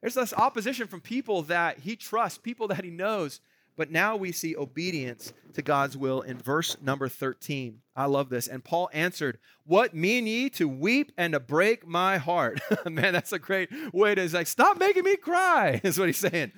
There's 0.00 0.14
this 0.14 0.34
opposition 0.34 0.86
from 0.86 1.00
people 1.00 1.42
that 1.42 1.80
he 1.80 1.96
trusts, 1.96 2.38
people 2.38 2.68
that 2.68 2.84
he 2.84 2.90
knows. 2.90 3.40
But 3.76 3.90
now 3.90 4.16
we 4.16 4.32
see 4.32 4.56
obedience 4.56 5.34
to 5.52 5.60
God's 5.60 5.96
will 5.96 6.22
in 6.22 6.38
verse 6.38 6.76
number 6.80 7.08
13. 7.08 7.80
I 7.94 8.06
love 8.06 8.30
this. 8.30 8.46
And 8.46 8.64
Paul 8.64 8.88
answered, 8.92 9.38
What 9.64 9.94
mean 9.94 10.26
ye 10.26 10.48
to 10.50 10.66
weep 10.66 11.12
and 11.18 11.34
to 11.34 11.40
break 11.40 11.86
my 11.86 12.16
heart? 12.16 12.60
Man, 12.86 13.12
that's 13.12 13.32
a 13.32 13.38
great 13.38 13.68
way 13.92 14.14
to 14.14 14.28
like, 14.30 14.46
stop 14.46 14.78
making 14.78 15.04
me 15.04 15.16
cry, 15.16 15.80
is 15.84 15.98
what 15.98 16.08
he's 16.08 16.16
saying. 16.16 16.52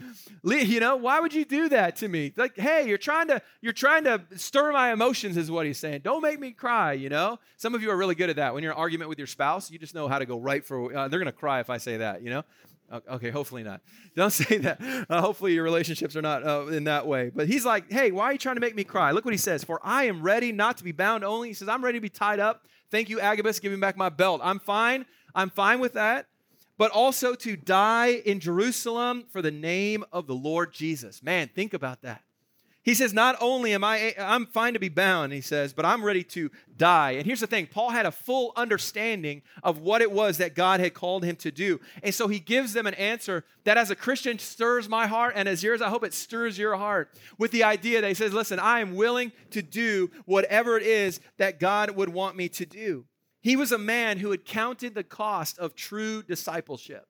You 0.45 0.79
know, 0.79 0.97
why 0.97 1.19
would 1.19 1.35
you 1.35 1.45
do 1.45 1.69
that 1.71 1.97
to 1.97 2.09
me? 2.09 2.33
Like, 2.37 2.57
hey, 2.57 2.87
you're 2.89 2.99
trying 2.99 3.29
to, 3.29 3.43
you're 3.63 3.73
trying 3.73 4.05
to 4.05 4.23
stir 4.37 4.73
my 4.73 4.93
emotions, 4.93 5.37
is 5.37 5.51
what 5.51 5.67
he's 5.67 5.79
saying. 5.79 6.03
Don't 6.05 6.23
make 6.23 6.39
me 6.39 6.53
cry, 6.53 6.93
you 6.93 7.09
know? 7.09 7.41
Some 7.57 7.75
of 7.75 7.83
you 7.83 7.91
are 7.91 7.97
really 7.97 8.15
good 8.15 8.31
at 8.31 8.37
that. 8.37 8.55
When 8.55 8.63
you're 8.63 8.73
in 8.73 8.77
an 8.79 8.81
argument 8.81 9.09
with 9.09 9.19
your 9.19 9.27
spouse, 9.27 9.71
you 9.73 9.79
just 9.79 9.95
know 9.95 10.07
how 10.07 10.21
to 10.21 10.27
go 10.27 10.39
right 10.39 10.65
for, 10.65 10.97
uh, 10.97 11.09
they're 11.09 11.19
gonna 11.19 11.33
cry 11.33 11.59
if 11.59 11.71
I 11.71 11.79
say 11.79 11.97
that, 11.97 12.23
you 12.23 12.31
know? 12.31 12.45
Okay, 12.91 13.31
hopefully 13.31 13.63
not. 13.63 13.81
Don't 14.17 14.31
say 14.33 14.59
that. 14.59 14.81
Uh, 15.09 15.21
hopefully 15.21 15.55
your 15.55 15.65
relationships 15.65 16.17
are 16.17 16.23
not 16.23 16.47
uh, 16.47 16.67
in 16.67 16.85
that 16.85 17.07
way. 17.07 17.31
But 17.35 17.47
he's 17.47 17.65
like, 17.65 17.91
hey, 17.91 18.11
why 18.11 18.25
are 18.25 18.33
you 18.33 18.39
trying 18.39 18.57
to 18.57 18.61
make 18.61 18.75
me 18.75 18.85
cry? 18.85 19.11
Look 19.11 19.25
what 19.25 19.35
he 19.35 19.39
says. 19.39 19.65
For 19.65 19.81
I 19.83 20.05
am 20.05 20.23
ready 20.23 20.53
not 20.53 20.79
to 20.79 20.85
be 20.85 20.93
bound 20.93 21.25
only. 21.25 21.49
He 21.49 21.55
says, 21.55 21.69
I'm 21.69 21.85
ready 21.85 21.99
to 21.99 22.03
be 22.03 22.09
tied 22.09 22.41
up. 22.41 22.65
Thank 22.91 23.09
you, 23.09 23.21
Agabus, 23.21 23.61
giving 23.61 23.81
back 23.81 23.97
my 23.97 24.09
belt. 24.09 24.41
I'm 24.43 24.59
fine. 24.59 25.05
I'm 25.35 25.51
fine 25.51 25.81
with 25.81 25.95
that. 25.95 26.27
But 26.79 26.91
also 26.93 27.35
to 27.35 27.57
die 27.57 28.23
in 28.25 28.41
Jerusalem 28.41 29.25
for 29.31 29.43
the 29.43 29.51
name 29.51 30.05
of 30.13 30.27
the 30.27 30.35
Lord 30.35 30.73
Jesus. 30.73 31.23
Man, 31.23 31.51
think 31.55 31.75
about 31.75 32.03
that. 32.03 32.23
He 32.89 32.95
says, 32.95 33.13
Not 33.13 33.37
only 33.43 33.75
am 33.75 33.85
I, 33.85 34.15
I'm 34.19 34.47
fine 34.47 34.73
to 34.73 34.79
be 34.79 34.89
bound, 34.89 35.35
he 35.35 35.43
says, 35.43 35.75
but 35.75 35.85
I'm 35.85 36.03
ready 36.03 36.25
to 36.25 36.51
die. 36.75 37.11
And 37.11 37.27
here's 37.27 37.41
the 37.41 37.47
thing 37.47 37.67
Paul 37.67 37.91
had 37.91 38.07
a 38.07 38.11
full 38.11 38.55
understanding 38.57 39.43
of 39.63 39.81
what 39.81 40.01
it 40.01 40.11
was 40.11 40.39
that 40.39 40.55
God 40.55 40.81
had 40.81 40.95
called 40.95 41.23
him 41.23 41.37
to 41.37 41.51
do. 41.51 41.81
And 42.03 42.15
so 42.15 42.29
he 42.29 42.39
gives 42.39 42.73
them 42.73 42.87
an 42.87 42.95
answer 42.95 43.45
that, 43.65 43.77
as 43.77 43.91
a 43.91 43.95
Christian, 43.95 44.39
stirs 44.39 44.89
my 44.89 45.07
heart, 45.07 45.35
and 45.37 45.47
as 45.47 45.63
yours, 45.63 45.83
I 45.83 45.91
hope 45.91 46.03
it 46.03 46.15
stirs 46.15 46.57
your 46.57 46.77
heart 46.77 47.11
with 47.37 47.51
the 47.51 47.63
idea 47.63 48.01
that 48.01 48.09
he 48.09 48.15
says, 48.15 48.33
Listen, 48.33 48.59
I 48.59 48.81
am 48.81 48.95
willing 48.95 49.33
to 49.51 49.61
do 49.61 50.11
whatever 50.25 50.79
it 50.79 50.83
is 50.83 51.21
that 51.37 51.61
God 51.61 51.91
would 51.91 52.09
want 52.09 52.37
me 52.37 52.49
to 52.49 52.65
do. 52.65 53.05
He 53.43 53.55
was 53.55 53.71
a 53.71 53.77
man 53.77 54.17
who 54.17 54.31
had 54.31 54.47
counted 54.47 54.95
the 54.95 55.05
cost 55.05 55.59
of 55.59 55.75
true 55.75 56.23
discipleship. 56.23 57.07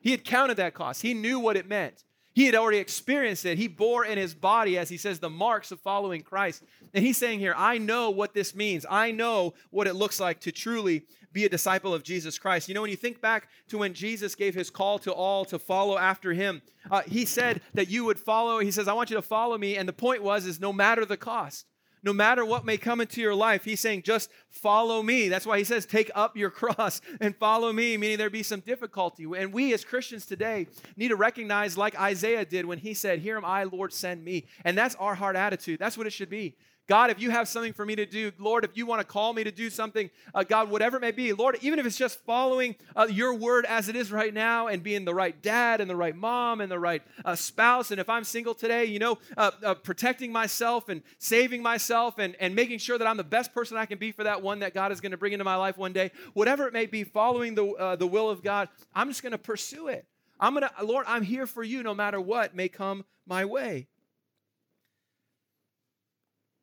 He 0.00 0.12
had 0.12 0.24
counted 0.24 0.56
that 0.56 0.72
cost, 0.72 1.02
he 1.02 1.12
knew 1.12 1.38
what 1.38 1.58
it 1.58 1.68
meant. 1.68 2.04
He 2.32 2.46
had 2.46 2.54
already 2.54 2.78
experienced 2.78 3.44
it. 3.44 3.58
He 3.58 3.66
bore 3.66 4.04
in 4.04 4.16
his 4.16 4.34
body, 4.34 4.78
as 4.78 4.88
he 4.88 4.96
says, 4.96 5.18
the 5.18 5.30
marks 5.30 5.72
of 5.72 5.80
following 5.80 6.22
Christ. 6.22 6.62
And 6.94 7.04
he's 7.04 7.16
saying 7.16 7.40
here, 7.40 7.54
I 7.56 7.78
know 7.78 8.10
what 8.10 8.34
this 8.34 8.54
means. 8.54 8.86
I 8.88 9.10
know 9.10 9.54
what 9.70 9.86
it 9.86 9.94
looks 9.94 10.20
like 10.20 10.40
to 10.40 10.52
truly 10.52 11.02
be 11.32 11.44
a 11.44 11.48
disciple 11.48 11.92
of 11.92 12.02
Jesus 12.02 12.38
Christ. 12.38 12.68
You 12.68 12.74
know, 12.74 12.82
when 12.82 12.90
you 12.90 12.96
think 12.96 13.20
back 13.20 13.48
to 13.68 13.78
when 13.78 13.94
Jesus 13.94 14.34
gave 14.34 14.54
his 14.54 14.70
call 14.70 14.98
to 15.00 15.12
all 15.12 15.44
to 15.46 15.58
follow 15.58 15.98
after 15.98 16.32
him, 16.32 16.62
uh, 16.90 17.02
he 17.02 17.24
said 17.24 17.60
that 17.74 17.88
you 17.88 18.04
would 18.04 18.18
follow. 18.18 18.58
He 18.60 18.70
says, 18.70 18.88
I 18.88 18.92
want 18.92 19.10
you 19.10 19.16
to 19.16 19.22
follow 19.22 19.58
me. 19.58 19.76
And 19.76 19.88
the 19.88 19.92
point 19.92 20.22
was, 20.22 20.46
is 20.46 20.60
no 20.60 20.72
matter 20.72 21.04
the 21.04 21.16
cost 21.16 21.66
no 22.02 22.12
matter 22.12 22.44
what 22.44 22.64
may 22.64 22.76
come 22.76 23.00
into 23.00 23.20
your 23.20 23.34
life, 23.34 23.64
he's 23.64 23.80
saying, 23.80 24.02
just 24.02 24.30
follow 24.48 25.02
me. 25.02 25.28
That's 25.28 25.46
why 25.46 25.58
he 25.58 25.64
says, 25.64 25.86
take 25.86 26.10
up 26.14 26.36
your 26.36 26.50
cross 26.60 27.00
and 27.20 27.36
follow 27.36 27.72
me, 27.72 27.96
meaning 27.96 28.18
there 28.18 28.30
be 28.30 28.42
some 28.42 28.60
difficulty. 28.60 29.26
And 29.36 29.52
we 29.52 29.74
as 29.74 29.84
Christians 29.84 30.26
today 30.26 30.66
need 30.96 31.08
to 31.08 31.16
recognize, 31.16 31.76
like 31.76 31.98
Isaiah 32.00 32.44
did 32.44 32.64
when 32.64 32.78
he 32.78 32.94
said, 32.94 33.18
Here 33.20 33.36
am 33.36 33.44
I, 33.44 33.64
Lord, 33.64 33.92
send 33.92 34.24
me. 34.24 34.46
And 34.64 34.76
that's 34.76 34.94
our 34.96 35.14
heart 35.14 35.36
attitude. 35.36 35.78
That's 35.78 35.98
what 35.98 36.06
it 36.06 36.12
should 36.12 36.30
be. 36.30 36.54
God, 36.90 37.10
if 37.10 37.20
you 37.20 37.30
have 37.30 37.46
something 37.46 37.72
for 37.72 37.86
me 37.86 37.94
to 37.94 38.04
do, 38.04 38.32
Lord, 38.36 38.64
if 38.64 38.76
you 38.76 38.84
want 38.84 39.00
to 39.00 39.06
call 39.06 39.32
me 39.32 39.44
to 39.44 39.52
do 39.52 39.70
something, 39.70 40.10
uh, 40.34 40.42
God, 40.42 40.68
whatever 40.68 40.96
it 40.96 41.00
may 41.00 41.12
be, 41.12 41.32
Lord, 41.32 41.56
even 41.60 41.78
if 41.78 41.86
it's 41.86 41.96
just 41.96 42.18
following 42.24 42.74
uh, 42.96 43.06
your 43.08 43.32
word 43.32 43.64
as 43.64 43.88
it 43.88 43.94
is 43.94 44.10
right 44.10 44.34
now 44.34 44.66
and 44.66 44.82
being 44.82 45.04
the 45.04 45.14
right 45.14 45.40
dad 45.40 45.80
and 45.80 45.88
the 45.88 45.94
right 45.94 46.16
mom 46.16 46.60
and 46.60 46.68
the 46.68 46.80
right 46.80 47.00
uh, 47.24 47.36
spouse, 47.36 47.92
and 47.92 48.00
if 48.00 48.08
I'm 48.08 48.24
single 48.24 48.54
today, 48.54 48.86
you 48.86 48.98
know, 48.98 49.18
uh, 49.36 49.52
uh, 49.62 49.74
protecting 49.74 50.32
myself 50.32 50.88
and 50.88 51.02
saving 51.18 51.62
myself 51.62 52.18
and, 52.18 52.34
and 52.40 52.56
making 52.56 52.78
sure 52.78 52.98
that 52.98 53.06
I'm 53.06 53.16
the 53.16 53.22
best 53.22 53.54
person 53.54 53.76
I 53.76 53.86
can 53.86 53.98
be 53.98 54.10
for 54.10 54.24
that 54.24 54.42
one 54.42 54.58
that 54.58 54.74
God 54.74 54.90
is 54.90 55.00
going 55.00 55.12
to 55.12 55.16
bring 55.16 55.32
into 55.32 55.44
my 55.44 55.54
life 55.54 55.78
one 55.78 55.92
day, 55.92 56.10
whatever 56.32 56.66
it 56.66 56.72
may 56.72 56.86
be, 56.86 57.04
following 57.04 57.54
the, 57.54 57.66
uh, 57.66 57.94
the 57.94 58.06
will 58.08 58.28
of 58.28 58.42
God, 58.42 58.68
I'm 58.92 59.06
just 59.06 59.22
going 59.22 59.30
to 59.30 59.38
pursue 59.38 59.86
it. 59.86 60.06
I'm 60.40 60.54
going 60.54 60.68
to, 60.68 60.84
Lord, 60.84 61.04
I'm 61.06 61.22
here 61.22 61.46
for 61.46 61.62
you 61.62 61.84
no 61.84 61.94
matter 61.94 62.20
what 62.20 62.56
may 62.56 62.68
come 62.68 63.04
my 63.28 63.44
way 63.44 63.86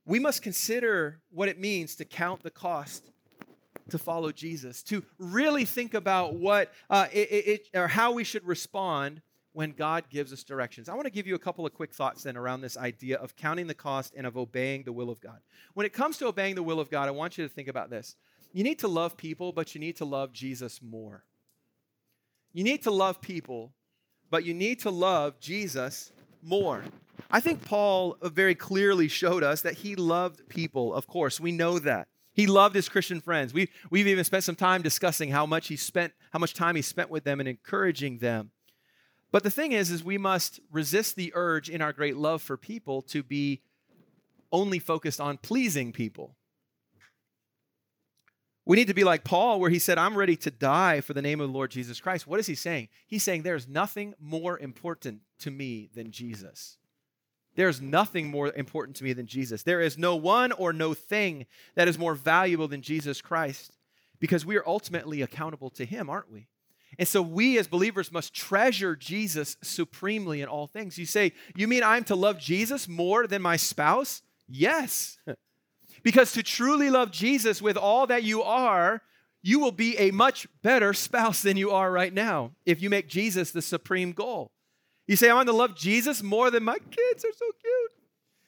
we 0.08 0.20
must 0.20 0.42
consider 0.42 1.20
what 1.30 1.50
it 1.50 1.60
means 1.60 1.96
to 1.96 2.06
count 2.06 2.42
the 2.42 2.50
cost 2.50 3.12
to 3.90 3.98
follow 3.98 4.32
Jesus, 4.32 4.84
to 4.84 5.04
really 5.20 5.66
think 5.66 5.94
about 5.94 6.34
what 6.34 6.74
uh, 6.90 7.08
it, 7.12 7.30
it, 7.30 7.68
or 7.74 7.88
how 7.88 8.12
we 8.12 8.24
should 8.24 8.46
respond 8.46 9.22
when 9.54 9.72
God 9.72 10.06
gives 10.10 10.32
us 10.34 10.44
directions. 10.44 10.90
I 10.90 10.94
want 10.94 11.06
to 11.06 11.12
give 11.12 11.26
you 11.26 11.36
a 11.36 11.40
couple 11.40 11.66
of 11.66 11.74
quick 11.74 11.94
thoughts 11.94 12.24
then 12.24 12.38
around 12.38 12.62
this 12.62 12.78
idea 12.78 13.18
of 13.18 13.36
counting 13.36 13.68
the 13.68 13.74
cost 13.74 14.14
and 14.16 14.28
of 14.28 14.38
obeying 14.38 14.84
the 14.84 14.92
will 14.92 15.10
of 15.10 15.20
God. 15.20 15.40
When 15.74 15.86
it 15.86 15.94
comes 15.94 16.18
to 16.18 16.28
obeying 16.28 16.56
the 16.56 16.64
will 16.64 16.80
of 16.80 16.90
God, 16.90 17.08
I 17.08 17.12
want 17.12 17.38
you 17.38 17.48
to 17.48 17.54
think 17.54 17.68
about 17.68 17.90
this. 17.90 18.16
You 18.54 18.64
need 18.64 18.80
to 18.80 18.88
love 18.88 19.18
people, 19.18 19.52
but 19.52 19.74
you 19.74 19.82
need 19.82 19.98
to 19.98 20.06
love 20.06 20.32
Jesus 20.32 20.82
more. 20.82 21.24
You 22.54 22.64
need 22.64 22.84
to 22.84 22.92
love 22.92 23.22
people, 23.22 23.74
but 24.30 24.46
you 24.46 24.54
need 24.54 24.80
to 24.82 24.90
love 24.90 25.40
Jesus 25.40 26.12
more. 26.44 26.84
I 27.30 27.40
think 27.40 27.66
Paul 27.66 28.18
uh, 28.22 28.30
very 28.30 28.56
clearly 28.56 29.08
showed 29.08 29.44
us 29.44 29.62
that 29.62 29.76
he 29.76 29.96
loved 29.96 30.48
people. 30.50 30.94
Of 30.94 31.08
course, 31.08 31.40
we 31.40 31.52
know 31.52 31.80
that. 31.80 32.08
He 32.34 32.46
loved 32.46 32.76
his 32.76 32.88
Christian 32.88 33.20
friends. 33.20 33.54
We, 33.54 33.70
we've 33.90 34.08
even 34.08 34.24
spent 34.24 34.44
some 34.44 34.56
time 34.56 34.84
discussing 34.84 35.32
how 35.32 35.46
much 35.46 35.68
he 35.68 35.76
spent, 35.76 36.14
how 36.32 36.40
much 36.40 36.54
time 36.54 36.76
he 36.76 36.84
spent 36.84 37.10
with 37.10 37.24
them 37.24 37.40
and 37.40 37.50
encouraging 37.50 38.20
them. 38.20 38.52
But 39.32 39.44
the 39.44 39.50
thing 39.50 39.72
is, 39.72 39.90
is 39.90 40.04
we 40.04 40.18
must 40.18 40.60
resist 40.72 41.16
the 41.16 41.32
urge 41.36 41.70
in 41.70 41.82
our 41.82 41.92
great 41.92 42.16
love 42.16 42.42
for 42.42 42.56
people 42.56 43.02
to 43.04 43.24
be 43.24 43.62
only 44.52 44.80
focused 44.80 45.20
on 45.20 45.38
pleasing 45.38 45.92
people. 45.92 46.36
We 48.66 48.76
need 48.76 48.88
to 48.88 48.94
be 48.94 49.04
like 49.04 49.24
Paul, 49.24 49.60
where 49.60 49.70
he 49.70 49.80
said, 49.80 49.98
I'm 49.98 50.18
ready 50.18 50.36
to 50.38 50.52
die 50.52 51.02
for 51.02 51.14
the 51.14 51.22
name 51.22 51.40
of 51.40 51.48
the 51.48 51.54
Lord 51.54 51.72
Jesus 51.72 52.00
Christ. 52.00 52.28
What 52.28 52.40
is 52.40 52.48
he 52.48 52.56
saying? 52.56 52.90
He's 53.08 53.24
saying, 53.24 53.44
There's 53.44 53.68
nothing 53.68 54.14
more 54.20 54.60
important 54.60 55.22
to 55.40 55.52
me 55.52 55.90
than 55.96 56.12
Jesus. 56.12 56.78
There's 57.58 57.82
nothing 57.82 58.30
more 58.30 58.54
important 58.54 58.96
to 58.98 59.04
me 59.04 59.14
than 59.14 59.26
Jesus. 59.26 59.64
There 59.64 59.82
is 59.82 59.98
no 59.98 60.16
one 60.16 60.52
or 60.52 60.72
no 60.72 60.94
thing 60.94 61.48
that 61.74 61.88
is 61.88 61.98
more 61.98 62.14
valuable 62.14 62.68
than 62.68 62.84
Jesus 62.84 63.20
Christ 63.20 63.76
because 64.20 64.46
we 64.46 64.58
are 64.58 64.68
ultimately 64.68 65.24
accountable 65.24 65.72
to 65.72 65.84
Him, 65.84 66.08
aren't 66.08 66.32
we? 66.32 66.48
And 67.00 67.08
so 67.08 67.24
we 67.24 67.58
as 67.58 67.68
believers 67.68 68.12
must 68.12 68.36
treasure 68.36 68.96
Jesus 68.96 69.58
supremely 69.64 70.42
in 70.42 70.48
all 70.48 70.68
things. 70.68 71.00
You 71.00 71.08
say, 71.08 71.34
You 71.56 71.68
mean 71.68 71.82
I'm 71.82 72.04
to 72.06 72.16
love 72.16 72.38
Jesus 72.38 72.88
more 72.88 73.26
than 73.26 73.42
my 73.42 73.56
spouse? 73.56 74.22
Yes. 74.48 75.18
because 76.04 76.34
to 76.34 76.44
truly 76.44 76.92
love 76.92 77.10
Jesus 77.12 77.60
with 77.60 77.76
all 77.76 78.06
that 78.06 78.24
you 78.24 78.44
are, 78.44 79.02
you 79.42 79.60
will 79.60 79.72
be 79.72 79.98
a 79.98 80.12
much 80.12 80.48
better 80.62 80.94
spouse 80.94 81.42
than 81.42 81.58
you 81.58 81.72
are 81.72 81.92
right 81.92 82.14
now 82.14 82.52
if 82.68 82.84
you 82.84 82.92
make 82.92 83.08
Jesus 83.08 83.50
the 83.50 83.64
supreme 83.64 84.12
goal. 84.12 84.52
You 85.08 85.16
say, 85.16 85.30
I 85.30 85.34
want 85.34 85.48
to 85.48 85.54
love 85.54 85.76
Jesus 85.76 86.22
more 86.22 86.52
than 86.52 86.64
my 86.64 86.78
kids 86.78 87.26
are 87.26 87.34
so 87.34 87.46
cute. 87.62 87.92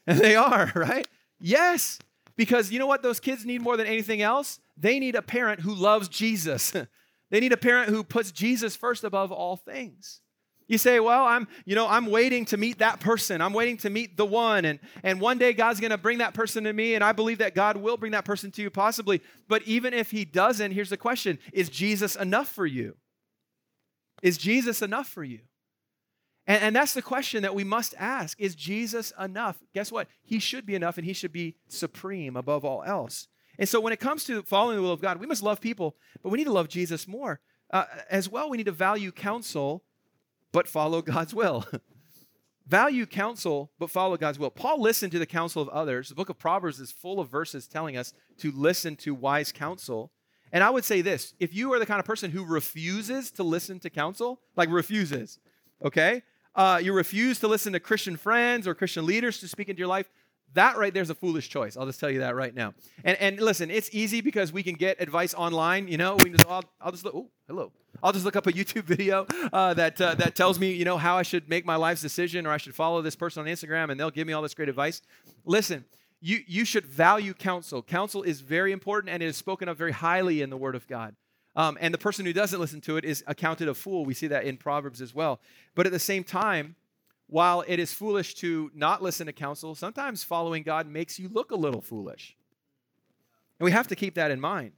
And 0.06 0.20
they 0.20 0.36
are, 0.36 0.72
right? 0.76 1.08
Yes. 1.40 2.00
Because 2.36 2.72
you 2.72 2.80
know 2.80 2.88
what 2.88 3.02
those 3.02 3.20
kids 3.20 3.46
need 3.46 3.62
more 3.62 3.78
than 3.78 3.88
anything 3.88 4.22
else? 4.22 4.60
They 4.78 5.00
need 5.00 5.16
a 5.16 5.22
parent 5.22 5.62
who 5.62 5.74
loves 5.74 6.10
Jesus. 6.10 6.72
they 7.32 7.40
need 7.40 7.54
a 7.54 7.58
parent 7.58 7.90
who 7.90 8.04
puts 8.04 8.32
Jesus 8.32 8.76
first 8.76 9.04
above 9.04 9.32
all 9.32 9.56
things. 9.56 10.22
You 10.68 10.78
say, 10.78 11.00
well, 11.00 11.26
I'm, 11.26 11.48
you 11.66 11.74
know, 11.74 11.88
I'm 11.88 12.06
waiting 12.06 12.46
to 12.46 12.58
meet 12.58 12.78
that 12.78 13.00
person. 13.00 13.42
I'm 13.42 13.54
waiting 13.54 13.78
to 13.78 13.90
meet 13.90 14.18
the 14.18 14.26
one. 14.26 14.66
And, 14.66 14.80
and 15.02 15.20
one 15.20 15.40
day 15.40 15.52
God's 15.52 15.80
going 15.80 15.90
to 15.90 15.98
bring 15.98 16.20
that 16.20 16.36
person 16.36 16.64
to 16.66 16.74
me. 16.74 16.94
And 16.94 17.04
I 17.04 17.12
believe 17.12 17.40
that 17.40 17.56
God 17.56 17.76
will 17.76 17.98
bring 17.98 18.12
that 18.12 18.24
person 18.24 18.52
to 18.52 18.62
you 18.62 18.70
possibly. 18.70 19.22
But 19.48 19.64
even 19.64 19.96
if 19.96 20.12
he 20.12 20.26
doesn't, 20.26 20.72
here's 20.72 20.92
the 20.92 20.98
question 20.98 21.40
Is 21.54 21.70
Jesus 21.70 22.16
enough 22.16 22.50
for 22.50 22.68
you? 22.68 22.96
Is 24.22 24.38
Jesus 24.38 24.84
enough 24.84 25.08
for 25.08 25.24
you? 25.24 25.40
And, 26.50 26.64
and 26.64 26.76
that's 26.76 26.96
the 26.96 27.04
question 27.04 27.44
that 27.44 27.54
we 27.54 27.64
must 27.64 27.94
ask 27.98 28.38
Is 28.42 28.56
Jesus 28.56 29.14
enough? 29.18 29.58
Guess 29.74 29.92
what? 29.92 30.10
He 30.24 30.40
should 30.40 30.66
be 30.66 30.76
enough 30.76 30.98
and 30.98 31.06
he 31.06 31.14
should 31.14 31.32
be 31.32 31.56
supreme 31.70 32.36
above 32.36 32.66
all 32.66 32.84
else. 32.84 33.28
And 33.58 33.70
so 33.70 33.80
when 33.80 33.94
it 33.94 34.00
comes 34.00 34.24
to 34.26 34.42
following 34.42 34.78
the 34.78 34.82
will 34.82 34.92
of 34.92 35.02
God, 35.02 35.20
we 35.20 35.28
must 35.28 35.44
love 35.44 35.62
people, 35.62 35.96
but 36.24 36.30
we 36.30 36.38
need 36.38 36.46
to 36.46 36.52
love 36.52 36.68
Jesus 36.68 37.08
more. 37.08 37.40
Uh, 37.72 37.86
as 38.10 38.28
well, 38.28 38.50
we 38.50 38.58
need 38.58 38.66
to 38.66 38.72
value 38.72 39.12
counsel, 39.12 39.84
but 40.52 40.68
follow 40.68 41.02
God's 41.02 41.36
will. 41.36 41.66
value 42.68 43.06
counsel, 43.06 43.70
but 43.78 43.92
follow 43.92 44.18
God's 44.18 44.40
will. 44.40 44.50
Paul 44.50 44.82
listened 44.82 45.12
to 45.12 45.20
the 45.20 45.26
counsel 45.26 45.62
of 45.62 45.70
others. 45.70 46.10
The 46.10 46.16
book 46.16 46.30
of 46.30 46.40
Proverbs 46.40 46.80
is 46.80 46.92
full 46.92 47.20
of 47.20 47.30
verses 47.30 47.68
telling 47.68 47.96
us 47.96 48.14
to 48.38 48.52
listen 48.52 48.96
to 48.98 49.14
wise 49.14 49.52
counsel. 49.52 50.12
And 50.52 50.64
I 50.64 50.70
would 50.72 50.86
say 50.86 51.02
this 51.02 51.36
if 51.40 51.54
you 51.54 51.74
are 51.74 51.80
the 51.80 51.86
kind 51.86 52.00
of 52.00 52.06
person 52.06 52.32
who 52.32 52.44
refuses 52.46 53.30
to 53.32 53.44
listen 53.44 53.80
to 53.82 53.90
counsel, 53.90 54.40
like 54.56 54.70
refuses, 54.70 55.38
okay? 55.84 56.24
Uh, 56.60 56.78
you 56.78 56.92
refuse 56.92 57.40
to 57.40 57.48
listen 57.48 57.72
to 57.72 57.80
Christian 57.80 58.18
friends 58.18 58.68
or 58.68 58.76
Christian 58.76 59.06
leaders 59.06 59.40
to 59.40 59.48
speak 59.48 59.70
into 59.70 59.80
your 59.80 59.88
life, 59.88 60.10
that 60.56 60.78
right 60.78 60.94
there's 60.94 61.10
a 61.10 61.16
foolish 61.16 61.48
choice. 61.48 61.78
I'll 61.78 61.86
just 61.86 62.02
tell 62.02 62.10
you 62.10 62.20
that 62.20 62.36
right 62.36 62.54
now. 62.54 62.74
And, 63.06 63.18
and 63.22 63.40
listen, 63.40 63.72
it's 63.72 63.90
easy 63.94 64.20
because 64.20 64.52
we 64.52 64.62
can 64.62 64.76
get 64.76 65.00
advice 65.00 65.34
online. 65.34 65.88
You 65.88 65.96
know, 65.96 66.16
we 66.18 66.26
can 66.26 66.34
just, 66.34 66.50
I'll, 66.50 66.66
I'll 66.82 66.92
just 66.92 67.06
look, 67.06 67.16
oh, 67.16 67.30
hello. 67.48 67.72
I'll 68.04 68.12
just 68.12 68.26
look 68.26 68.36
up 68.36 68.46
a 68.46 68.52
YouTube 68.52 68.84
video 68.96 69.26
uh, 69.54 69.74
that, 69.76 70.02
uh, 70.02 70.16
that 70.16 70.36
tells 70.36 70.60
me, 70.60 70.74
you 70.74 70.84
know, 70.84 70.98
how 70.98 71.16
I 71.16 71.24
should 71.24 71.48
make 71.48 71.66
my 71.66 71.78
life's 71.78 72.02
decision 72.02 72.46
or 72.46 72.52
I 72.52 72.58
should 72.58 72.76
follow 72.76 73.02
this 73.02 73.16
person 73.16 73.40
on 73.40 73.48
Instagram 73.48 73.90
and 73.90 73.98
they'll 73.98 74.12
give 74.12 74.28
me 74.28 74.34
all 74.34 74.42
this 74.42 74.54
great 74.54 74.68
advice. 74.68 75.02
Listen, 75.46 75.86
you, 76.20 76.40
you 76.46 76.66
should 76.66 76.86
value 76.86 77.34
counsel. 77.34 77.82
Counsel 77.82 78.22
is 78.22 78.42
very 78.42 78.74
important 78.74 79.14
and 79.14 79.24
it 79.24 79.28
is 79.28 79.38
spoken 79.38 79.70
of 79.70 79.78
very 79.78 79.94
highly 79.94 80.42
in 80.42 80.50
the 80.50 80.58
Word 80.58 80.76
of 80.76 80.86
God. 80.90 81.16
Um, 81.56 81.78
and 81.82 81.94
the 81.94 81.98
person 81.98 82.26
who 82.26 82.34
doesn't 82.34 82.60
listen 82.60 82.82
to 82.82 82.98
it 82.98 83.06
is 83.06 83.24
accounted 83.28 83.68
a 83.68 83.74
fool. 83.74 84.06
We 84.06 84.14
see 84.14 84.28
that 84.28 84.46
in 84.46 84.58
Proverbs 84.58 85.02
as 85.02 85.14
well. 85.14 85.40
But 85.76 85.86
at 85.86 85.92
the 85.92 86.00
same 86.00 86.24
time, 86.24 86.76
while 87.28 87.64
it 87.68 87.80
is 87.80 87.94
foolish 87.94 88.36
to 88.36 88.72
not 88.74 89.04
listen 89.04 89.28
to 89.28 89.34
counsel, 89.34 89.76
sometimes 89.76 90.24
following 90.24 90.64
God 90.64 90.88
makes 90.88 91.20
you 91.20 91.30
look 91.30 91.52
a 91.52 91.56
little 91.56 91.82
foolish. 91.82 92.36
And 93.60 93.66
we 93.66 93.72
have 93.72 93.88
to 93.90 93.96
keep 93.96 94.16
that 94.16 94.32
in 94.32 94.40
mind. 94.40 94.72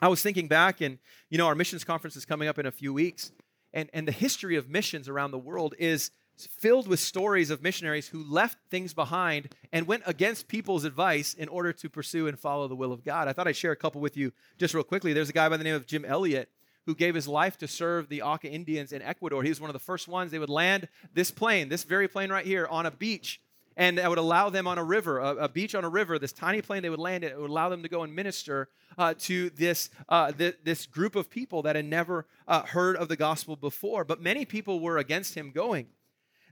I 0.00 0.08
was 0.08 0.22
thinking 0.22 0.48
back, 0.48 0.80
and 0.80 0.98
you 1.30 1.38
know, 1.38 1.46
our 1.46 1.54
missions 1.54 1.84
conference 1.84 2.16
is 2.16 2.24
coming 2.24 2.48
up 2.48 2.58
in 2.58 2.66
a 2.66 2.72
few 2.72 2.92
weeks, 2.92 3.32
and, 3.72 3.88
and 3.92 4.06
the 4.06 4.12
history 4.12 4.56
of 4.56 4.68
missions 4.68 5.08
around 5.08 5.30
the 5.30 5.38
world 5.38 5.74
is 5.78 6.10
filled 6.44 6.86
with 6.86 7.00
stories 7.00 7.50
of 7.50 7.62
missionaries 7.62 8.08
who 8.08 8.22
left 8.22 8.58
things 8.70 8.92
behind 8.92 9.54
and 9.72 9.86
went 9.86 10.02
against 10.04 10.48
people's 10.48 10.84
advice 10.84 11.32
in 11.32 11.48
order 11.48 11.72
to 11.72 11.88
pursue 11.88 12.26
and 12.26 12.38
follow 12.38 12.68
the 12.68 12.76
will 12.76 12.92
of 12.92 13.04
God. 13.04 13.28
I 13.28 13.32
thought 13.32 13.48
I'd 13.48 13.56
share 13.56 13.72
a 13.72 13.76
couple 13.76 14.00
with 14.00 14.16
you 14.16 14.32
just 14.58 14.74
real 14.74 14.84
quickly. 14.84 15.12
There's 15.12 15.30
a 15.30 15.32
guy 15.32 15.48
by 15.48 15.56
the 15.56 15.64
name 15.64 15.74
of 15.74 15.86
Jim 15.86 16.04
Elliot 16.04 16.50
who 16.84 16.94
gave 16.94 17.14
his 17.14 17.26
life 17.26 17.56
to 17.58 17.68
serve 17.68 18.08
the 18.08 18.22
Auca 18.22 18.48
Indians 18.48 18.92
in 18.92 19.02
Ecuador. 19.02 19.42
He 19.42 19.48
was 19.48 19.60
one 19.60 19.70
of 19.70 19.74
the 19.74 19.80
first 19.80 20.08
ones. 20.08 20.30
They 20.30 20.38
would 20.38 20.48
land 20.48 20.88
this 21.12 21.30
plane, 21.30 21.68
this 21.68 21.82
very 21.82 22.06
plane 22.06 22.30
right 22.30 22.46
here, 22.46 22.66
on 22.66 22.86
a 22.86 22.90
beach. 22.90 23.40
And 23.78 23.98
that 23.98 24.08
would 24.08 24.18
allow 24.18 24.48
them 24.48 24.66
on 24.66 24.78
a 24.78 24.84
river, 24.84 25.18
a, 25.18 25.36
a 25.36 25.48
beach 25.50 25.74
on 25.74 25.84
a 25.84 25.88
river, 25.88 26.18
this 26.18 26.32
tiny 26.32 26.62
plane 26.62 26.82
they 26.82 26.88
would 26.88 26.98
land 26.98 27.24
it, 27.24 27.32
it 27.32 27.40
would 27.40 27.50
allow 27.50 27.68
them 27.68 27.82
to 27.82 27.90
go 27.90 28.04
and 28.04 28.14
minister 28.14 28.68
uh, 28.96 29.12
to 29.18 29.50
this, 29.50 29.90
uh, 30.08 30.32
th- 30.32 30.56
this 30.64 30.86
group 30.86 31.14
of 31.14 31.28
people 31.28 31.60
that 31.62 31.76
had 31.76 31.84
never 31.84 32.26
uh, 32.48 32.62
heard 32.62 32.96
of 32.96 33.08
the 33.08 33.16
gospel 33.16 33.54
before. 33.54 34.02
But 34.02 34.22
many 34.22 34.46
people 34.46 34.80
were 34.80 34.96
against 34.96 35.34
him 35.34 35.50
going. 35.50 35.88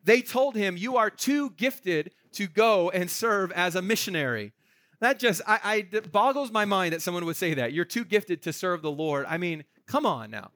They 0.04 0.22
told 0.22 0.54
him, 0.54 0.76
You 0.76 0.96
are 0.96 1.10
too 1.10 1.50
gifted 1.50 2.12
to 2.32 2.46
go 2.46 2.90
and 2.90 3.10
serve 3.10 3.50
as 3.52 3.74
a 3.74 3.82
missionary. 3.82 4.52
That 5.00 5.18
just 5.18 5.42
I, 5.46 5.60
I 5.62 5.86
it 5.92 6.12
boggles 6.12 6.50
my 6.50 6.64
mind 6.64 6.92
that 6.92 7.02
someone 7.02 7.24
would 7.26 7.36
say 7.36 7.54
that. 7.54 7.72
You're 7.72 7.84
too 7.84 8.04
gifted 8.04 8.42
to 8.42 8.52
serve 8.52 8.82
the 8.82 8.90
Lord. 8.90 9.26
I 9.28 9.38
mean, 9.38 9.64
come 9.86 10.06
on 10.06 10.30
now. 10.30 10.50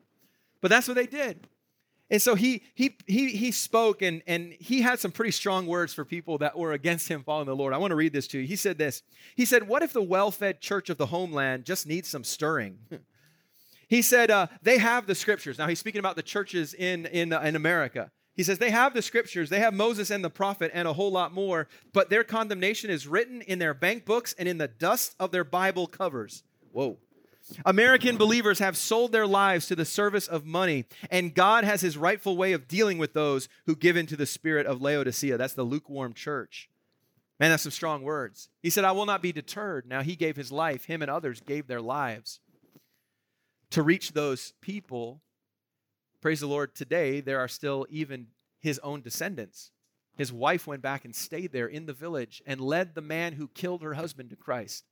But 0.60 0.68
that's 0.68 0.88
what 0.88 0.94
they 0.94 1.06
did. 1.06 1.46
And 2.10 2.22
so 2.22 2.34
he 2.34 2.62
he 2.74 2.96
he 3.06 3.28
he 3.36 3.50
spoke 3.50 4.00
and 4.00 4.22
and 4.26 4.54
he 4.58 4.80
had 4.80 4.98
some 4.98 5.12
pretty 5.12 5.32
strong 5.32 5.66
words 5.66 5.92
for 5.92 6.04
people 6.04 6.38
that 6.38 6.56
were 6.56 6.72
against 6.72 7.08
him 7.08 7.22
following 7.22 7.46
the 7.46 7.56
Lord. 7.56 7.74
I 7.74 7.78
want 7.78 7.90
to 7.90 7.96
read 7.96 8.12
this 8.12 8.26
to 8.28 8.38
you. 8.38 8.46
He 8.46 8.56
said 8.56 8.78
this. 8.78 9.02
He 9.36 9.44
said, 9.44 9.68
"What 9.68 9.82
if 9.82 9.92
the 9.92 10.02
well-fed 10.02 10.60
church 10.60 10.88
of 10.88 10.96
the 10.96 11.06
homeland 11.06 11.64
just 11.64 11.86
needs 11.86 12.08
some 12.08 12.24
stirring?" 12.24 12.78
he 13.88 14.00
said, 14.00 14.30
uh, 14.30 14.46
"They 14.62 14.78
have 14.78 15.06
the 15.06 15.14
scriptures." 15.14 15.58
Now 15.58 15.66
he's 15.66 15.80
speaking 15.80 15.98
about 15.98 16.16
the 16.16 16.22
churches 16.22 16.72
in 16.72 17.04
in 17.06 17.34
in 17.34 17.56
America. 17.56 18.10
He 18.38 18.44
says 18.44 18.58
they 18.58 18.70
have 18.70 18.94
the 18.94 19.02
scriptures, 19.02 19.50
they 19.50 19.58
have 19.58 19.74
Moses 19.74 20.10
and 20.10 20.24
the 20.24 20.30
prophet 20.30 20.70
and 20.72 20.86
a 20.86 20.92
whole 20.92 21.10
lot 21.10 21.34
more, 21.34 21.66
but 21.92 22.08
their 22.08 22.22
condemnation 22.22 22.88
is 22.88 23.08
written 23.08 23.42
in 23.42 23.58
their 23.58 23.74
bank 23.74 24.04
books 24.04 24.32
and 24.38 24.48
in 24.48 24.58
the 24.58 24.68
dust 24.68 25.16
of 25.18 25.32
their 25.32 25.42
Bible 25.42 25.88
covers. 25.88 26.44
Whoa. 26.70 26.98
American 27.66 28.16
believers 28.16 28.60
have 28.60 28.76
sold 28.76 29.10
their 29.10 29.26
lives 29.26 29.66
to 29.66 29.74
the 29.74 29.84
service 29.84 30.28
of 30.28 30.46
money, 30.46 30.84
and 31.10 31.34
God 31.34 31.64
has 31.64 31.80
his 31.80 31.98
rightful 31.98 32.36
way 32.36 32.52
of 32.52 32.68
dealing 32.68 32.96
with 32.96 33.12
those 33.12 33.48
who 33.66 33.74
give 33.74 33.96
into 33.96 34.14
the 34.14 34.24
spirit 34.24 34.66
of 34.66 34.80
Laodicea. 34.80 35.36
That's 35.36 35.54
the 35.54 35.64
lukewarm 35.64 36.12
church. 36.12 36.70
Man, 37.40 37.50
that's 37.50 37.64
some 37.64 37.72
strong 37.72 38.04
words. 38.04 38.50
He 38.62 38.70
said, 38.70 38.84
I 38.84 38.92
will 38.92 39.06
not 39.06 39.20
be 39.20 39.32
deterred. 39.32 39.84
Now, 39.84 40.02
he 40.02 40.14
gave 40.14 40.36
his 40.36 40.52
life, 40.52 40.84
him 40.84 41.02
and 41.02 41.10
others 41.10 41.40
gave 41.40 41.66
their 41.66 41.82
lives 41.82 42.38
to 43.70 43.82
reach 43.82 44.12
those 44.12 44.52
people 44.60 45.22
Praise 46.20 46.40
the 46.40 46.46
Lord, 46.48 46.74
today 46.74 47.20
there 47.20 47.38
are 47.38 47.48
still 47.48 47.86
even 47.90 48.28
his 48.58 48.80
own 48.80 49.02
descendants. 49.02 49.70
His 50.16 50.32
wife 50.32 50.66
went 50.66 50.82
back 50.82 51.04
and 51.04 51.14
stayed 51.14 51.52
there 51.52 51.68
in 51.68 51.86
the 51.86 51.92
village 51.92 52.42
and 52.44 52.60
led 52.60 52.94
the 52.94 53.00
man 53.00 53.34
who 53.34 53.46
killed 53.46 53.82
her 53.82 53.94
husband 53.94 54.30
to 54.30 54.36
Christ 54.36 54.84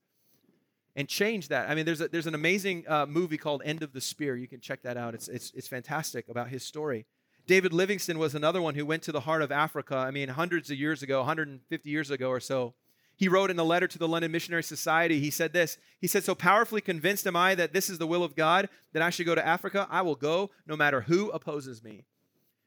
and 0.95 1.09
changed 1.09 1.49
that. 1.49 1.69
I 1.69 1.75
mean, 1.75 1.85
there's, 1.85 1.99
a, 1.99 2.07
there's 2.07 2.27
an 2.27 2.33
amazing 2.35 2.85
uh, 2.87 3.05
movie 3.05 3.37
called 3.37 3.61
End 3.65 3.83
of 3.83 3.91
the 3.91 3.99
Spear. 3.99 4.37
You 4.37 4.47
can 4.47 4.61
check 4.61 4.83
that 4.83 4.95
out. 4.95 5.13
It's, 5.13 5.27
it's, 5.27 5.51
it's 5.53 5.67
fantastic 5.67 6.29
about 6.29 6.47
his 6.47 6.65
story. 6.65 7.05
David 7.45 7.73
Livingstone 7.73 8.19
was 8.19 8.33
another 8.33 8.61
one 8.61 8.75
who 8.75 8.85
went 8.85 9.03
to 9.03 9.11
the 9.11 9.21
heart 9.21 9.41
of 9.41 9.51
Africa, 9.51 9.95
I 9.97 10.11
mean, 10.11 10.29
hundreds 10.29 10.71
of 10.71 10.77
years 10.77 11.03
ago, 11.03 11.19
150 11.19 11.89
years 11.89 12.09
ago 12.09 12.29
or 12.29 12.39
so. 12.39 12.73
He 13.17 13.27
wrote 13.27 13.49
in 13.49 13.57
a 13.57 13.63
letter 13.63 13.87
to 13.87 13.97
the 13.97 14.07
London 14.07 14.31
Missionary 14.31 14.63
Society, 14.63 15.19
he 15.19 15.31
said 15.31 15.51
this. 15.51 15.79
He 15.99 16.05
said, 16.05 16.23
So 16.23 16.35
powerfully 16.35 16.81
convinced 16.81 17.25
am 17.25 17.35
I 17.35 17.55
that 17.55 17.73
this 17.73 17.89
is 17.89 17.97
the 17.97 18.05
will 18.05 18.23
of 18.23 18.35
God, 18.35 18.69
that 18.93 19.01
I 19.01 19.09
should 19.09 19.25
go 19.25 19.33
to 19.33 19.45
Africa. 19.45 19.87
I 19.89 20.03
will 20.03 20.15
go 20.15 20.51
no 20.67 20.77
matter 20.77 21.01
who 21.01 21.31
opposes 21.31 21.83
me. 21.83 22.05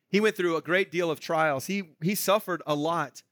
He 0.08 0.20
went 0.20 0.36
through 0.36 0.56
a 0.56 0.60
great 0.60 0.90
deal 0.90 1.08
of 1.08 1.20
trials. 1.20 1.66
He, 1.66 1.94
he 2.02 2.16
suffered 2.16 2.62
a 2.66 2.74
lot. 2.74 3.22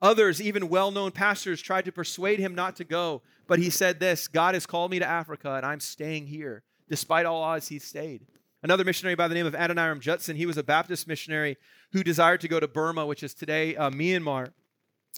Others, 0.00 0.40
even 0.40 0.70
well 0.70 0.90
known 0.90 1.10
pastors, 1.10 1.60
tried 1.60 1.84
to 1.84 1.92
persuade 1.92 2.38
him 2.38 2.54
not 2.54 2.74
to 2.76 2.84
go. 2.84 3.20
But 3.46 3.58
he 3.58 3.68
said 3.68 4.00
this 4.00 4.26
God 4.26 4.54
has 4.54 4.64
called 4.64 4.90
me 4.90 4.98
to 4.98 5.06
Africa, 5.06 5.52
and 5.54 5.66
I'm 5.66 5.80
staying 5.80 6.26
here. 6.26 6.62
Despite 6.88 7.26
all 7.26 7.42
odds, 7.42 7.68
he 7.68 7.78
stayed. 7.78 8.26
Another 8.62 8.84
missionary 8.84 9.14
by 9.14 9.28
the 9.28 9.34
name 9.34 9.46
of 9.46 9.54
Adoniram 9.54 10.00
Judson, 10.00 10.36
he 10.36 10.46
was 10.46 10.56
a 10.56 10.62
Baptist 10.62 11.06
missionary 11.06 11.58
who 11.92 12.02
desired 12.02 12.40
to 12.40 12.48
go 12.48 12.60
to 12.60 12.68
Burma, 12.68 13.04
which 13.04 13.22
is 13.22 13.34
today 13.34 13.76
uh, 13.76 13.90
Myanmar 13.90 14.52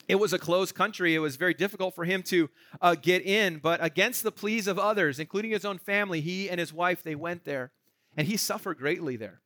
it 0.09 0.17
was 0.17 0.33
a 0.33 0.39
closed 0.39 0.75
country. 0.75 1.15
It 1.15 1.21
was 1.21 1.37
very 1.37 1.55
difficult 1.55 1.95
for 1.95 2.05
him 2.05 2.23
to 2.25 2.51
uh, 2.81 2.95
get 2.95 3.23
in, 3.23 3.59
but 3.59 3.83
against 3.83 4.23
the 4.23 4.33
pleas 4.33 4.67
of 4.67 4.79
others, 4.79 5.19
including 5.19 5.51
his 5.51 5.65
own 5.65 5.79
family, 5.79 6.21
he 6.21 6.51
and 6.51 6.61
his 6.61 6.73
wife, 6.73 7.03
they 7.03 7.15
went 7.15 7.45
there. 7.45 7.73
And 8.17 8.27
he 8.27 8.37
suffered 8.37 8.79
greatly 8.79 9.17
there. 9.17 9.41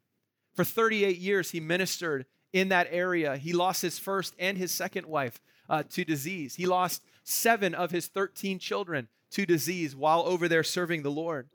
For 0.55 0.65
38 0.65 1.19
years, 1.19 1.51
he 1.53 1.61
ministered 1.61 2.27
in 2.53 2.69
that 2.71 2.89
area. 2.91 3.37
He 3.37 3.53
lost 3.53 3.83
his 3.83 3.99
first 3.99 4.35
and 4.39 4.59
his 4.59 4.73
second 4.73 5.07
wife 5.07 5.41
uh, 5.69 5.85
to 5.91 6.05
disease. 6.05 6.57
He 6.57 6.67
lost 6.67 7.03
seven 7.23 7.75
of 7.75 7.91
his 7.91 8.07
13 8.09 8.59
children 8.59 9.09
to 9.31 9.47
disease 9.47 9.95
while 9.95 10.23
over 10.23 10.49
there 10.49 10.65
serving 10.65 11.03
the 11.03 11.11
Lord. 11.11 11.49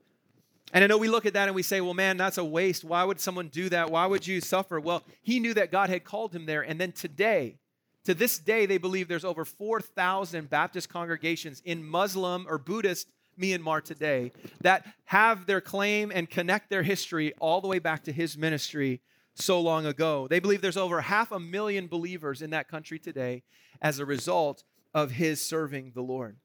And 0.71 0.83
I 0.83 0.87
know 0.87 0.97
we 0.97 1.09
look 1.09 1.25
at 1.25 1.33
that 1.33 1.47
and 1.47 1.55
we 1.55 1.63
say, 1.63 1.81
well, 1.81 1.93
man, 1.93 2.17
that's 2.17 2.37
a 2.37 2.43
waste. 2.43 2.83
Why 2.83 3.03
would 3.03 3.19
someone 3.19 3.49
do 3.49 3.69
that? 3.69 3.91
Why 3.91 4.05
would 4.05 4.25
you 4.25 4.41
suffer? 4.41 4.79
Well, 4.79 5.03
he 5.21 5.39
knew 5.39 5.53
that 5.53 5.71
God 5.71 5.89
had 5.89 6.03
called 6.03 6.33
him 6.33 6.45
there. 6.45 6.61
And 6.61 6.79
then 6.79 6.91
today, 6.91 7.57
To 8.05 8.13
this 8.13 8.37
day, 8.37 8.65
they 8.65 8.77
believe 8.77 9.07
there's 9.07 9.23
over 9.23 9.45
4,000 9.45 10.49
Baptist 10.49 10.89
congregations 10.89 11.61
in 11.63 11.85
Muslim 11.85 12.45
or 12.49 12.57
Buddhist 12.57 13.07
Myanmar 13.39 13.81
today 13.81 14.31
that 14.61 14.85
have 15.05 15.45
their 15.45 15.61
claim 15.61 16.11
and 16.13 16.29
connect 16.29 16.69
their 16.69 16.83
history 16.83 17.33
all 17.39 17.61
the 17.61 17.67
way 17.67 17.79
back 17.79 18.03
to 18.03 18.11
his 18.11 18.37
ministry 18.37 19.01
so 19.35 19.59
long 19.59 19.85
ago. 19.85 20.27
They 20.27 20.39
believe 20.39 20.61
there's 20.61 20.77
over 20.77 21.01
half 21.01 21.31
a 21.31 21.39
million 21.39 21.87
believers 21.87 22.41
in 22.41 22.51
that 22.51 22.67
country 22.67 22.99
today 22.99 23.43
as 23.81 23.99
a 23.99 24.05
result 24.05 24.63
of 24.93 25.11
his 25.11 25.41
serving 25.41 25.93
the 25.95 26.03
Lord. 26.03 26.37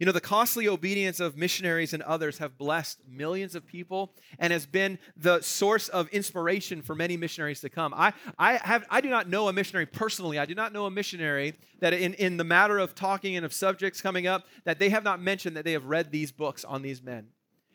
You 0.00 0.06
know, 0.06 0.12
the 0.12 0.20
costly 0.22 0.66
obedience 0.66 1.20
of 1.20 1.36
missionaries 1.36 1.92
and 1.92 2.02
others 2.04 2.38
have 2.38 2.56
blessed 2.56 3.00
millions 3.06 3.54
of 3.54 3.66
people 3.66 4.14
and 4.38 4.50
has 4.50 4.64
been 4.64 4.98
the 5.14 5.42
source 5.42 5.88
of 5.88 6.08
inspiration 6.08 6.80
for 6.80 6.94
many 6.94 7.18
missionaries 7.18 7.60
to 7.60 7.68
come. 7.68 7.92
I, 7.94 8.14
I, 8.38 8.54
have, 8.54 8.86
I 8.88 9.02
do 9.02 9.10
not 9.10 9.28
know 9.28 9.48
a 9.48 9.52
missionary 9.52 9.84
personally. 9.84 10.38
I 10.38 10.46
do 10.46 10.54
not 10.54 10.72
know 10.72 10.86
a 10.86 10.90
missionary 10.90 11.52
that, 11.80 11.92
in, 11.92 12.14
in 12.14 12.38
the 12.38 12.44
matter 12.44 12.78
of 12.78 12.94
talking 12.94 13.36
and 13.36 13.44
of 13.44 13.52
subjects 13.52 14.00
coming 14.00 14.26
up, 14.26 14.46
that 14.64 14.78
they 14.78 14.88
have 14.88 15.04
not 15.04 15.20
mentioned 15.20 15.54
that 15.58 15.66
they 15.66 15.72
have 15.72 15.84
read 15.84 16.10
these 16.10 16.32
books 16.32 16.64
on 16.64 16.80
these 16.80 17.02
men 17.02 17.26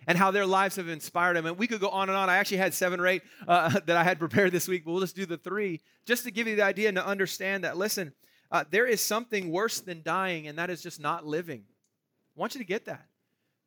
and 0.07 0.17
how 0.17 0.32
their 0.32 0.47
lives 0.47 0.78
have 0.78 0.89
inspired 0.89 1.36
them. 1.36 1.45
And 1.45 1.59
we 1.59 1.67
could 1.67 1.80
go 1.80 1.89
on 1.89 2.09
and 2.09 2.17
on. 2.17 2.28
I 2.28 2.38
actually 2.38 2.57
had 2.57 2.73
seven 2.73 2.99
or 2.99 3.05
eight 3.05 3.21
uh, 3.47 3.69
that 3.86 3.97
I 3.97 4.03
had 4.03 4.17
prepared 4.17 4.51
this 4.51 4.67
week, 4.67 4.84
but 4.84 4.93
we'll 4.93 5.01
just 5.01 5.15
do 5.15 5.28
the 5.28 5.38
three 5.38 5.80
just 6.07 6.23
to 6.23 6.32
give 6.32 6.47
you 6.47 6.55
the 6.55 6.63
idea 6.63 6.88
and 6.88 6.97
to 6.97 7.05
understand 7.05 7.65
that, 7.65 7.78
listen, 7.78 8.13
uh, 8.49 8.63
there 8.71 8.88
is 8.88 8.99
something 8.99 9.51
worse 9.51 9.80
than 9.80 10.01
dying, 10.01 10.47
and 10.47 10.57
that 10.57 10.71
is 10.71 10.82
just 10.82 10.99
not 10.99 11.23
living. 11.23 11.65
I 12.36 12.39
want 12.39 12.53
you 12.55 12.59
to 12.59 12.65
get 12.65 12.86
that. 12.86 13.05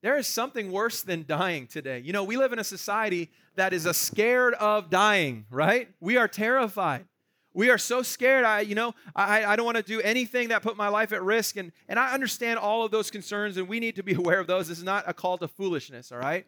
There 0.03 0.17
is 0.17 0.27
something 0.27 0.71
worse 0.71 1.03
than 1.03 1.25
dying 1.27 1.67
today. 1.67 1.99
You 2.01 2.13
know, 2.13 2.23
we 2.23 2.37
live 2.37 2.53
in 2.53 2.59
a 2.59 2.65
society 2.65 3.31
that 3.57 3.73
is 3.73 3.87
a 3.87 3.95
scared 3.95 4.55
of 4.55 4.91
dying, 4.91 5.47
right? 5.51 5.89
We 6.01 6.17
are 6.17 6.29
terrified. 6.29 7.07
We 7.53 7.71
are 7.71 7.79
so 7.79 8.03
scared. 8.03 8.45
I, 8.45 8.61
you 8.61 8.77
know, 8.77 8.95
I, 9.17 9.45
I 9.45 9.57
don't 9.57 9.65
want 9.65 9.79
to 9.79 9.83
do 9.83 10.01
anything 10.01 10.49
that 10.49 10.63
put 10.63 10.77
my 10.77 10.89
life 10.89 11.13
at 11.13 11.23
risk. 11.23 11.57
And, 11.57 11.73
and 11.89 11.99
I 11.99 12.13
understand 12.13 12.61
all 12.61 12.85
of 12.85 12.93
those 12.93 13.11
concerns, 13.11 13.57
and 13.57 13.67
we 13.67 13.81
need 13.81 13.97
to 13.97 14.05
be 14.05 14.15
aware 14.15 14.39
of 14.39 14.47
those. 14.47 14.69
This 14.69 14.79
is 14.79 14.85
not 14.85 15.05
a 15.09 15.15
call 15.15 15.39
to 15.39 15.49
foolishness, 15.49 16.13
all 16.13 16.19
right? 16.19 16.47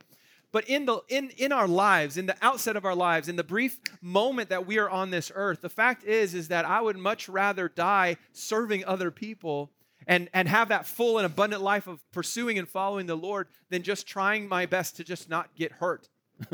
But 0.53 0.69
in 0.69 0.85
the 0.85 1.01
in, 1.09 1.31
in 1.31 1.53
our 1.53 1.69
lives, 1.69 2.17
in 2.17 2.27
the 2.27 2.37
outset 2.43 2.77
of 2.77 2.85
our 2.85 2.95
lives, 2.95 3.29
in 3.29 3.37
the 3.37 3.45
brief 3.45 3.79
moment 4.03 4.49
that 4.49 4.67
we 4.67 4.79
are 4.79 4.91
on 4.91 5.11
this 5.11 5.31
earth, 5.35 5.61
the 5.61 5.69
fact 5.69 6.05
is, 6.05 6.35
is 6.35 6.49
that 6.49 6.65
I 6.65 6.81
would 6.81 6.97
much 6.97 7.29
rather 7.29 7.69
die 7.69 8.17
serving 8.33 8.85
other 8.85 9.11
people 9.11 9.71
and, 10.11 10.29
and 10.35 10.49
have 10.49 10.71
that 10.71 10.87
full 10.87 11.19
and 11.19 11.25
abundant 11.25 11.63
life 11.63 11.87
of 11.87 12.01
pursuing 12.11 12.59
and 12.59 12.69
following 12.69 13.07
the 13.07 13.15
Lord 13.15 13.47
than 13.71 13.85
just 13.85 14.09
trying 14.09 14.49
my 14.49 14.67
best 14.67 14.97
to 14.97 15.05
just 15.05 15.31
not 15.31 15.55
get 15.55 15.71
hurt. 15.71 16.09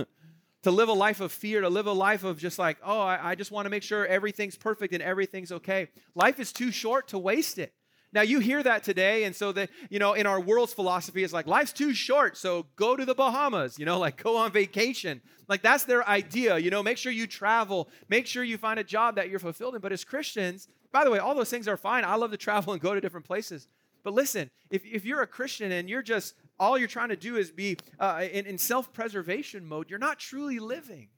to 0.63 0.71
live 0.71 0.91
a 0.91 0.93
life 0.93 1.21
of 1.21 1.33
fear, 1.33 1.63
to 1.63 1.69
live 1.71 1.87
a 1.87 1.93
life 1.93 2.23
of 2.23 2.39
just 2.39 2.59
like, 2.59 2.77
oh, 2.85 3.01
I, 3.01 3.31
I 3.31 3.35
just 3.35 3.51
want 3.51 3.65
to 3.65 3.71
make 3.71 3.83
sure 3.83 4.07
everything's 4.07 4.57
perfect 4.57 4.93
and 4.93 5.03
everything's 5.03 5.53
okay. 5.53 5.89
Life 6.15 6.39
is 6.39 6.53
too 6.53 6.71
short 6.71 7.09
to 7.09 7.19
waste 7.19 7.59
it. 7.59 7.73
Now 8.13 8.21
you 8.21 8.41
hear 8.41 8.63
that 8.63 8.85
today, 8.85 9.25
and 9.25 9.35
so 9.35 9.53
that 9.53 9.71
you 9.91 9.99
know, 9.99 10.13
in 10.13 10.27
our 10.27 10.41
world's 10.41 10.73
philosophy, 10.73 11.25
it's 11.25 11.33
like 11.33 11.47
life's 11.47 11.73
too 11.73 11.93
short, 11.93 12.37
so 12.37 12.67
go 12.77 12.95
to 12.97 13.05
the 13.05 13.15
Bahamas, 13.15 13.79
you 13.79 13.85
know, 13.85 13.99
like 14.07 14.23
go 14.23 14.37
on 14.37 14.53
vacation. 14.53 15.21
Like 15.49 15.63
that's 15.63 15.85
their 15.85 16.07
idea, 16.09 16.59
you 16.59 16.71
know, 16.71 16.83
make 16.83 16.99
sure 16.99 17.13
you 17.13 17.27
travel, 17.27 17.89
make 18.09 18.27
sure 18.27 18.45
you 18.45 18.59
find 18.59 18.79
a 18.79 18.85
job 18.85 19.17
that 19.17 19.29
you're 19.29 19.39
fulfilled 19.39 19.75
in. 19.75 19.81
But 19.81 19.93
as 19.93 20.05
Christians, 20.05 20.69
by 20.93 21.05
the 21.05 21.11
way, 21.11 21.19
all 21.19 21.35
those 21.35 21.51
things 21.51 21.69
are 21.69 21.77
fine. 21.77 22.05
I 22.05 22.15
love 22.17 22.31
to 22.31 22.37
travel 22.37 22.73
and 22.73 22.83
go 22.83 22.95
to 22.95 23.01
different 23.01 23.27
places. 23.27 23.69
But 24.03 24.15
listen, 24.15 24.51
if, 24.71 24.85
if 24.85 25.05
you're 25.05 25.23
a 25.23 25.27
Christian 25.27 25.73
and 25.73 25.91
you're 25.91 26.03
just, 26.03 26.35
all 26.61 26.79
you're 26.79 26.89
trying 26.89 27.09
to 27.09 27.17
do 27.17 27.37
is 27.37 27.51
be 27.51 27.77
uh, 27.99 28.25
in, 28.31 28.47
in 28.47 28.59
self 28.59 28.93
preservation 28.93 29.67
mode, 29.67 29.91
you're 29.91 29.99
not 29.99 30.19
truly 30.19 30.59
living. 30.59 31.09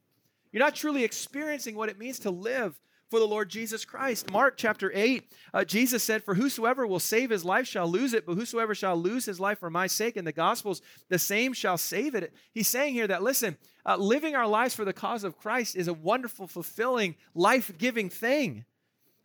You're 0.51 0.63
not 0.63 0.75
truly 0.75 1.03
experiencing 1.03 1.75
what 1.75 1.89
it 1.89 1.99
means 1.99 2.19
to 2.19 2.31
live 2.31 2.79
for 3.09 3.19
the 3.19 3.25
Lord 3.25 3.49
Jesus 3.49 3.85
Christ. 3.85 4.31
Mark 4.31 4.55
chapter 4.57 4.91
8, 4.93 5.23
uh, 5.53 5.63
Jesus 5.65 6.03
said, 6.03 6.23
For 6.23 6.35
whosoever 6.35 6.85
will 6.85 6.99
save 6.99 7.29
his 7.29 7.43
life 7.43 7.67
shall 7.67 7.87
lose 7.87 8.13
it, 8.13 8.25
but 8.25 8.35
whosoever 8.35 8.75
shall 8.75 8.97
lose 8.97 9.25
his 9.25 9.39
life 9.39 9.59
for 9.59 9.69
my 9.69 9.87
sake 9.87 10.15
in 10.15 10.25
the 10.25 10.31
Gospels, 10.31 10.81
the 11.09 11.19
same 11.19 11.53
shall 11.53 11.77
save 11.77 12.13
it. 12.15 12.33
He's 12.53 12.67
saying 12.67 12.93
here 12.93 13.07
that, 13.07 13.23
listen, 13.23 13.57
uh, 13.85 13.97
living 13.97 14.35
our 14.35 14.47
lives 14.47 14.75
for 14.75 14.85
the 14.85 14.93
cause 14.93 15.23
of 15.23 15.37
Christ 15.37 15.75
is 15.75 15.87
a 15.87 15.93
wonderful, 15.93 16.47
fulfilling, 16.47 17.15
life 17.33 17.71
giving 17.77 18.09
thing. 18.09 18.65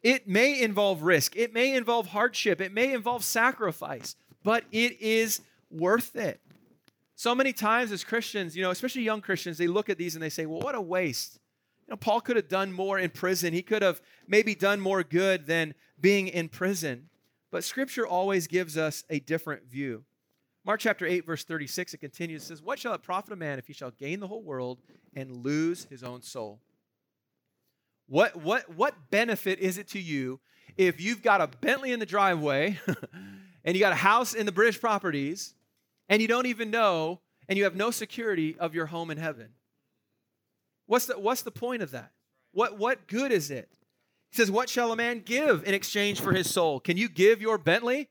It 0.04 0.28
may 0.28 0.60
involve 0.60 1.02
risk, 1.02 1.34
it 1.34 1.54
may 1.54 1.74
involve 1.74 2.08
hardship, 2.08 2.60
it 2.60 2.72
may 2.72 2.92
involve 2.92 3.24
sacrifice, 3.24 4.16
but 4.42 4.64
it 4.70 5.00
is 5.00 5.40
worth 5.70 6.14
it. 6.14 6.40
So 7.16 7.34
many 7.34 7.54
times 7.54 7.90
as 7.90 8.04
Christians, 8.04 8.54
you 8.54 8.62
know, 8.62 8.70
especially 8.70 9.00
young 9.00 9.22
Christians, 9.22 9.56
they 9.56 9.66
look 9.66 9.88
at 9.88 9.96
these 9.96 10.14
and 10.14 10.22
they 10.22 10.28
say, 10.28 10.44
well, 10.44 10.60
what 10.60 10.74
a 10.74 10.80
waste. 10.80 11.40
You 11.86 11.92
know, 11.92 11.96
Paul 11.96 12.20
could 12.20 12.36
have 12.36 12.48
done 12.48 12.70
more 12.70 12.98
in 12.98 13.08
prison. 13.10 13.54
He 13.54 13.62
could 13.62 13.80
have 13.80 14.02
maybe 14.28 14.54
done 14.54 14.78
more 14.78 15.02
good 15.02 15.46
than 15.46 15.74
being 15.98 16.28
in 16.28 16.50
prison. 16.50 17.08
But 17.50 17.64
Scripture 17.64 18.06
always 18.06 18.46
gives 18.46 18.76
us 18.76 19.04
a 19.08 19.20
different 19.20 19.70
view. 19.70 20.04
Mark 20.66 20.80
chapter 20.80 21.06
8, 21.06 21.24
verse 21.24 21.44
36, 21.44 21.94
it 21.94 21.98
continues, 21.98 22.42
it 22.42 22.46
says, 22.46 22.62
What 22.62 22.78
shall 22.78 22.94
it 22.94 23.02
profit 23.02 23.32
a 23.32 23.36
man 23.36 23.58
if 23.58 23.66
he 23.66 23.72
shall 23.72 23.90
gain 23.90 24.20
the 24.20 24.26
whole 24.26 24.42
world 24.42 24.80
and 25.14 25.44
lose 25.44 25.84
his 25.84 26.02
own 26.02 26.20
soul? 26.20 26.60
What, 28.06 28.36
what, 28.36 28.68
what 28.74 29.10
benefit 29.10 29.58
is 29.58 29.78
it 29.78 29.88
to 29.88 30.00
you 30.00 30.40
if 30.76 31.00
you've 31.00 31.22
got 31.22 31.40
a 31.40 31.46
Bentley 31.46 31.92
in 31.92 32.00
the 32.00 32.06
driveway 32.06 32.78
and 33.64 33.74
you 33.74 33.80
got 33.80 33.92
a 33.92 33.96
house 33.96 34.34
in 34.34 34.46
the 34.46 34.52
British 34.52 34.80
properties 34.80 35.54
and 36.08 36.20
you 36.20 36.28
don't 36.28 36.46
even 36.46 36.70
know 36.70 37.20
and 37.48 37.56
you 37.56 37.64
have 37.64 37.76
no 37.76 37.90
security 37.90 38.56
of 38.58 38.74
your 38.74 38.86
home 38.86 39.10
in 39.10 39.18
heaven? 39.18 39.50
What's 40.86 41.06
the, 41.06 41.18
what's 41.18 41.42
the 41.42 41.50
point 41.50 41.82
of 41.82 41.92
that? 41.92 42.12
What, 42.52 42.78
what 42.78 43.06
good 43.06 43.32
is 43.32 43.50
it? 43.50 43.70
He 44.30 44.36
says, 44.36 44.50
What 44.50 44.68
shall 44.68 44.92
a 44.92 44.96
man 44.96 45.22
give 45.24 45.64
in 45.64 45.74
exchange 45.74 46.20
for 46.20 46.32
his 46.32 46.52
soul? 46.52 46.80
Can 46.80 46.96
you 46.96 47.08
give 47.08 47.40
your 47.40 47.56
Bentley 47.56 48.10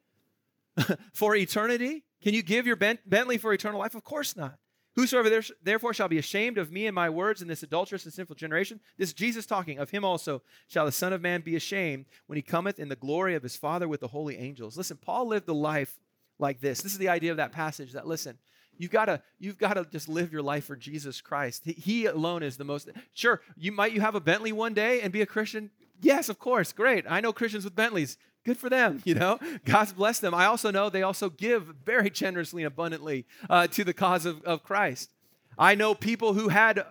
for 1.14 1.36
eternity? 1.36 2.04
Can 2.22 2.34
you 2.34 2.42
give 2.42 2.66
your 2.66 2.78
Bentley 2.78 3.38
for 3.38 3.54
eternal 3.54 3.80
life? 3.80 3.94
Of 3.94 4.04
course 4.04 4.36
not. 4.36 4.58
Whosoever 4.96 5.42
therefore 5.64 5.94
shall 5.94 6.08
be 6.08 6.20
ashamed 6.20 6.58
of 6.58 6.72
me 6.72 6.86
and 6.86 6.94
my 6.94 7.10
words 7.10 7.42
in 7.42 7.48
this 7.48 7.64
adulterous 7.64 8.06
and 8.06 8.14
sinful 8.14 8.36
generation, 8.36 8.80
this 8.98 9.12
Jesus 9.12 9.46
talking, 9.46 9.80
of 9.80 9.90
him 9.90 10.06
also 10.06 10.44
shall 10.68 10.86
the 10.86 10.92
Son 10.92 11.14
of 11.14 11.22
Man 11.22 11.42
be 11.42 11.56
ashamed 11.56 12.06
when 12.28 12.36
he 12.36 12.44
cometh 12.44 12.78
in 12.78 12.90
the 12.90 12.96
glory 12.96 13.34
of 13.34 13.42
his 13.42 13.56
Father 13.56 13.88
with 13.88 14.02
the 14.02 14.08
holy 14.10 14.38
angels. 14.38 14.78
Listen, 14.78 14.98
Paul 14.98 15.28
lived 15.28 15.50
a 15.50 15.54
life 15.54 15.98
like 16.38 16.62
this. 16.62 16.82
This 16.82 16.92
is 16.92 17.00
the 17.00 17.10
idea 17.10 17.32
of 17.32 17.38
that 17.38 17.52
passage 17.52 17.94
that, 17.94 18.08
listen, 18.08 18.38
you've 18.78 18.92
got 18.92 19.06
to 19.06 19.22
you've 19.40 19.58
got 19.58 19.74
to 19.74 19.86
just 19.86 20.10
live 20.10 20.32
your 20.32 20.42
life 20.42 20.66
for 20.66 20.76
jesus 20.76 21.22
christ 21.22 21.64
he, 21.66 21.74
he, 21.74 22.06
alone 22.06 22.44
is 22.44 22.58
the 22.58 22.64
most 22.64 22.90
sure 23.14 23.42
you 23.56 23.72
might 23.72 23.94
you 23.94 24.02
have 24.02 24.16
a 24.16 24.20
bentley 24.20 24.52
one 24.52 24.74
day 24.74 25.02
and 25.02 25.14
be 25.14 25.22
a 25.22 25.26
christian 25.26 25.70
yes 26.02 26.30
of 26.30 26.40
course 26.40 26.74
great 26.74 27.06
i 27.08 27.22
know 27.22 27.34
christians 27.34 27.64
with 27.64 27.76
bentleys 27.76 28.18
good 28.44 28.58
for 28.58 28.70
them 28.70 29.02
you 29.06 29.16
know? 29.16 29.40
God's 29.66 29.94
blessed 29.94 30.22
them. 30.22 30.34
I 30.34 30.46
also 30.46 30.72
know 30.72 30.90
they 30.90 31.04
also 31.04 31.30
give 31.30 31.64
very 31.86 32.10
generously 32.10 32.64
and 32.64 32.68
abundantly 32.68 33.26
uh, 33.50 33.68
to 33.68 33.84
the 33.84 33.94
cause 33.94 34.26
of, 34.26 34.44
of 34.44 34.64
christ. 34.64 35.12
I 35.58 35.76
know 35.76 35.94
people 35.94 36.34
who 36.34 36.50
had 36.50 36.86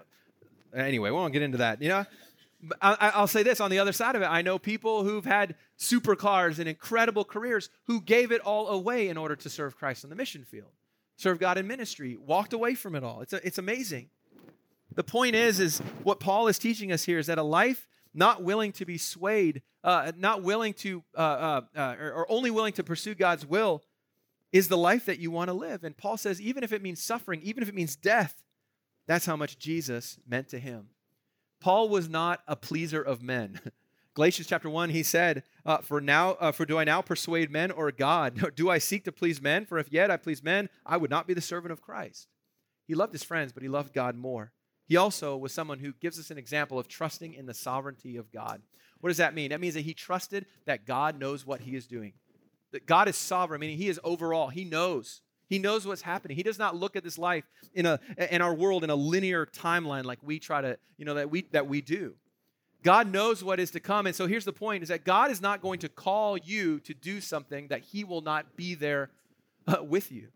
anyway 0.75 1.11
we 1.11 1.17
won't 1.17 1.33
get 1.33 1.43
into 1.43 1.59
that 1.59 1.83
you 1.83 1.89
know? 1.89 2.07
I, 2.81 3.19
will 3.21 3.27
say 3.27 3.43
this 3.43 3.61
on 3.61 3.73
the 3.73 3.81
other 3.81 3.91
side 3.91 4.15
of 4.15 4.23
it. 4.23 4.27
I 4.27 4.41
know 4.43 4.57
people 4.57 5.03
who've 5.03 5.25
had 5.25 5.57
supercars 5.81 6.61
and 6.61 6.69
incredible 6.69 7.25
careers 7.25 7.71
who 7.87 8.01
gave 8.01 8.31
it 8.31 8.41
all 8.41 8.69
away 8.69 9.09
in 9.09 9.17
order 9.17 9.35
to 9.35 9.51
serve 9.51 9.77
christ 9.77 10.05
on 10.05 10.11
the 10.11 10.17
mission 10.17 10.45
field 10.45 10.71
serve 11.17 11.39
god 11.39 11.59
in 11.59 11.67
ministry 11.67 12.17
walked 12.17 12.53
away 12.53 12.75
from 12.75 12.95
it 12.95 13.05
all. 13.05 13.21
It's, 13.21 13.33
a, 13.33 13.47
it's 13.47 13.59
amazing. 13.59 14.09
The 14.95 15.05
point 15.05 15.35
is 15.35 15.61
is 15.61 15.79
what 16.03 16.21
paul 16.21 16.49
is 16.49 16.59
teaching 16.59 16.93
us 16.93 17.05
here 17.05 17.19
is 17.19 17.27
that 17.27 17.39
a 17.39 17.43
life 17.43 17.87
not 18.15 18.43
willing 18.43 18.73
to 18.73 18.85
be 18.85 18.99
swayed, 18.99 19.63
uh, 19.85 20.13
not 20.17 20.43
willing 20.43 20.75
to, 20.75 21.03
uh, 21.17 21.21
uh, 21.21 21.61
uh, 21.77 21.97
or, 22.01 22.13
or 22.13 22.33
only 22.33 22.51
willing 22.51 22.73
to 22.75 22.85
pursue 22.85 23.15
God's 23.15 23.47
will, 23.47 23.83
is 24.53 24.69
the 24.69 24.77
life 24.77 25.07
that 25.07 25.19
you 25.19 25.31
want 25.31 25.49
to 25.49 25.55
live. 25.55 25.83
And 25.83 25.97
Paul 25.97 26.17
says, 26.17 26.41
even 26.41 26.63
if 26.63 26.73
it 26.73 26.83
means 26.83 27.03
suffering, 27.03 27.41
even 27.43 27.63
if 27.63 27.69
it 27.69 27.75
means 27.75 27.97
death, 27.97 28.43
that's 29.07 29.27
how 29.27 29.37
much 29.37 29.59
Jesus 29.59 30.19
meant 30.27 30.49
to 30.49 30.59
him. 30.59 30.89
Paul 31.61 31.89
was 31.89 32.09
not 32.09 32.41
a 32.47 32.57
pleaser 32.57 33.01
of 33.01 33.23
men. 33.23 33.61
Galatians 34.15 34.47
chapter 34.47 34.69
1, 34.69 34.91
he 34.91 35.03
said, 35.03 35.43
uh, 35.65 35.79
for 35.79 36.01
now, 36.01 36.33
uh, 36.33 36.53
for 36.53 36.67
do 36.67 36.79
I 36.79 36.85
now 36.85 37.01
persuade 37.01 37.51
men 37.51 37.71
or 37.71 37.91
God? 37.91 38.53
do 38.57 38.69
I 38.69 38.77
seek 38.79 39.05
to 39.05 39.13
please 39.13 39.41
men? 39.41 39.65
For 39.65 39.79
if 39.79 39.91
yet 39.91 40.11
I 40.11 40.19
please 40.19 40.43
men, 40.43 40.69
I 40.85 40.99
would 40.99 41.11
not 41.11 41.27
be 41.27 41.35
the 41.35 41.41
servant 41.41 41.73
of 41.73 41.81
Christ. 41.81 42.29
He 42.87 42.95
loved 42.95 43.13
his 43.13 43.23
friends, 43.23 43.53
but 43.53 43.63
he 43.63 43.71
loved 43.71 43.95
God 43.95 44.17
more. 44.17 44.53
He 44.87 44.97
also 44.97 45.37
was 45.37 45.53
someone 45.53 45.79
who 45.79 45.93
gives 46.01 46.19
us 46.19 46.31
an 46.31 46.39
example 46.39 46.79
of 46.79 46.89
trusting 46.89 47.35
in 47.35 47.47
the 47.47 47.55
sovereignty 47.55 48.17
of 48.17 48.31
God. 48.31 48.63
What 49.01 49.11
does 49.11 49.17
that 49.17 49.35
mean? 49.35 49.51
That 49.51 49.61
means 49.61 49.75
that 49.75 49.83
he 49.83 49.95
trusted 49.95 50.47
that 50.67 50.87
God 50.87 51.19
knows 51.19 51.47
what 51.47 51.61
he 51.61 51.77
is 51.77 51.87
doing. 51.87 52.13
That 52.73 52.87
God 52.87 53.09
is 53.09 53.17
sovereign, 53.17 53.61
meaning 53.61 53.79
he 53.79 53.89
is 53.89 54.01
overall. 54.05 54.49
He 54.49 54.65
knows. 54.65 55.21
He 55.49 55.59
knows 55.59 55.87
what's 55.87 56.03
happening. 56.03 56.37
He 56.37 56.43
does 56.43 56.59
not 56.59 56.77
look 56.77 56.97
at 56.97 57.05
this 57.05 57.19
life 57.19 57.45
in 57.75 57.85
a 57.85 58.01
in 58.31 58.41
our 58.41 58.55
world 58.55 58.85
in 58.85 58.91
a 58.91 58.95
linear 58.95 59.45
timeline 59.45 60.05
like 60.05 60.19
we 60.23 60.39
try 60.39 60.63
to, 60.63 60.79
you 60.97 61.05
know, 61.05 61.15
that 61.15 61.31
we 61.31 61.43
that 61.53 61.67
we 61.69 61.81
do. 61.81 62.15
God 62.83 63.13
knows 63.13 63.45
what 63.45 63.61
is 63.61 63.71
to 63.73 63.81
come. 63.81 64.07
And 64.07 64.17
so 64.17 64.27
here's 64.27 64.45
the 64.45 64.53
point 64.53 64.83
is 64.83 64.89
that 64.89 65.05
God 65.05 65.31
is 65.31 65.41
not 65.41 65.61
going 65.61 65.81
to 65.81 65.89
call 65.89 66.37
you 66.37 66.81
to 66.81 66.95
do 66.95 67.21
something 67.21 67.69
that 67.69 67.81
he 67.81 68.03
will 68.03 68.23
not 68.23 68.57
be 68.57 68.75
there 68.75 69.11
uh, 69.67 69.83
with 69.83 70.11
you. 70.11 70.29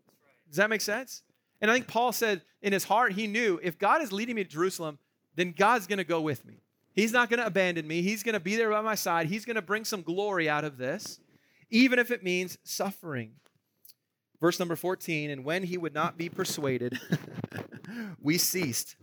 Does 0.49 0.57
that 0.57 0.69
make 0.69 0.81
sense? 0.81 1.23
And 1.61 1.71
I 1.71 1.73
think 1.73 1.87
Paul 1.87 2.11
said 2.11 2.41
in 2.61 2.73
his 2.73 2.83
heart, 2.83 3.13
he 3.13 3.27
knew 3.27 3.59
if 3.63 3.79
God 3.79 4.01
is 4.01 4.11
leading 4.11 4.35
me 4.35 4.43
to 4.43 4.49
Jerusalem, 4.49 4.99
then 5.35 5.53
God's 5.55 5.87
going 5.87 5.97
to 5.97 6.03
go 6.03 6.21
with 6.21 6.45
me. 6.45 6.61
He's 6.93 7.11
not 7.11 7.29
going 7.29 7.39
to 7.39 7.45
abandon 7.45 7.87
me. 7.87 8.01
He's 8.01 8.23
going 8.23 8.33
to 8.33 8.39
be 8.39 8.55
there 8.55 8.71
by 8.71 8.81
my 8.81 8.95
side. 8.95 9.27
He's 9.27 9.45
going 9.45 9.55
to 9.55 9.61
bring 9.61 9.85
some 9.85 10.01
glory 10.01 10.49
out 10.49 10.63
of 10.63 10.77
this, 10.77 11.19
even 11.69 11.99
if 11.99 12.09
it 12.09 12.23
means 12.23 12.57
suffering. 12.63 13.33
Verse 14.41 14.59
number 14.59 14.75
14, 14.75 15.29
and 15.29 15.43
when 15.43 15.63
he 15.63 15.77
would 15.77 15.93
not 15.93 16.17
be 16.17 16.29
persuaded, 16.29 16.99
we 18.21 18.37
ceased. 18.37 18.95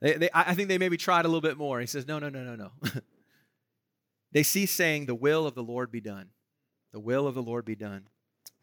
They, 0.00 0.14
they, 0.14 0.30
I 0.34 0.54
think 0.54 0.68
they 0.68 0.78
maybe 0.78 0.96
tried 0.96 1.24
a 1.24 1.28
little 1.28 1.40
bit 1.40 1.56
more. 1.56 1.80
He 1.80 1.86
says, 1.86 2.06
No, 2.06 2.18
no, 2.18 2.28
no, 2.28 2.42
no, 2.42 2.54
no. 2.54 2.70
they 4.32 4.42
ceased 4.42 4.76
saying, 4.76 5.06
The 5.06 5.14
will 5.14 5.46
of 5.46 5.54
the 5.54 5.62
Lord 5.62 5.90
be 5.90 6.00
done. 6.00 6.30
The 6.92 7.00
will 7.00 7.26
of 7.26 7.34
the 7.34 7.42
Lord 7.42 7.64
be 7.64 7.76
done. 7.76 8.08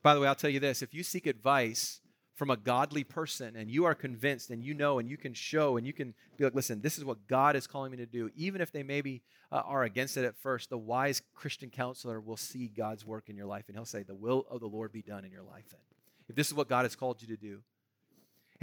By 0.01 0.13
the 0.13 0.19
way, 0.19 0.27
I'll 0.27 0.35
tell 0.35 0.49
you 0.49 0.59
this 0.59 0.81
if 0.81 0.93
you 0.93 1.03
seek 1.03 1.25
advice 1.25 2.01
from 2.36 2.49
a 2.49 2.57
godly 2.57 3.03
person 3.03 3.55
and 3.55 3.69
you 3.69 3.86
are 3.86 3.93
convinced 3.93 4.49
and 4.49 4.63
you 4.63 4.73
know 4.73 4.99
and 4.99 5.07
you 5.07 5.17
can 5.17 5.34
show 5.34 5.77
and 5.77 5.86
you 5.86 5.93
can 5.93 6.13
be 6.38 6.43
like, 6.43 6.55
listen, 6.55 6.81
this 6.81 6.97
is 6.97 7.05
what 7.05 7.27
God 7.27 7.55
is 7.55 7.67
calling 7.67 7.91
me 7.91 7.97
to 7.97 8.05
do, 8.05 8.29
even 8.36 8.61
if 8.61 8.71
they 8.71 8.84
maybe 8.84 9.21
uh, 9.51 9.61
are 9.65 9.84
against 9.84 10.17
it 10.17 10.25
at 10.25 10.36
first, 10.38 10.69
the 10.69 10.77
wise 10.77 11.21
Christian 11.36 11.69
counselor 11.69 12.19
will 12.19 12.38
see 12.38 12.67
God's 12.67 13.05
work 13.05 13.29
in 13.29 13.36
your 13.36 13.45
life 13.45 13.65
and 13.67 13.77
he'll 13.77 13.86
say, 13.86 14.03
the 14.03 14.15
will 14.15 14.45
of 14.49 14.59
the 14.59 14.67
Lord 14.67 14.91
be 14.91 15.01
done 15.01 15.25
in 15.25 15.31
your 15.31 15.43
life 15.43 15.65
then. 15.69 15.79
If 16.27 16.36
this 16.36 16.47
is 16.47 16.53
what 16.53 16.69
God 16.69 16.84
has 16.84 16.95
called 16.95 17.21
you 17.21 17.27
to 17.27 17.38
do. 17.38 17.61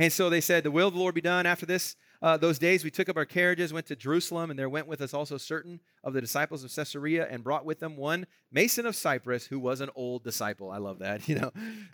And 0.00 0.10
so 0.10 0.30
they 0.30 0.40
said, 0.40 0.64
The 0.64 0.70
will 0.70 0.88
of 0.88 0.94
the 0.94 0.98
Lord 0.98 1.14
be 1.14 1.20
done. 1.20 1.44
After 1.44 1.66
this, 1.66 1.94
uh, 2.22 2.38
those 2.38 2.58
days, 2.58 2.84
we 2.84 2.90
took 2.90 3.10
up 3.10 3.18
our 3.18 3.26
carriages, 3.26 3.70
went 3.70 3.84
to 3.88 3.96
Jerusalem, 3.96 4.48
and 4.48 4.58
there 4.58 4.70
went 4.70 4.86
with 4.86 5.02
us 5.02 5.12
also 5.12 5.36
certain 5.36 5.78
of 6.02 6.14
the 6.14 6.22
disciples 6.22 6.64
of 6.64 6.74
Caesarea, 6.74 7.28
and 7.30 7.44
brought 7.44 7.66
with 7.66 7.80
them 7.80 7.98
one 7.98 8.26
Mason 8.50 8.86
of 8.86 8.96
Cyprus, 8.96 9.44
who 9.44 9.58
was 9.58 9.82
an 9.82 9.90
old 9.94 10.24
disciple. 10.24 10.70
I 10.70 10.78
love 10.78 11.00
that. 11.00 11.20
You 11.28 11.34
know, 11.34 11.52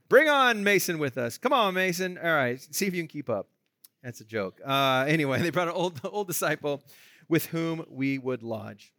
bring 0.08 0.28
on 0.28 0.62
Mason 0.62 1.00
with 1.00 1.18
us. 1.18 1.36
Come 1.36 1.52
on, 1.52 1.74
Mason. 1.74 2.16
All 2.16 2.32
right, 2.32 2.60
see 2.60 2.86
if 2.86 2.94
you 2.94 3.02
can 3.02 3.08
keep 3.08 3.28
up. 3.28 3.48
That's 4.04 4.20
a 4.20 4.24
joke. 4.24 4.60
Uh, 4.64 5.04
anyway, 5.08 5.42
they 5.42 5.50
brought 5.50 5.66
an 5.66 5.74
old, 5.74 6.00
old 6.04 6.28
disciple 6.28 6.84
with 7.28 7.46
whom 7.46 7.84
we 7.90 8.18
would 8.18 8.44
lodge. 8.44 8.92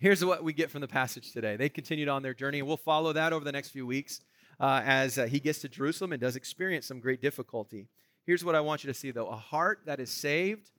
Here's 0.00 0.24
what 0.24 0.42
we 0.42 0.52
get 0.52 0.72
from 0.72 0.80
the 0.80 0.88
passage 0.88 1.32
today. 1.32 1.54
They 1.54 1.68
continued 1.68 2.08
on 2.08 2.24
their 2.24 2.34
journey, 2.34 2.58
and 2.58 2.66
we'll 2.66 2.78
follow 2.78 3.12
that 3.12 3.32
over 3.32 3.44
the 3.44 3.52
next 3.52 3.68
few 3.68 3.86
weeks 3.86 4.22
uh, 4.58 4.82
as 4.84 5.18
uh, 5.18 5.26
he 5.26 5.38
gets 5.38 5.60
to 5.60 5.68
Jerusalem 5.68 6.12
and 6.12 6.20
does 6.20 6.34
experience 6.34 6.84
some 6.84 6.98
great 6.98 7.22
difficulty. 7.22 7.86
Here's 8.28 8.44
what 8.44 8.54
I 8.54 8.60
want 8.60 8.84
you 8.84 8.88
to 8.88 8.94
see, 8.94 9.10
though 9.10 9.28
a 9.28 9.36
heart 9.36 9.80
that 9.86 10.00
is 10.00 10.10
saved, 10.10 10.70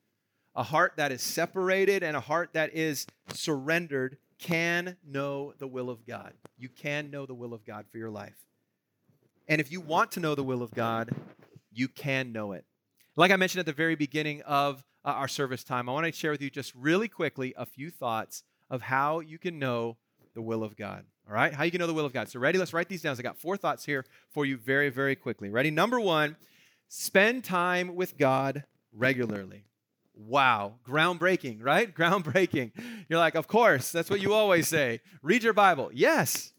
a 0.55 0.61
heart 0.61 0.93
that 0.97 1.11
is 1.11 1.23
separated, 1.23 2.03
and 2.03 2.15
a 2.15 2.19
heart 2.19 2.51
that 2.53 2.75
is 2.75 3.07
surrendered 3.33 4.17
can 4.37 4.97
know 5.03 5.53
the 5.57 5.65
will 5.65 5.89
of 5.89 6.05
God. 6.05 6.33
You 6.59 6.69
can 6.69 7.09
know 7.09 7.25
the 7.25 7.33
will 7.33 7.55
of 7.55 7.65
God 7.65 7.85
for 7.91 7.97
your 7.97 8.11
life. 8.11 8.35
And 9.47 9.59
if 9.59 9.71
you 9.71 9.81
want 9.81 10.11
to 10.11 10.19
know 10.19 10.35
the 10.35 10.43
will 10.43 10.61
of 10.61 10.69
God, 10.75 11.09
you 11.73 11.87
can 11.87 12.31
know 12.31 12.51
it. 12.51 12.65
Like 13.15 13.31
I 13.31 13.35
mentioned 13.35 13.61
at 13.61 13.65
the 13.65 13.73
very 13.73 13.95
beginning 13.95 14.43
of 14.43 14.83
uh, 15.03 15.07
our 15.07 15.27
service 15.27 15.63
time, 15.63 15.89
I 15.89 15.93
want 15.93 16.05
to 16.05 16.11
share 16.11 16.29
with 16.29 16.43
you 16.43 16.51
just 16.51 16.75
really 16.75 17.07
quickly 17.07 17.55
a 17.57 17.65
few 17.65 17.89
thoughts 17.89 18.43
of 18.69 18.83
how 18.83 19.21
you 19.21 19.39
can 19.39 19.57
know 19.57 19.97
the 20.35 20.41
will 20.43 20.63
of 20.63 20.77
God. 20.77 21.03
All 21.27 21.33
right? 21.33 21.51
How 21.51 21.63
you 21.63 21.71
can 21.71 21.79
know 21.79 21.87
the 21.87 21.95
will 21.95 22.05
of 22.05 22.13
God. 22.13 22.29
So, 22.29 22.39
ready? 22.39 22.59
Let's 22.59 22.73
write 22.73 22.89
these 22.89 23.01
down. 23.01 23.15
I 23.17 23.23
got 23.23 23.39
four 23.39 23.57
thoughts 23.57 23.85
here 23.85 24.05
for 24.29 24.45
you 24.45 24.55
very, 24.55 24.89
very 24.89 25.15
quickly. 25.15 25.49
Ready? 25.49 25.71
Number 25.71 25.99
one, 25.99 26.35
Spend 26.89 27.43
time 27.43 27.95
with 27.95 28.17
God 28.17 28.63
regularly. 28.91 29.65
Wow, 30.15 30.73
groundbreaking, 30.85 31.63
right? 31.63 31.93
Groundbreaking. 31.95 32.71
You're 33.07 33.19
like, 33.19 33.35
of 33.35 33.47
course, 33.47 33.91
that's 33.91 34.09
what 34.09 34.21
you 34.21 34.33
always 34.33 34.67
say. 34.67 34.99
Read 35.21 35.43
your 35.43 35.53
Bible. 35.53 35.91
Yes. 35.93 36.51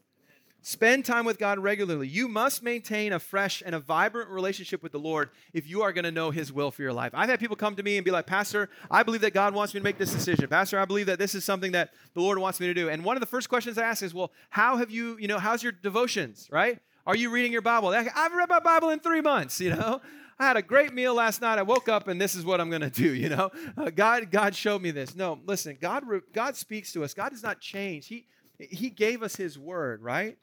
Spend 0.62 1.05
time 1.05 1.24
with 1.24 1.39
God 1.39 1.59
regularly. 1.59 2.07
You 2.07 2.28
must 2.28 2.62
maintain 2.62 3.12
a 3.12 3.18
fresh 3.18 3.62
and 3.64 3.74
a 3.74 3.81
vibrant 3.81 4.31
relationship 4.31 4.83
with 4.83 4.93
the 4.93 4.99
Lord 4.99 5.31
if 5.53 5.68
you 5.68 5.83
are 5.83 5.93
going 5.93 6.05
to 6.05 6.11
know 6.12 6.31
His 6.31 6.53
will 6.53 6.70
for 6.70 6.83
your 6.83 6.93
life. 6.93 7.12
I've 7.14 7.28
had 7.28 7.41
people 7.41 7.57
come 7.57 7.74
to 7.76 7.83
me 7.83 7.97
and 7.97 8.05
be 8.05 8.11
like, 8.11 8.26
Pastor, 8.26 8.68
I 8.91 9.03
believe 9.03 9.22
that 9.22 9.35
God 9.35 9.53
wants 9.53 9.74
me 9.74 9.81
to 9.81 9.85
make 9.85 9.99
this 9.99 10.12
decision. 10.12 10.49
Pastor, 10.49 10.78
I 10.78 10.85
believe 10.85 11.07
that 11.07 11.18
this 11.18 11.35
is 11.35 11.45
something 11.45 11.72
that 11.72 11.91
the 12.14 12.20
Lord 12.20 12.39
wants 12.39 12.61
me 12.61 12.66
to 12.66 12.74
do. 12.74 12.89
And 12.89 13.05
one 13.05 13.16
of 13.16 13.20
the 13.20 13.26
first 13.26 13.49
questions 13.49 13.78
I 13.78 13.85
ask 13.85 14.03
is, 14.03 14.14
Well, 14.14 14.31
how 14.51 14.76
have 14.76 14.91
you, 14.91 15.16
you 15.18 15.28
know, 15.28 15.39
how's 15.39 15.62
your 15.62 15.72
devotions, 15.72 16.47
right? 16.53 16.78
Are 17.11 17.16
you 17.16 17.30
reading 17.30 17.50
your 17.50 17.61
Bible? 17.61 17.88
I've 17.88 18.32
read 18.34 18.48
my 18.48 18.61
Bible 18.61 18.90
in 18.90 19.00
three 19.00 19.20
months, 19.20 19.61
you 19.61 19.70
know? 19.70 20.00
I 20.38 20.46
had 20.46 20.56
a 20.56 20.62
great 20.62 20.94
meal 20.94 21.12
last 21.12 21.40
night. 21.40 21.58
I 21.58 21.62
woke 21.62 21.88
up 21.88 22.06
and 22.06 22.20
this 22.20 22.36
is 22.36 22.44
what 22.44 22.61
I'm 22.61 22.70
going 22.70 22.82
to 22.82 22.88
do, 22.88 23.12
you 23.12 23.28
know? 23.28 23.50
Uh, 23.76 23.90
God 23.90 24.30
God 24.30 24.54
showed 24.54 24.80
me 24.80 24.92
this. 24.92 25.16
No, 25.16 25.40
listen, 25.44 25.76
God 25.80 26.04
God 26.32 26.54
speaks 26.54 26.92
to 26.92 27.02
us. 27.02 27.12
God 27.12 27.30
does 27.30 27.42
not 27.42 27.58
change. 27.58 28.06
He 28.06 28.28
he 28.61 28.90
gave 28.90 29.24
us 29.24 29.34
his 29.34 29.58
word, 29.58 30.04
right? 30.04 30.38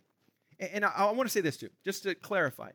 And, 0.60 0.70
and 0.74 0.86
I, 0.86 0.90
I 0.90 1.12
want 1.12 1.30
to 1.30 1.32
say 1.32 1.40
this 1.40 1.56
too, 1.56 1.70
just 1.86 2.04
to 2.04 2.16
clarify. 2.16 2.72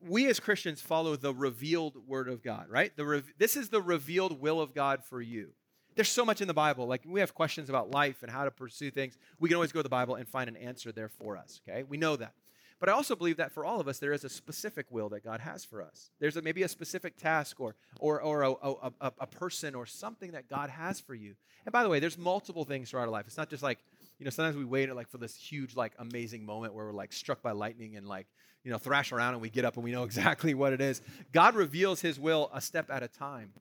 We 0.00 0.28
as 0.28 0.38
Christians 0.38 0.80
follow 0.80 1.16
the 1.16 1.34
revealed 1.34 1.96
word 2.06 2.28
of 2.28 2.40
God, 2.40 2.66
right? 2.68 2.96
The 2.96 3.04
re- 3.04 3.22
this 3.36 3.56
is 3.56 3.68
the 3.68 3.82
revealed 3.82 4.40
will 4.40 4.60
of 4.60 4.74
God 4.74 5.02
for 5.02 5.20
you. 5.20 5.48
There's 5.96 6.08
so 6.08 6.24
much 6.24 6.40
in 6.40 6.46
the 6.46 6.54
Bible. 6.54 6.86
Like 6.86 7.02
we 7.04 7.18
have 7.18 7.34
questions 7.34 7.68
about 7.68 7.90
life 7.90 8.22
and 8.22 8.30
how 8.30 8.44
to 8.44 8.52
pursue 8.52 8.92
things. 8.92 9.18
We 9.40 9.48
can 9.48 9.56
always 9.56 9.72
go 9.72 9.80
to 9.80 9.82
the 9.82 9.88
Bible 9.88 10.14
and 10.14 10.28
find 10.28 10.46
an 10.48 10.56
answer 10.56 10.92
there 10.92 11.08
for 11.08 11.36
us, 11.36 11.60
okay? 11.68 11.82
We 11.82 11.96
know 11.96 12.14
that. 12.14 12.32
But 12.80 12.88
I 12.88 12.92
also 12.92 13.16
believe 13.16 13.38
that 13.38 13.52
for 13.52 13.64
all 13.64 13.80
of 13.80 13.88
us, 13.88 13.98
there 13.98 14.12
is 14.12 14.24
a 14.24 14.28
specific 14.28 14.86
will 14.90 15.08
that 15.08 15.24
God 15.24 15.40
has 15.40 15.64
for 15.64 15.82
us. 15.82 16.10
There's 16.20 16.36
a, 16.36 16.42
maybe 16.42 16.62
a 16.62 16.68
specific 16.68 17.16
task 17.16 17.58
or, 17.60 17.74
or, 17.98 18.20
or 18.20 18.42
a, 18.42 18.52
a, 18.52 18.92
a, 19.00 19.12
a 19.20 19.26
person 19.26 19.74
or 19.74 19.84
something 19.84 20.32
that 20.32 20.48
God 20.48 20.70
has 20.70 21.00
for 21.00 21.14
you. 21.14 21.34
And 21.66 21.72
by 21.72 21.82
the 21.82 21.88
way, 21.88 21.98
there's 21.98 22.16
multiple 22.16 22.64
things 22.64 22.90
throughout 22.90 23.04
our 23.04 23.10
life. 23.10 23.24
It's 23.26 23.36
not 23.36 23.50
just 23.50 23.62
like, 23.62 23.78
you 24.18 24.24
know, 24.24 24.30
sometimes 24.30 24.56
we 24.56 24.64
wait 24.64 24.94
like 24.94 25.08
for 25.08 25.18
this 25.18 25.34
huge, 25.34 25.74
like 25.74 25.92
amazing 25.98 26.46
moment 26.46 26.72
where 26.72 26.86
we're 26.86 26.92
like 26.92 27.12
struck 27.12 27.42
by 27.42 27.52
lightning 27.52 27.96
and 27.96 28.06
like, 28.06 28.26
you 28.64 28.70
know, 28.70 28.78
thrash 28.78 29.12
around 29.12 29.34
and 29.34 29.42
we 29.42 29.50
get 29.50 29.64
up 29.64 29.74
and 29.74 29.84
we 29.84 29.90
know 29.90 30.02
exactly 30.04 30.54
what 30.54 30.72
it 30.72 30.80
is. 30.80 31.02
God 31.32 31.56
reveals 31.56 32.00
his 32.00 32.18
will 32.18 32.48
a 32.52 32.60
step 32.60 32.90
at 32.90 33.02
a 33.02 33.08
time. 33.08 33.52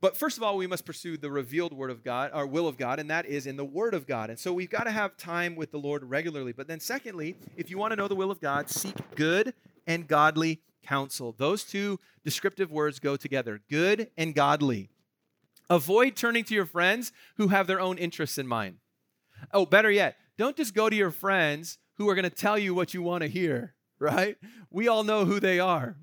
But 0.00 0.16
first 0.16 0.36
of 0.36 0.44
all, 0.44 0.56
we 0.56 0.68
must 0.68 0.84
pursue 0.84 1.16
the 1.16 1.30
revealed 1.30 1.72
word 1.72 1.90
of 1.90 2.04
God, 2.04 2.30
our 2.32 2.46
will 2.46 2.68
of 2.68 2.76
God, 2.76 3.00
and 3.00 3.10
that 3.10 3.26
is 3.26 3.46
in 3.46 3.56
the 3.56 3.64
word 3.64 3.94
of 3.94 4.06
God. 4.06 4.30
And 4.30 4.38
so 4.38 4.52
we've 4.52 4.70
got 4.70 4.84
to 4.84 4.92
have 4.92 5.16
time 5.16 5.56
with 5.56 5.72
the 5.72 5.78
Lord 5.78 6.04
regularly. 6.04 6.52
But 6.52 6.68
then, 6.68 6.78
secondly, 6.78 7.36
if 7.56 7.68
you 7.68 7.78
want 7.78 7.92
to 7.92 7.96
know 7.96 8.06
the 8.06 8.14
will 8.14 8.30
of 8.30 8.40
God, 8.40 8.70
seek 8.70 8.94
good 9.16 9.54
and 9.86 10.06
godly 10.06 10.60
counsel. 10.86 11.34
Those 11.36 11.64
two 11.64 11.98
descriptive 12.24 12.70
words 12.70 13.00
go 13.00 13.16
together 13.16 13.60
good 13.68 14.10
and 14.16 14.34
godly. 14.34 14.90
Avoid 15.68 16.14
turning 16.16 16.44
to 16.44 16.54
your 16.54 16.64
friends 16.64 17.12
who 17.36 17.48
have 17.48 17.66
their 17.66 17.80
own 17.80 17.98
interests 17.98 18.38
in 18.38 18.46
mind. 18.46 18.76
Oh, 19.52 19.66
better 19.66 19.90
yet, 19.90 20.16
don't 20.36 20.56
just 20.56 20.74
go 20.74 20.88
to 20.88 20.96
your 20.96 21.10
friends 21.10 21.78
who 21.96 22.08
are 22.08 22.14
going 22.14 22.22
to 22.22 22.30
tell 22.30 22.56
you 22.56 22.74
what 22.74 22.94
you 22.94 23.02
want 23.02 23.22
to 23.22 23.28
hear, 23.28 23.74
right? 23.98 24.36
We 24.70 24.86
all 24.86 25.02
know 25.02 25.24
who 25.24 25.40
they 25.40 25.58
are. 25.58 25.96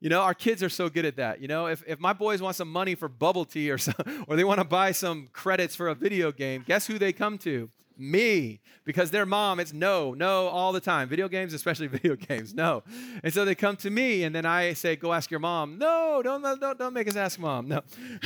You 0.00 0.10
know, 0.10 0.20
our 0.20 0.34
kids 0.34 0.62
are 0.62 0.68
so 0.68 0.88
good 0.88 1.04
at 1.06 1.16
that. 1.16 1.40
You 1.40 1.48
know, 1.48 1.66
if, 1.66 1.82
if 1.86 1.98
my 1.98 2.12
boys 2.12 2.42
want 2.42 2.56
some 2.56 2.70
money 2.70 2.94
for 2.94 3.08
bubble 3.08 3.44
tea 3.44 3.70
or, 3.70 3.78
some, 3.78 3.94
or 4.28 4.36
they 4.36 4.44
want 4.44 4.60
to 4.60 4.64
buy 4.64 4.92
some 4.92 5.28
credits 5.32 5.74
for 5.74 5.88
a 5.88 5.94
video 5.94 6.32
game, 6.32 6.64
guess 6.66 6.86
who 6.86 6.98
they 6.98 7.12
come 7.12 7.38
to? 7.38 7.70
Me. 7.96 8.60
Because 8.84 9.12
their 9.12 9.24
mom, 9.24 9.60
it's 9.60 9.72
no, 9.72 10.12
no 10.14 10.48
all 10.48 10.72
the 10.72 10.80
time. 10.80 11.08
Video 11.08 11.28
games, 11.28 11.54
especially 11.54 11.86
video 11.98 12.16
games, 12.16 12.52
no. 12.52 12.82
And 13.22 13.32
so 13.32 13.44
they 13.44 13.54
come 13.54 13.76
to 13.76 13.88
me, 13.88 14.24
and 14.24 14.34
then 14.34 14.44
I 14.44 14.72
say, 14.72 14.96
go 14.96 15.12
ask 15.12 15.30
your 15.30 15.40
mom. 15.40 15.78
No, 15.78 16.20
don't, 16.22 16.42
don't, 16.42 16.78
don't 16.78 16.92
make 16.92 17.08
us 17.08 17.16
ask 17.16 17.38
mom. 17.38 17.68
No. 17.68 17.82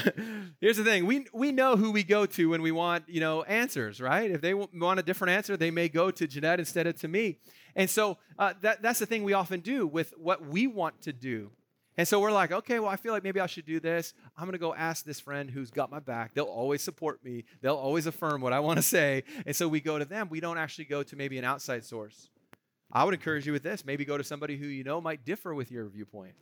Here's 0.61 0.79
the 0.79 0.85
thing 0.85 1.07
we, 1.07 1.27
we 1.33 1.53
know 1.53 1.77
who 1.77 1.93
we 1.93 2.03
go 2.03 2.25
to 2.27 2.49
when 2.49 2.63
we 2.63 2.73
want, 2.73 3.05
you 3.09 3.21
know, 3.21 3.43
answers, 3.43 4.01
right? 4.01 4.31
If 4.31 4.41
they 4.41 4.55
want 4.55 4.99
a 4.99 5.03
different 5.03 5.33
answer, 5.33 5.57
they 5.57 5.71
may 5.71 5.89
go 5.89 6.11
to 6.11 6.27
Jeanette 6.27 6.59
instead 6.61 6.87
of 6.87 6.99
to 7.01 7.09
me. 7.09 7.39
And 7.77 7.89
so 7.89 8.17
uh, 8.39 8.55
that, 8.63 8.83
that's 8.83 8.99
the 8.99 9.07
thing 9.07 9.23
we 9.23 9.35
often 9.35 9.61
do 9.61 9.87
with 9.87 10.15
what 10.17 10.45
we 10.45 10.67
want 10.67 11.03
to 11.03 11.13
do. 11.13 11.51
And 11.99 12.07
so 12.07 12.21
we're 12.21 12.31
like, 12.31 12.53
okay, 12.53 12.79
well, 12.79 12.89
I 12.89 12.95
feel 12.95 13.13
like 13.13 13.25
maybe 13.25 13.41
I 13.41 13.47
should 13.47 13.67
do 13.67 13.81
this. 13.81 14.15
I'm 14.37 14.45
going 14.45 14.53
to 14.53 14.59
go 14.59 14.73
ask 14.73 15.05
this 15.05 15.19
friend 15.19 15.51
who's 15.51 15.73
got 15.73 15.91
my 15.91 15.99
back. 15.99 16.33
They'll 16.33 16.45
always 16.45 16.81
support 16.81 17.23
me, 17.25 17.45
they'll 17.61 17.75
always 17.75 18.07
affirm 18.07 18.41
what 18.41 18.53
I 18.53 18.61
want 18.61 18.79
to 18.79 18.83
say. 18.85 19.25
And 19.45 19.55
so 19.55 19.67
we 19.67 19.81
go 19.81 19.99
to 19.99 20.05
them. 20.05 20.29
We 20.31 20.39
don't 20.39 20.59
actually 20.59 20.85
go 20.85 21.03
to 21.03 21.17
maybe 21.17 21.39
an 21.39 21.45
outside 21.45 21.85
source. 21.85 22.31
I 22.93 23.03
would 23.03 23.15
encourage 23.15 23.47
you 23.47 23.53
with 23.53 23.65
this 23.65 23.85
maybe 23.85 24.05
go 24.05 24.17
to 24.17 24.25
somebody 24.25 24.57
who 24.57 24.67
you 24.67 24.85
know 24.85 25.01
might 25.01 25.25
differ 25.25 25.53
with 25.55 25.73
your 25.73 25.89
viewpoint. 25.89 26.35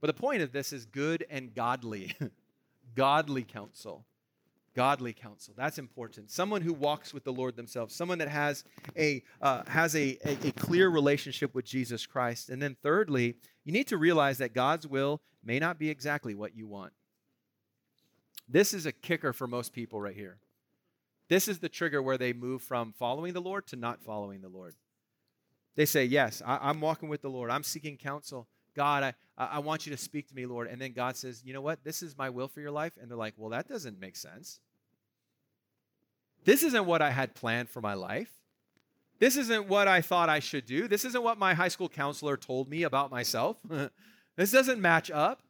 But 0.00 0.06
the 0.06 0.20
point 0.20 0.40
of 0.40 0.52
this 0.52 0.72
is 0.72 0.86
good 0.86 1.26
and 1.28 1.52
godly, 1.52 2.16
godly 2.94 3.42
counsel 3.42 4.06
godly 4.74 5.12
counsel 5.12 5.52
that's 5.54 5.78
important 5.78 6.30
someone 6.30 6.62
who 6.62 6.72
walks 6.72 7.12
with 7.12 7.24
the 7.24 7.32
lord 7.32 7.54
themselves 7.56 7.94
someone 7.94 8.16
that 8.16 8.28
has 8.28 8.64
a 8.96 9.22
uh, 9.42 9.62
has 9.66 9.94
a, 9.94 10.16
a, 10.24 10.48
a 10.48 10.52
clear 10.52 10.88
relationship 10.88 11.54
with 11.54 11.64
jesus 11.64 12.06
christ 12.06 12.48
and 12.48 12.62
then 12.62 12.74
thirdly 12.82 13.36
you 13.64 13.72
need 13.72 13.86
to 13.86 13.96
realize 13.96 14.38
that 14.38 14.54
god's 14.54 14.86
will 14.86 15.20
may 15.44 15.58
not 15.58 15.78
be 15.78 15.90
exactly 15.90 16.34
what 16.34 16.56
you 16.56 16.66
want 16.66 16.92
this 18.48 18.74
is 18.74 18.86
a 18.86 18.92
kicker 18.92 19.32
for 19.32 19.46
most 19.46 19.72
people 19.72 20.00
right 20.00 20.16
here 20.16 20.38
this 21.28 21.48
is 21.48 21.58
the 21.58 21.68
trigger 21.68 22.02
where 22.02 22.18
they 22.18 22.32
move 22.32 22.62
from 22.62 22.92
following 22.98 23.32
the 23.32 23.40
lord 23.40 23.66
to 23.66 23.76
not 23.76 24.02
following 24.02 24.40
the 24.40 24.48
lord 24.48 24.74
they 25.76 25.86
say 25.86 26.04
yes 26.04 26.42
I, 26.44 26.58
i'm 26.62 26.80
walking 26.80 27.08
with 27.08 27.22
the 27.22 27.30
lord 27.30 27.50
i'm 27.50 27.64
seeking 27.64 27.96
counsel 27.96 28.48
God, 28.74 29.02
I, 29.02 29.14
I 29.36 29.58
want 29.58 29.86
you 29.86 29.92
to 29.92 29.98
speak 29.98 30.28
to 30.28 30.34
me, 30.34 30.46
Lord. 30.46 30.68
And 30.68 30.80
then 30.80 30.92
God 30.92 31.16
says, 31.16 31.42
You 31.44 31.52
know 31.52 31.60
what? 31.60 31.84
This 31.84 32.02
is 32.02 32.16
my 32.16 32.30
will 32.30 32.48
for 32.48 32.60
your 32.60 32.70
life. 32.70 32.92
And 33.00 33.10
they're 33.10 33.18
like, 33.18 33.34
Well, 33.36 33.50
that 33.50 33.68
doesn't 33.68 34.00
make 34.00 34.16
sense. 34.16 34.60
This 36.44 36.62
isn't 36.62 36.86
what 36.86 37.02
I 37.02 37.10
had 37.10 37.34
planned 37.34 37.68
for 37.68 37.80
my 37.80 37.94
life. 37.94 38.30
This 39.22 39.36
isn't 39.36 39.68
what 39.68 39.86
I 39.86 40.00
thought 40.00 40.28
I 40.28 40.40
should 40.40 40.66
do. 40.66 40.88
This 40.88 41.04
isn't 41.04 41.22
what 41.22 41.38
my 41.38 41.54
high 41.54 41.68
school 41.68 41.88
counselor 41.88 42.36
told 42.36 42.68
me 42.68 42.82
about 42.82 43.12
myself. 43.12 43.56
this 44.36 44.50
doesn't 44.50 44.80
match 44.80 45.12
up. 45.12 45.42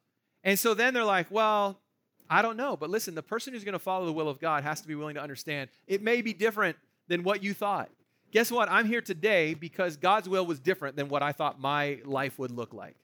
And 0.44 0.58
so 0.58 0.74
then 0.74 0.92
they're 0.92 1.06
like, 1.06 1.28
Well, 1.30 1.80
I 2.28 2.42
don't 2.42 2.58
know. 2.58 2.76
But 2.76 2.90
listen, 2.90 3.14
the 3.14 3.22
person 3.22 3.54
who's 3.54 3.64
going 3.64 3.72
to 3.72 3.78
follow 3.78 4.04
the 4.04 4.12
will 4.12 4.28
of 4.28 4.38
God 4.38 4.62
has 4.62 4.82
to 4.82 4.88
be 4.88 4.94
willing 4.94 5.14
to 5.14 5.22
understand 5.22 5.70
it 5.86 6.02
may 6.02 6.20
be 6.20 6.34
different 6.34 6.76
than 7.08 7.22
what 7.22 7.42
you 7.42 7.54
thought. 7.54 7.88
Guess 8.30 8.52
what? 8.52 8.70
I'm 8.70 8.84
here 8.84 9.00
today 9.00 9.54
because 9.54 9.96
God's 9.96 10.28
will 10.28 10.44
was 10.44 10.60
different 10.60 10.94
than 10.94 11.08
what 11.08 11.22
I 11.22 11.32
thought 11.32 11.58
my 11.58 11.98
life 12.04 12.38
would 12.38 12.50
look 12.50 12.74
like. 12.74 12.96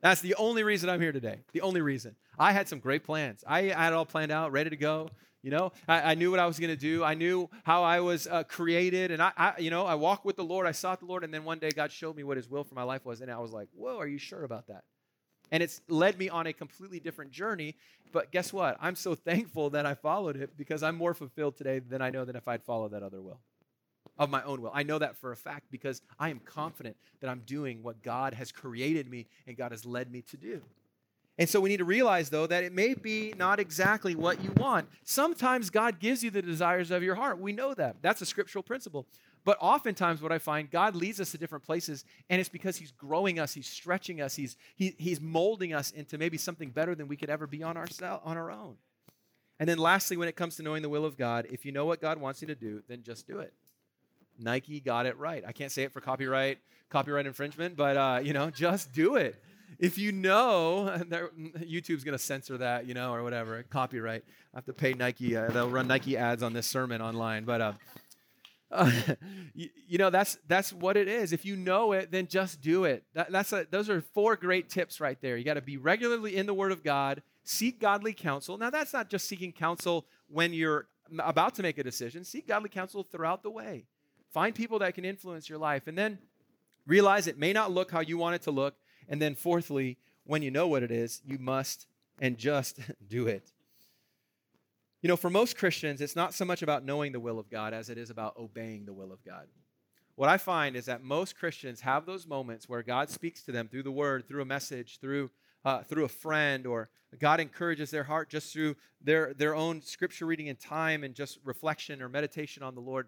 That's 0.00 0.20
the 0.20 0.34
only 0.34 0.64
reason 0.64 0.90
I'm 0.90 1.00
here 1.00 1.12
today. 1.12 1.42
The 1.52 1.60
only 1.60 1.80
reason. 1.80 2.16
I 2.36 2.50
had 2.50 2.68
some 2.68 2.80
great 2.80 3.04
plans. 3.04 3.44
I 3.46 3.62
had 3.62 3.92
it 3.92 3.96
all 3.96 4.04
planned 4.04 4.32
out, 4.32 4.50
ready 4.50 4.70
to 4.70 4.76
go. 4.76 5.10
You 5.42 5.50
know, 5.50 5.72
I, 5.86 6.12
I 6.12 6.14
knew 6.14 6.30
what 6.30 6.40
I 6.40 6.46
was 6.46 6.58
going 6.58 6.70
to 6.70 6.76
do. 6.76 7.04
I 7.04 7.14
knew 7.14 7.48
how 7.62 7.84
I 7.84 8.00
was 8.00 8.26
uh, 8.26 8.42
created, 8.42 9.12
and 9.12 9.22
I, 9.22 9.32
I, 9.36 9.54
you 9.58 9.70
know, 9.70 9.86
I 9.86 9.94
walked 9.94 10.24
with 10.24 10.36
the 10.36 10.44
Lord. 10.44 10.66
I 10.66 10.72
sought 10.72 10.98
the 10.98 11.06
Lord, 11.06 11.22
and 11.22 11.32
then 11.32 11.44
one 11.44 11.60
day 11.60 11.70
God 11.70 11.92
showed 11.92 12.16
me 12.16 12.24
what 12.24 12.36
His 12.36 12.48
will 12.50 12.64
for 12.64 12.74
my 12.74 12.82
life 12.82 13.04
was, 13.04 13.20
and 13.20 13.30
I 13.30 13.38
was 13.38 13.52
like, 13.52 13.68
"Whoa, 13.72 13.98
are 13.98 14.06
you 14.06 14.18
sure 14.18 14.42
about 14.42 14.66
that?" 14.66 14.82
And 15.50 15.62
it's 15.62 15.80
led 15.88 16.18
me 16.18 16.28
on 16.28 16.46
a 16.46 16.52
completely 16.52 16.98
different 17.00 17.30
journey. 17.30 17.76
But 18.12 18.32
guess 18.32 18.52
what? 18.52 18.76
I'm 18.80 18.96
so 18.96 19.14
thankful 19.14 19.70
that 19.70 19.86
I 19.86 19.94
followed 19.94 20.36
it 20.36 20.56
because 20.56 20.82
I'm 20.82 20.96
more 20.96 21.14
fulfilled 21.14 21.56
today 21.56 21.78
than 21.78 22.02
I 22.02 22.10
know 22.10 22.24
than 22.24 22.36
if 22.36 22.48
I'd 22.48 22.64
followed 22.64 22.92
that 22.92 23.02
other 23.02 23.22
will 23.22 23.40
of 24.18 24.30
my 24.30 24.42
own 24.42 24.60
will. 24.60 24.72
I 24.74 24.82
know 24.82 24.98
that 24.98 25.16
for 25.16 25.32
a 25.32 25.36
fact 25.36 25.66
because 25.70 26.02
I 26.18 26.30
am 26.30 26.40
confident 26.40 26.96
that 27.20 27.30
I'm 27.30 27.42
doing 27.46 27.82
what 27.82 28.02
God 28.02 28.34
has 28.34 28.50
created 28.50 29.08
me 29.08 29.26
and 29.46 29.56
God 29.56 29.70
has 29.70 29.84
led 29.84 30.10
me 30.10 30.22
to 30.22 30.36
do. 30.36 30.62
And 31.38 31.48
so 31.48 31.60
we 31.60 31.68
need 31.68 31.76
to 31.76 31.84
realize, 31.84 32.30
though, 32.30 32.48
that 32.48 32.64
it 32.64 32.72
may 32.72 32.94
be 32.94 33.32
not 33.38 33.60
exactly 33.60 34.16
what 34.16 34.42
you 34.42 34.50
want. 34.56 34.88
Sometimes 35.04 35.70
God 35.70 36.00
gives 36.00 36.24
you 36.24 36.30
the 36.30 36.42
desires 36.42 36.90
of 36.90 37.04
your 37.04 37.14
heart. 37.14 37.38
We 37.38 37.52
know 37.52 37.74
that. 37.74 37.96
That's 38.02 38.20
a 38.20 38.26
scriptural 38.26 38.64
principle. 38.64 39.06
But 39.44 39.56
oftentimes, 39.60 40.20
what 40.20 40.32
I 40.32 40.38
find, 40.38 40.68
God 40.68 40.96
leads 40.96 41.20
us 41.20 41.30
to 41.30 41.38
different 41.38 41.64
places, 41.64 42.04
and 42.28 42.40
it's 42.40 42.48
because 42.48 42.76
He's 42.76 42.90
growing 42.90 43.38
us, 43.38 43.54
He's 43.54 43.68
stretching 43.68 44.20
us, 44.20 44.34
He's, 44.34 44.56
he, 44.74 44.94
he's 44.98 45.20
molding 45.20 45.72
us 45.72 45.92
into 45.92 46.18
maybe 46.18 46.36
something 46.36 46.70
better 46.70 46.94
than 46.94 47.06
we 47.06 47.16
could 47.16 47.30
ever 47.30 47.46
be 47.46 47.62
on 47.62 47.76
our, 47.76 47.86
on 48.24 48.36
our 48.36 48.50
own. 48.50 48.74
And 49.60 49.68
then, 49.68 49.78
lastly, 49.78 50.16
when 50.16 50.28
it 50.28 50.36
comes 50.36 50.56
to 50.56 50.62
knowing 50.64 50.82
the 50.82 50.88
will 50.88 51.04
of 51.04 51.16
God, 51.16 51.46
if 51.50 51.64
you 51.64 51.70
know 51.70 51.86
what 51.86 52.00
God 52.00 52.20
wants 52.20 52.42
you 52.42 52.48
to 52.48 52.54
do, 52.56 52.82
then 52.88 53.02
just 53.02 53.28
do 53.28 53.38
it. 53.38 53.54
Nike 54.40 54.80
got 54.80 55.06
it 55.06 55.16
right. 55.18 55.42
I 55.46 55.52
can't 55.52 55.72
say 55.72 55.84
it 55.84 55.92
for 55.92 56.00
copyright 56.00 56.58
copyright 56.90 57.26
infringement, 57.26 57.76
but 57.76 57.96
uh, 57.96 58.20
you 58.22 58.32
know, 58.32 58.50
just 58.54 58.92
do 58.92 59.16
it. 59.16 59.40
If 59.78 59.98
you 59.98 60.12
know, 60.12 60.84
that 61.08 61.36
YouTube's 61.36 62.04
gonna 62.04 62.18
censor 62.18 62.58
that, 62.58 62.86
you 62.86 62.94
know, 62.94 63.12
or 63.12 63.22
whatever, 63.22 63.62
copyright. 63.70 64.24
I 64.54 64.58
have 64.58 64.64
to 64.66 64.72
pay 64.72 64.94
Nike. 64.94 65.36
Uh, 65.36 65.48
they'll 65.48 65.70
run 65.70 65.86
Nike 65.88 66.16
ads 66.16 66.42
on 66.42 66.52
this 66.52 66.66
sermon 66.66 67.00
online, 67.00 67.44
but. 67.44 67.60
Uh, 67.60 67.72
uh, 68.70 68.90
you, 69.54 69.70
you, 69.86 69.96
know 69.96 70.10
that's 70.10 70.36
that's 70.46 70.74
what 70.74 70.94
it 70.94 71.08
is 71.08 71.32
if 71.32 71.46
you 71.46 71.56
know 71.56 71.92
it 71.92 72.12
then 72.12 72.26
just 72.26 72.60
do 72.60 72.84
it 72.84 73.02
that, 73.14 73.32
that's 73.32 73.50
a, 73.54 73.66
those 73.70 73.88
are 73.88 74.02
four 74.12 74.36
great 74.36 74.68
tips 74.68 75.00
right 75.00 75.18
there 75.22 75.38
you 75.38 75.44
got 75.44 75.54
to 75.54 75.62
be 75.62 75.78
regularly 75.78 76.36
in 76.36 76.44
the 76.44 76.52
word 76.52 76.70
of 76.70 76.84
god 76.84 77.22
seek 77.44 77.80
godly 77.80 78.12
counsel 78.12 78.58
now 78.58 78.68
that's 78.68 78.92
not 78.92 79.08
just 79.08 79.26
seeking 79.26 79.52
counsel 79.52 80.04
when 80.28 80.52
you're 80.52 80.86
about 81.20 81.54
to 81.54 81.62
make 81.62 81.78
a 81.78 81.82
decision 81.82 82.24
seek 82.24 82.46
godly 82.46 82.68
counsel 82.68 83.02
throughout 83.02 83.42
the 83.42 83.50
way 83.50 83.86
Find 84.32 84.54
people 84.54 84.78
that 84.80 84.94
can 84.94 85.04
influence 85.04 85.48
your 85.48 85.58
life. 85.58 85.86
And 85.86 85.96
then 85.96 86.18
realize 86.86 87.26
it 87.26 87.38
may 87.38 87.52
not 87.52 87.70
look 87.70 87.90
how 87.90 88.00
you 88.00 88.18
want 88.18 88.34
it 88.34 88.42
to 88.42 88.50
look. 88.50 88.74
And 89.08 89.20
then, 89.20 89.34
fourthly, 89.34 89.96
when 90.24 90.42
you 90.42 90.50
know 90.50 90.68
what 90.68 90.82
it 90.82 90.90
is, 90.90 91.22
you 91.24 91.38
must 91.38 91.86
and 92.20 92.36
just 92.36 92.78
do 93.08 93.26
it. 93.26 93.52
You 95.00 95.08
know, 95.08 95.16
for 95.16 95.30
most 95.30 95.56
Christians, 95.56 96.00
it's 96.00 96.16
not 96.16 96.34
so 96.34 96.44
much 96.44 96.62
about 96.62 96.84
knowing 96.84 97.12
the 97.12 97.20
will 97.20 97.38
of 97.38 97.48
God 97.48 97.72
as 97.72 97.88
it 97.88 97.98
is 97.98 98.10
about 98.10 98.36
obeying 98.36 98.84
the 98.84 98.92
will 98.92 99.12
of 99.12 99.24
God. 99.24 99.46
What 100.16 100.28
I 100.28 100.36
find 100.36 100.74
is 100.74 100.86
that 100.86 101.04
most 101.04 101.38
Christians 101.38 101.80
have 101.82 102.04
those 102.04 102.26
moments 102.26 102.68
where 102.68 102.82
God 102.82 103.08
speaks 103.08 103.44
to 103.44 103.52
them 103.52 103.68
through 103.68 103.84
the 103.84 103.92
word, 103.92 104.26
through 104.26 104.42
a 104.42 104.44
message, 104.44 104.98
through, 105.00 105.30
uh, 105.64 105.84
through 105.84 106.04
a 106.04 106.08
friend, 106.08 106.66
or 106.66 106.90
God 107.20 107.38
encourages 107.38 107.92
their 107.92 108.02
heart 108.02 108.28
just 108.28 108.52
through 108.52 108.74
their, 109.00 109.32
their 109.34 109.54
own 109.54 109.80
scripture 109.80 110.26
reading 110.26 110.48
and 110.48 110.58
time 110.58 111.04
and 111.04 111.14
just 111.14 111.38
reflection 111.44 112.02
or 112.02 112.08
meditation 112.08 112.64
on 112.64 112.74
the 112.74 112.80
Lord. 112.80 113.06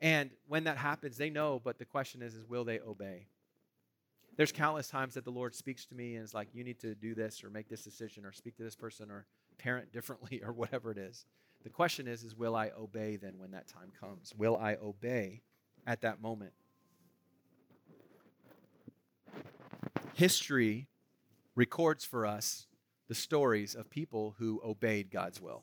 And 0.00 0.30
when 0.46 0.64
that 0.64 0.76
happens, 0.76 1.16
they 1.16 1.30
know, 1.30 1.60
but 1.62 1.78
the 1.78 1.84
question 1.84 2.22
is, 2.22 2.36
is 2.36 2.46
will 2.46 2.64
they 2.64 2.78
obey? 2.78 3.26
There's 4.36 4.52
countless 4.52 4.88
times 4.88 5.14
that 5.14 5.24
the 5.24 5.30
Lord 5.30 5.54
speaks 5.54 5.86
to 5.86 5.94
me 5.94 6.16
and 6.16 6.24
is 6.24 6.34
like, 6.34 6.48
you 6.52 6.62
need 6.62 6.78
to 6.80 6.94
do 6.94 7.14
this 7.14 7.42
or 7.42 7.50
make 7.50 7.68
this 7.68 7.82
decision 7.82 8.26
or 8.26 8.32
speak 8.32 8.56
to 8.56 8.62
this 8.62 8.76
person 8.76 9.10
or 9.10 9.26
parent 9.58 9.92
differently 9.92 10.42
or 10.44 10.52
whatever 10.52 10.90
it 10.90 10.98
is. 10.98 11.24
The 11.64 11.70
question 11.70 12.06
is, 12.06 12.22
is 12.22 12.36
will 12.36 12.54
I 12.54 12.70
obey 12.78 13.16
then 13.16 13.38
when 13.38 13.50
that 13.52 13.66
time 13.66 13.90
comes? 13.98 14.34
Will 14.36 14.56
I 14.56 14.76
obey 14.76 15.42
at 15.86 16.02
that 16.02 16.20
moment? 16.20 16.52
History 20.14 20.88
records 21.54 22.04
for 22.04 22.24
us 22.24 22.66
the 23.08 23.14
stories 23.14 23.74
of 23.74 23.90
people 23.90 24.34
who 24.38 24.60
obeyed 24.64 25.10
God's 25.10 25.40
will. 25.40 25.62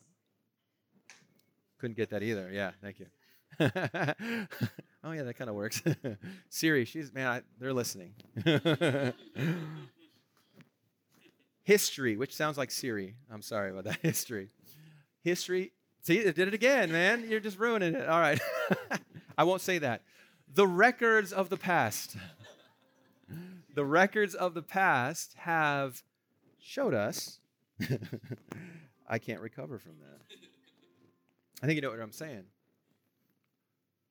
Couldn't 1.78 1.98
get 1.98 2.10
that 2.10 2.24
either. 2.24 2.50
Yeah, 2.52 2.72
thank 2.82 3.00
you. 3.00 3.08
oh 5.04 5.12
yeah, 5.12 5.24
that 5.24 5.36
kind 5.38 5.50
of 5.50 5.56
works. 5.56 5.82
Siri, 6.50 6.86
she's 6.86 7.14
man, 7.14 7.28
I, 7.28 7.42
they're 7.60 7.74
listening. 7.74 8.14
History, 11.64 12.18
which 12.18 12.36
sounds 12.36 12.58
like 12.58 12.72
Siri. 12.72 13.16
I'm 13.32 13.42
sorry 13.42 13.72
about 13.72 13.86
that. 13.86 13.98
History. 14.02 14.50
History. 15.22 15.72
See, 16.02 16.18
it 16.18 16.36
did 16.36 16.50
it 16.50 16.54
again, 16.54 16.92
man. 16.92 17.26
You're 17.30 17.40
just 17.40 17.58
ruining 17.58 17.96
it. 17.96 18.10
All 18.10 18.20
right. 18.20 18.40
I 19.38 19.46
won't 19.46 19.62
say 19.62 19.78
that. 19.78 20.02
The 20.54 20.68
records 20.68 21.32
of 21.32 21.50
the 21.50 21.56
past. 21.56 22.18
the 23.74 23.86
records 23.86 24.36
of 24.36 24.54
the 24.54 24.62
past 24.62 25.36
have 25.38 26.04
showed 26.60 26.94
us. 26.94 27.40
I 29.08 29.20
can't 29.20 29.40
recover 29.40 29.80
from 29.80 29.94
that. 30.02 30.38
I 31.62 31.66
think 31.66 31.76
you 31.78 31.82
know 31.82 31.90
what 31.90 32.02
I'm 32.02 32.12
saying. 32.12 32.44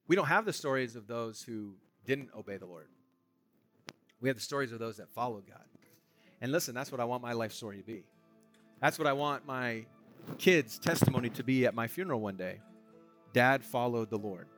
We 0.08 0.16
don't 0.16 0.26
have 0.26 0.44
the 0.44 0.52
stories 0.52 0.96
of 0.96 1.06
those 1.06 1.42
who 1.42 1.74
didn't 2.04 2.30
obey 2.36 2.56
the 2.56 2.66
Lord. 2.66 2.88
We 4.20 4.28
have 4.28 4.36
the 4.36 4.42
stories 4.42 4.72
of 4.72 4.78
those 4.78 4.96
that 4.98 5.08
followed 5.10 5.46
God. 5.46 5.64
And 6.40 6.50
listen, 6.50 6.74
that's 6.74 6.90
what 6.90 7.00
I 7.00 7.04
want 7.04 7.22
my 7.22 7.32
life 7.32 7.52
story 7.52 7.78
to 7.78 7.84
be. 7.84 8.04
That's 8.80 8.98
what 8.98 9.06
I 9.06 9.12
want 9.12 9.46
my 9.46 9.86
kids' 10.38 10.78
testimony 10.78 11.30
to 11.30 11.44
be 11.44 11.66
at 11.66 11.74
my 11.74 11.86
funeral 11.86 12.20
one 12.20 12.36
day. 12.36 12.60
Dad 13.32 13.64
followed 13.64 14.10
the 14.10 14.18
Lord. 14.18 14.48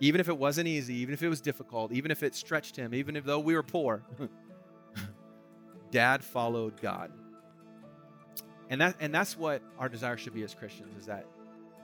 Even 0.00 0.20
if 0.20 0.28
it 0.28 0.36
wasn't 0.36 0.68
easy, 0.68 0.94
even 0.96 1.14
if 1.14 1.22
it 1.22 1.28
was 1.28 1.40
difficult, 1.40 1.92
even 1.92 2.10
if 2.10 2.22
it 2.22 2.34
stretched 2.34 2.76
him, 2.76 2.92
even 2.92 3.16
if 3.16 3.24
though 3.24 3.38
we 3.38 3.54
were 3.54 3.62
poor, 3.62 4.02
Dad 5.90 6.22
followed 6.22 6.80
God. 6.80 7.12
And 8.68 8.80
that 8.80 8.96
and 9.00 9.14
that's 9.14 9.36
what 9.36 9.62
our 9.78 9.88
desire 9.88 10.16
should 10.16 10.34
be 10.34 10.42
as 10.42 10.54
Christians 10.54 10.96
is 10.98 11.06
that 11.06 11.26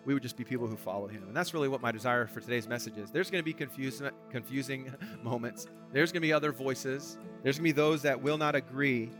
we 0.08 0.14
would 0.14 0.22
just 0.22 0.38
be 0.38 0.44
people 0.44 0.66
who 0.66 0.74
follow 0.74 1.06
him. 1.06 1.24
And 1.24 1.36
that's 1.36 1.52
really 1.52 1.68
what 1.68 1.82
my 1.82 1.92
desire 1.92 2.26
for 2.26 2.40
today's 2.40 2.66
message 2.66 2.96
is. 2.96 3.10
There's 3.10 3.30
going 3.30 3.40
to 3.40 3.44
be 3.44 3.52
confusing, 3.52 4.08
confusing 4.30 4.90
moments. 5.22 5.66
There's 5.92 6.12
going 6.12 6.22
to 6.22 6.26
be 6.26 6.32
other 6.32 6.50
voices. 6.50 7.18
There's 7.42 7.58
going 7.58 7.68
to 7.68 7.74
be 7.74 7.78
those 7.78 8.00
that 8.02 8.22
will 8.22 8.38
not 8.38 8.54
agree. 8.54 9.10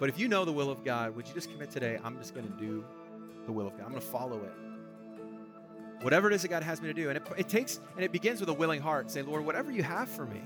But 0.00 0.08
if 0.08 0.18
you 0.18 0.26
know 0.26 0.44
the 0.44 0.50
will 0.50 0.68
of 0.68 0.84
God, 0.84 1.14
would 1.14 1.28
you 1.28 1.34
just 1.34 1.48
commit 1.52 1.70
today? 1.70 1.96
I'm 2.02 2.18
just 2.18 2.34
going 2.34 2.44
to 2.44 2.58
do 2.58 2.84
the 3.46 3.52
will 3.52 3.68
of 3.68 3.76
God. 3.76 3.84
I'm 3.84 3.90
going 3.90 4.00
to 4.00 4.08
follow 4.08 4.42
it. 4.42 6.02
Whatever 6.02 6.28
it 6.28 6.34
is 6.34 6.42
that 6.42 6.48
God 6.48 6.64
has 6.64 6.82
me 6.82 6.88
to 6.88 6.94
do. 6.94 7.08
And 7.08 7.16
it, 7.16 7.22
it 7.38 7.48
takes, 7.48 7.78
and 7.94 8.04
it 8.04 8.10
begins 8.10 8.40
with 8.40 8.48
a 8.48 8.54
willing 8.54 8.80
heart. 8.80 9.12
Say, 9.12 9.22
Lord, 9.22 9.46
whatever 9.46 9.70
you 9.70 9.84
have 9.84 10.08
for 10.08 10.26
me, 10.26 10.40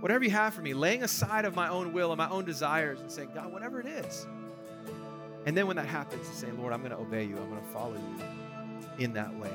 whatever 0.00 0.24
you 0.24 0.30
have 0.30 0.54
for 0.54 0.62
me, 0.62 0.72
laying 0.72 1.02
aside 1.02 1.44
of 1.44 1.54
my 1.54 1.68
own 1.68 1.92
will 1.92 2.12
and 2.12 2.16
my 2.16 2.30
own 2.30 2.46
desires 2.46 3.02
and 3.02 3.12
saying, 3.12 3.28
God, 3.34 3.52
whatever 3.52 3.78
it 3.78 3.86
is. 3.86 4.26
And 5.44 5.54
then 5.54 5.66
when 5.66 5.76
that 5.76 5.86
happens, 5.86 6.26
to 6.30 6.34
say, 6.34 6.50
Lord, 6.52 6.72
I'm 6.72 6.80
going 6.80 6.92
to 6.92 6.98
obey 6.98 7.24
you. 7.24 7.36
I'm 7.36 7.50
going 7.50 7.60
to 7.60 7.68
follow 7.68 7.92
you 7.92 8.45
in 8.98 9.12
that 9.14 9.34
way. 9.34 9.50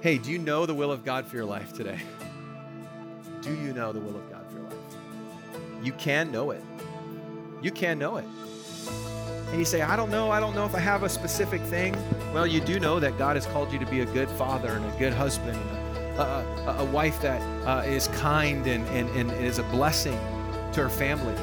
Hey, 0.00 0.18
do 0.18 0.30
you 0.30 0.38
know 0.38 0.64
the 0.64 0.74
will 0.74 0.90
of 0.90 1.04
God 1.04 1.26
for 1.26 1.36
your 1.36 1.44
life 1.44 1.72
today? 1.72 1.98
Do 3.42 3.50
you 3.50 3.72
know 3.72 3.92
the 3.92 4.00
will 4.00 4.16
of 4.16 4.30
God 4.30 4.46
for 4.48 4.58
your 4.58 4.64
life? 4.64 4.74
You 5.82 5.92
can 5.92 6.30
know 6.30 6.50
it. 6.52 6.62
You 7.62 7.70
can 7.70 7.98
know 7.98 8.16
it. 8.16 8.24
And 9.50 9.58
you 9.58 9.64
say, 9.64 9.82
I 9.82 9.96
don't 9.96 10.10
know, 10.10 10.30
I 10.30 10.40
don't 10.40 10.54
know 10.54 10.64
if 10.64 10.74
I 10.74 10.78
have 10.78 11.02
a 11.02 11.08
specific 11.08 11.60
thing. 11.62 11.96
Well, 12.32 12.46
you 12.46 12.60
do 12.60 12.78
know 12.78 13.00
that 13.00 13.18
God 13.18 13.36
has 13.36 13.46
called 13.46 13.72
you 13.72 13.78
to 13.78 13.86
be 13.86 14.00
a 14.00 14.06
good 14.06 14.28
father 14.30 14.72
and 14.72 14.84
a 14.84 14.98
good 14.98 15.12
husband 15.12 15.58
and 15.58 16.18
a, 16.18 16.22
a, 16.22 16.76
a 16.78 16.84
wife 16.84 17.20
that 17.22 17.40
uh, 17.66 17.82
is 17.82 18.08
kind 18.08 18.66
and, 18.66 18.86
and, 18.88 19.08
and 19.10 19.30
is 19.44 19.58
a 19.58 19.64
blessing 19.64 20.18
to 20.72 20.82
her 20.82 20.88
family. 20.88 21.34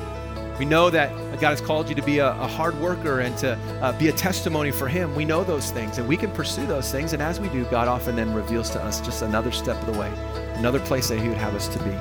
We 0.59 0.65
know 0.65 0.89
that 0.89 1.11
God 1.39 1.51
has 1.51 1.61
called 1.61 1.87
you 1.87 1.93
to 1.93 2.01
be 2.01 2.17
a, 2.17 2.29
a 2.31 2.47
hard 2.47 2.79
worker 2.79 3.19
and 3.19 3.37
to 3.37 3.53
uh, 3.81 3.97
be 3.99 4.07
a 4.07 4.11
testimony 4.11 4.71
for 4.71 4.87
Him. 4.87 5.13
We 5.13 5.23
know 5.23 5.43
those 5.43 5.69
things 5.69 5.99
and 5.99 6.07
we 6.07 6.17
can 6.17 6.31
pursue 6.31 6.65
those 6.65 6.91
things. 6.91 7.13
And 7.13 7.21
as 7.21 7.39
we 7.39 7.47
do, 7.49 7.63
God 7.65 7.87
often 7.87 8.15
then 8.15 8.33
reveals 8.33 8.71
to 8.71 8.83
us 8.83 8.99
just 9.01 9.21
another 9.21 9.51
step 9.51 9.79
of 9.79 9.93
the 9.93 9.99
way, 9.99 10.11
another 10.55 10.79
place 10.79 11.09
that 11.09 11.19
He 11.19 11.29
would 11.29 11.37
have 11.37 11.53
us 11.53 11.67
to 11.67 11.79
be. 11.83 11.91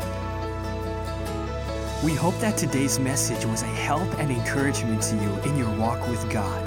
We 2.04 2.14
hope 2.14 2.38
that 2.38 2.56
today's 2.56 2.98
message 2.98 3.44
was 3.44 3.62
a 3.62 3.66
help 3.66 4.08
and 4.18 4.30
encouragement 4.30 5.02
to 5.02 5.16
you 5.16 5.34
in 5.40 5.58
your 5.58 5.70
walk 5.76 6.06
with 6.08 6.30
God. 6.30 6.66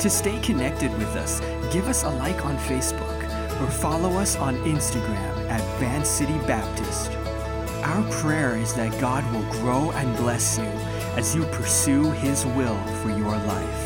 To 0.00 0.08
stay 0.08 0.38
connected 0.40 0.90
with 0.96 1.14
us, 1.16 1.40
give 1.72 1.88
us 1.88 2.04
a 2.04 2.08
like 2.10 2.46
on 2.46 2.56
Facebook 2.58 3.20
or 3.60 3.70
follow 3.70 4.18
us 4.18 4.36
on 4.36 4.56
Instagram 4.58 5.50
at 5.50 5.60
Van 5.78 6.04
City 6.06 6.38
Baptist. 6.46 7.19
Our 7.90 8.08
prayer 8.12 8.56
is 8.56 8.72
that 8.74 9.00
God 9.00 9.24
will 9.32 9.42
grow 9.50 9.90
and 9.90 10.16
bless 10.16 10.56
you 10.56 10.64
as 11.18 11.34
you 11.34 11.44
pursue 11.46 12.12
His 12.12 12.46
will 12.46 12.78
for 13.02 13.08
your 13.08 13.36
life. 13.36 13.79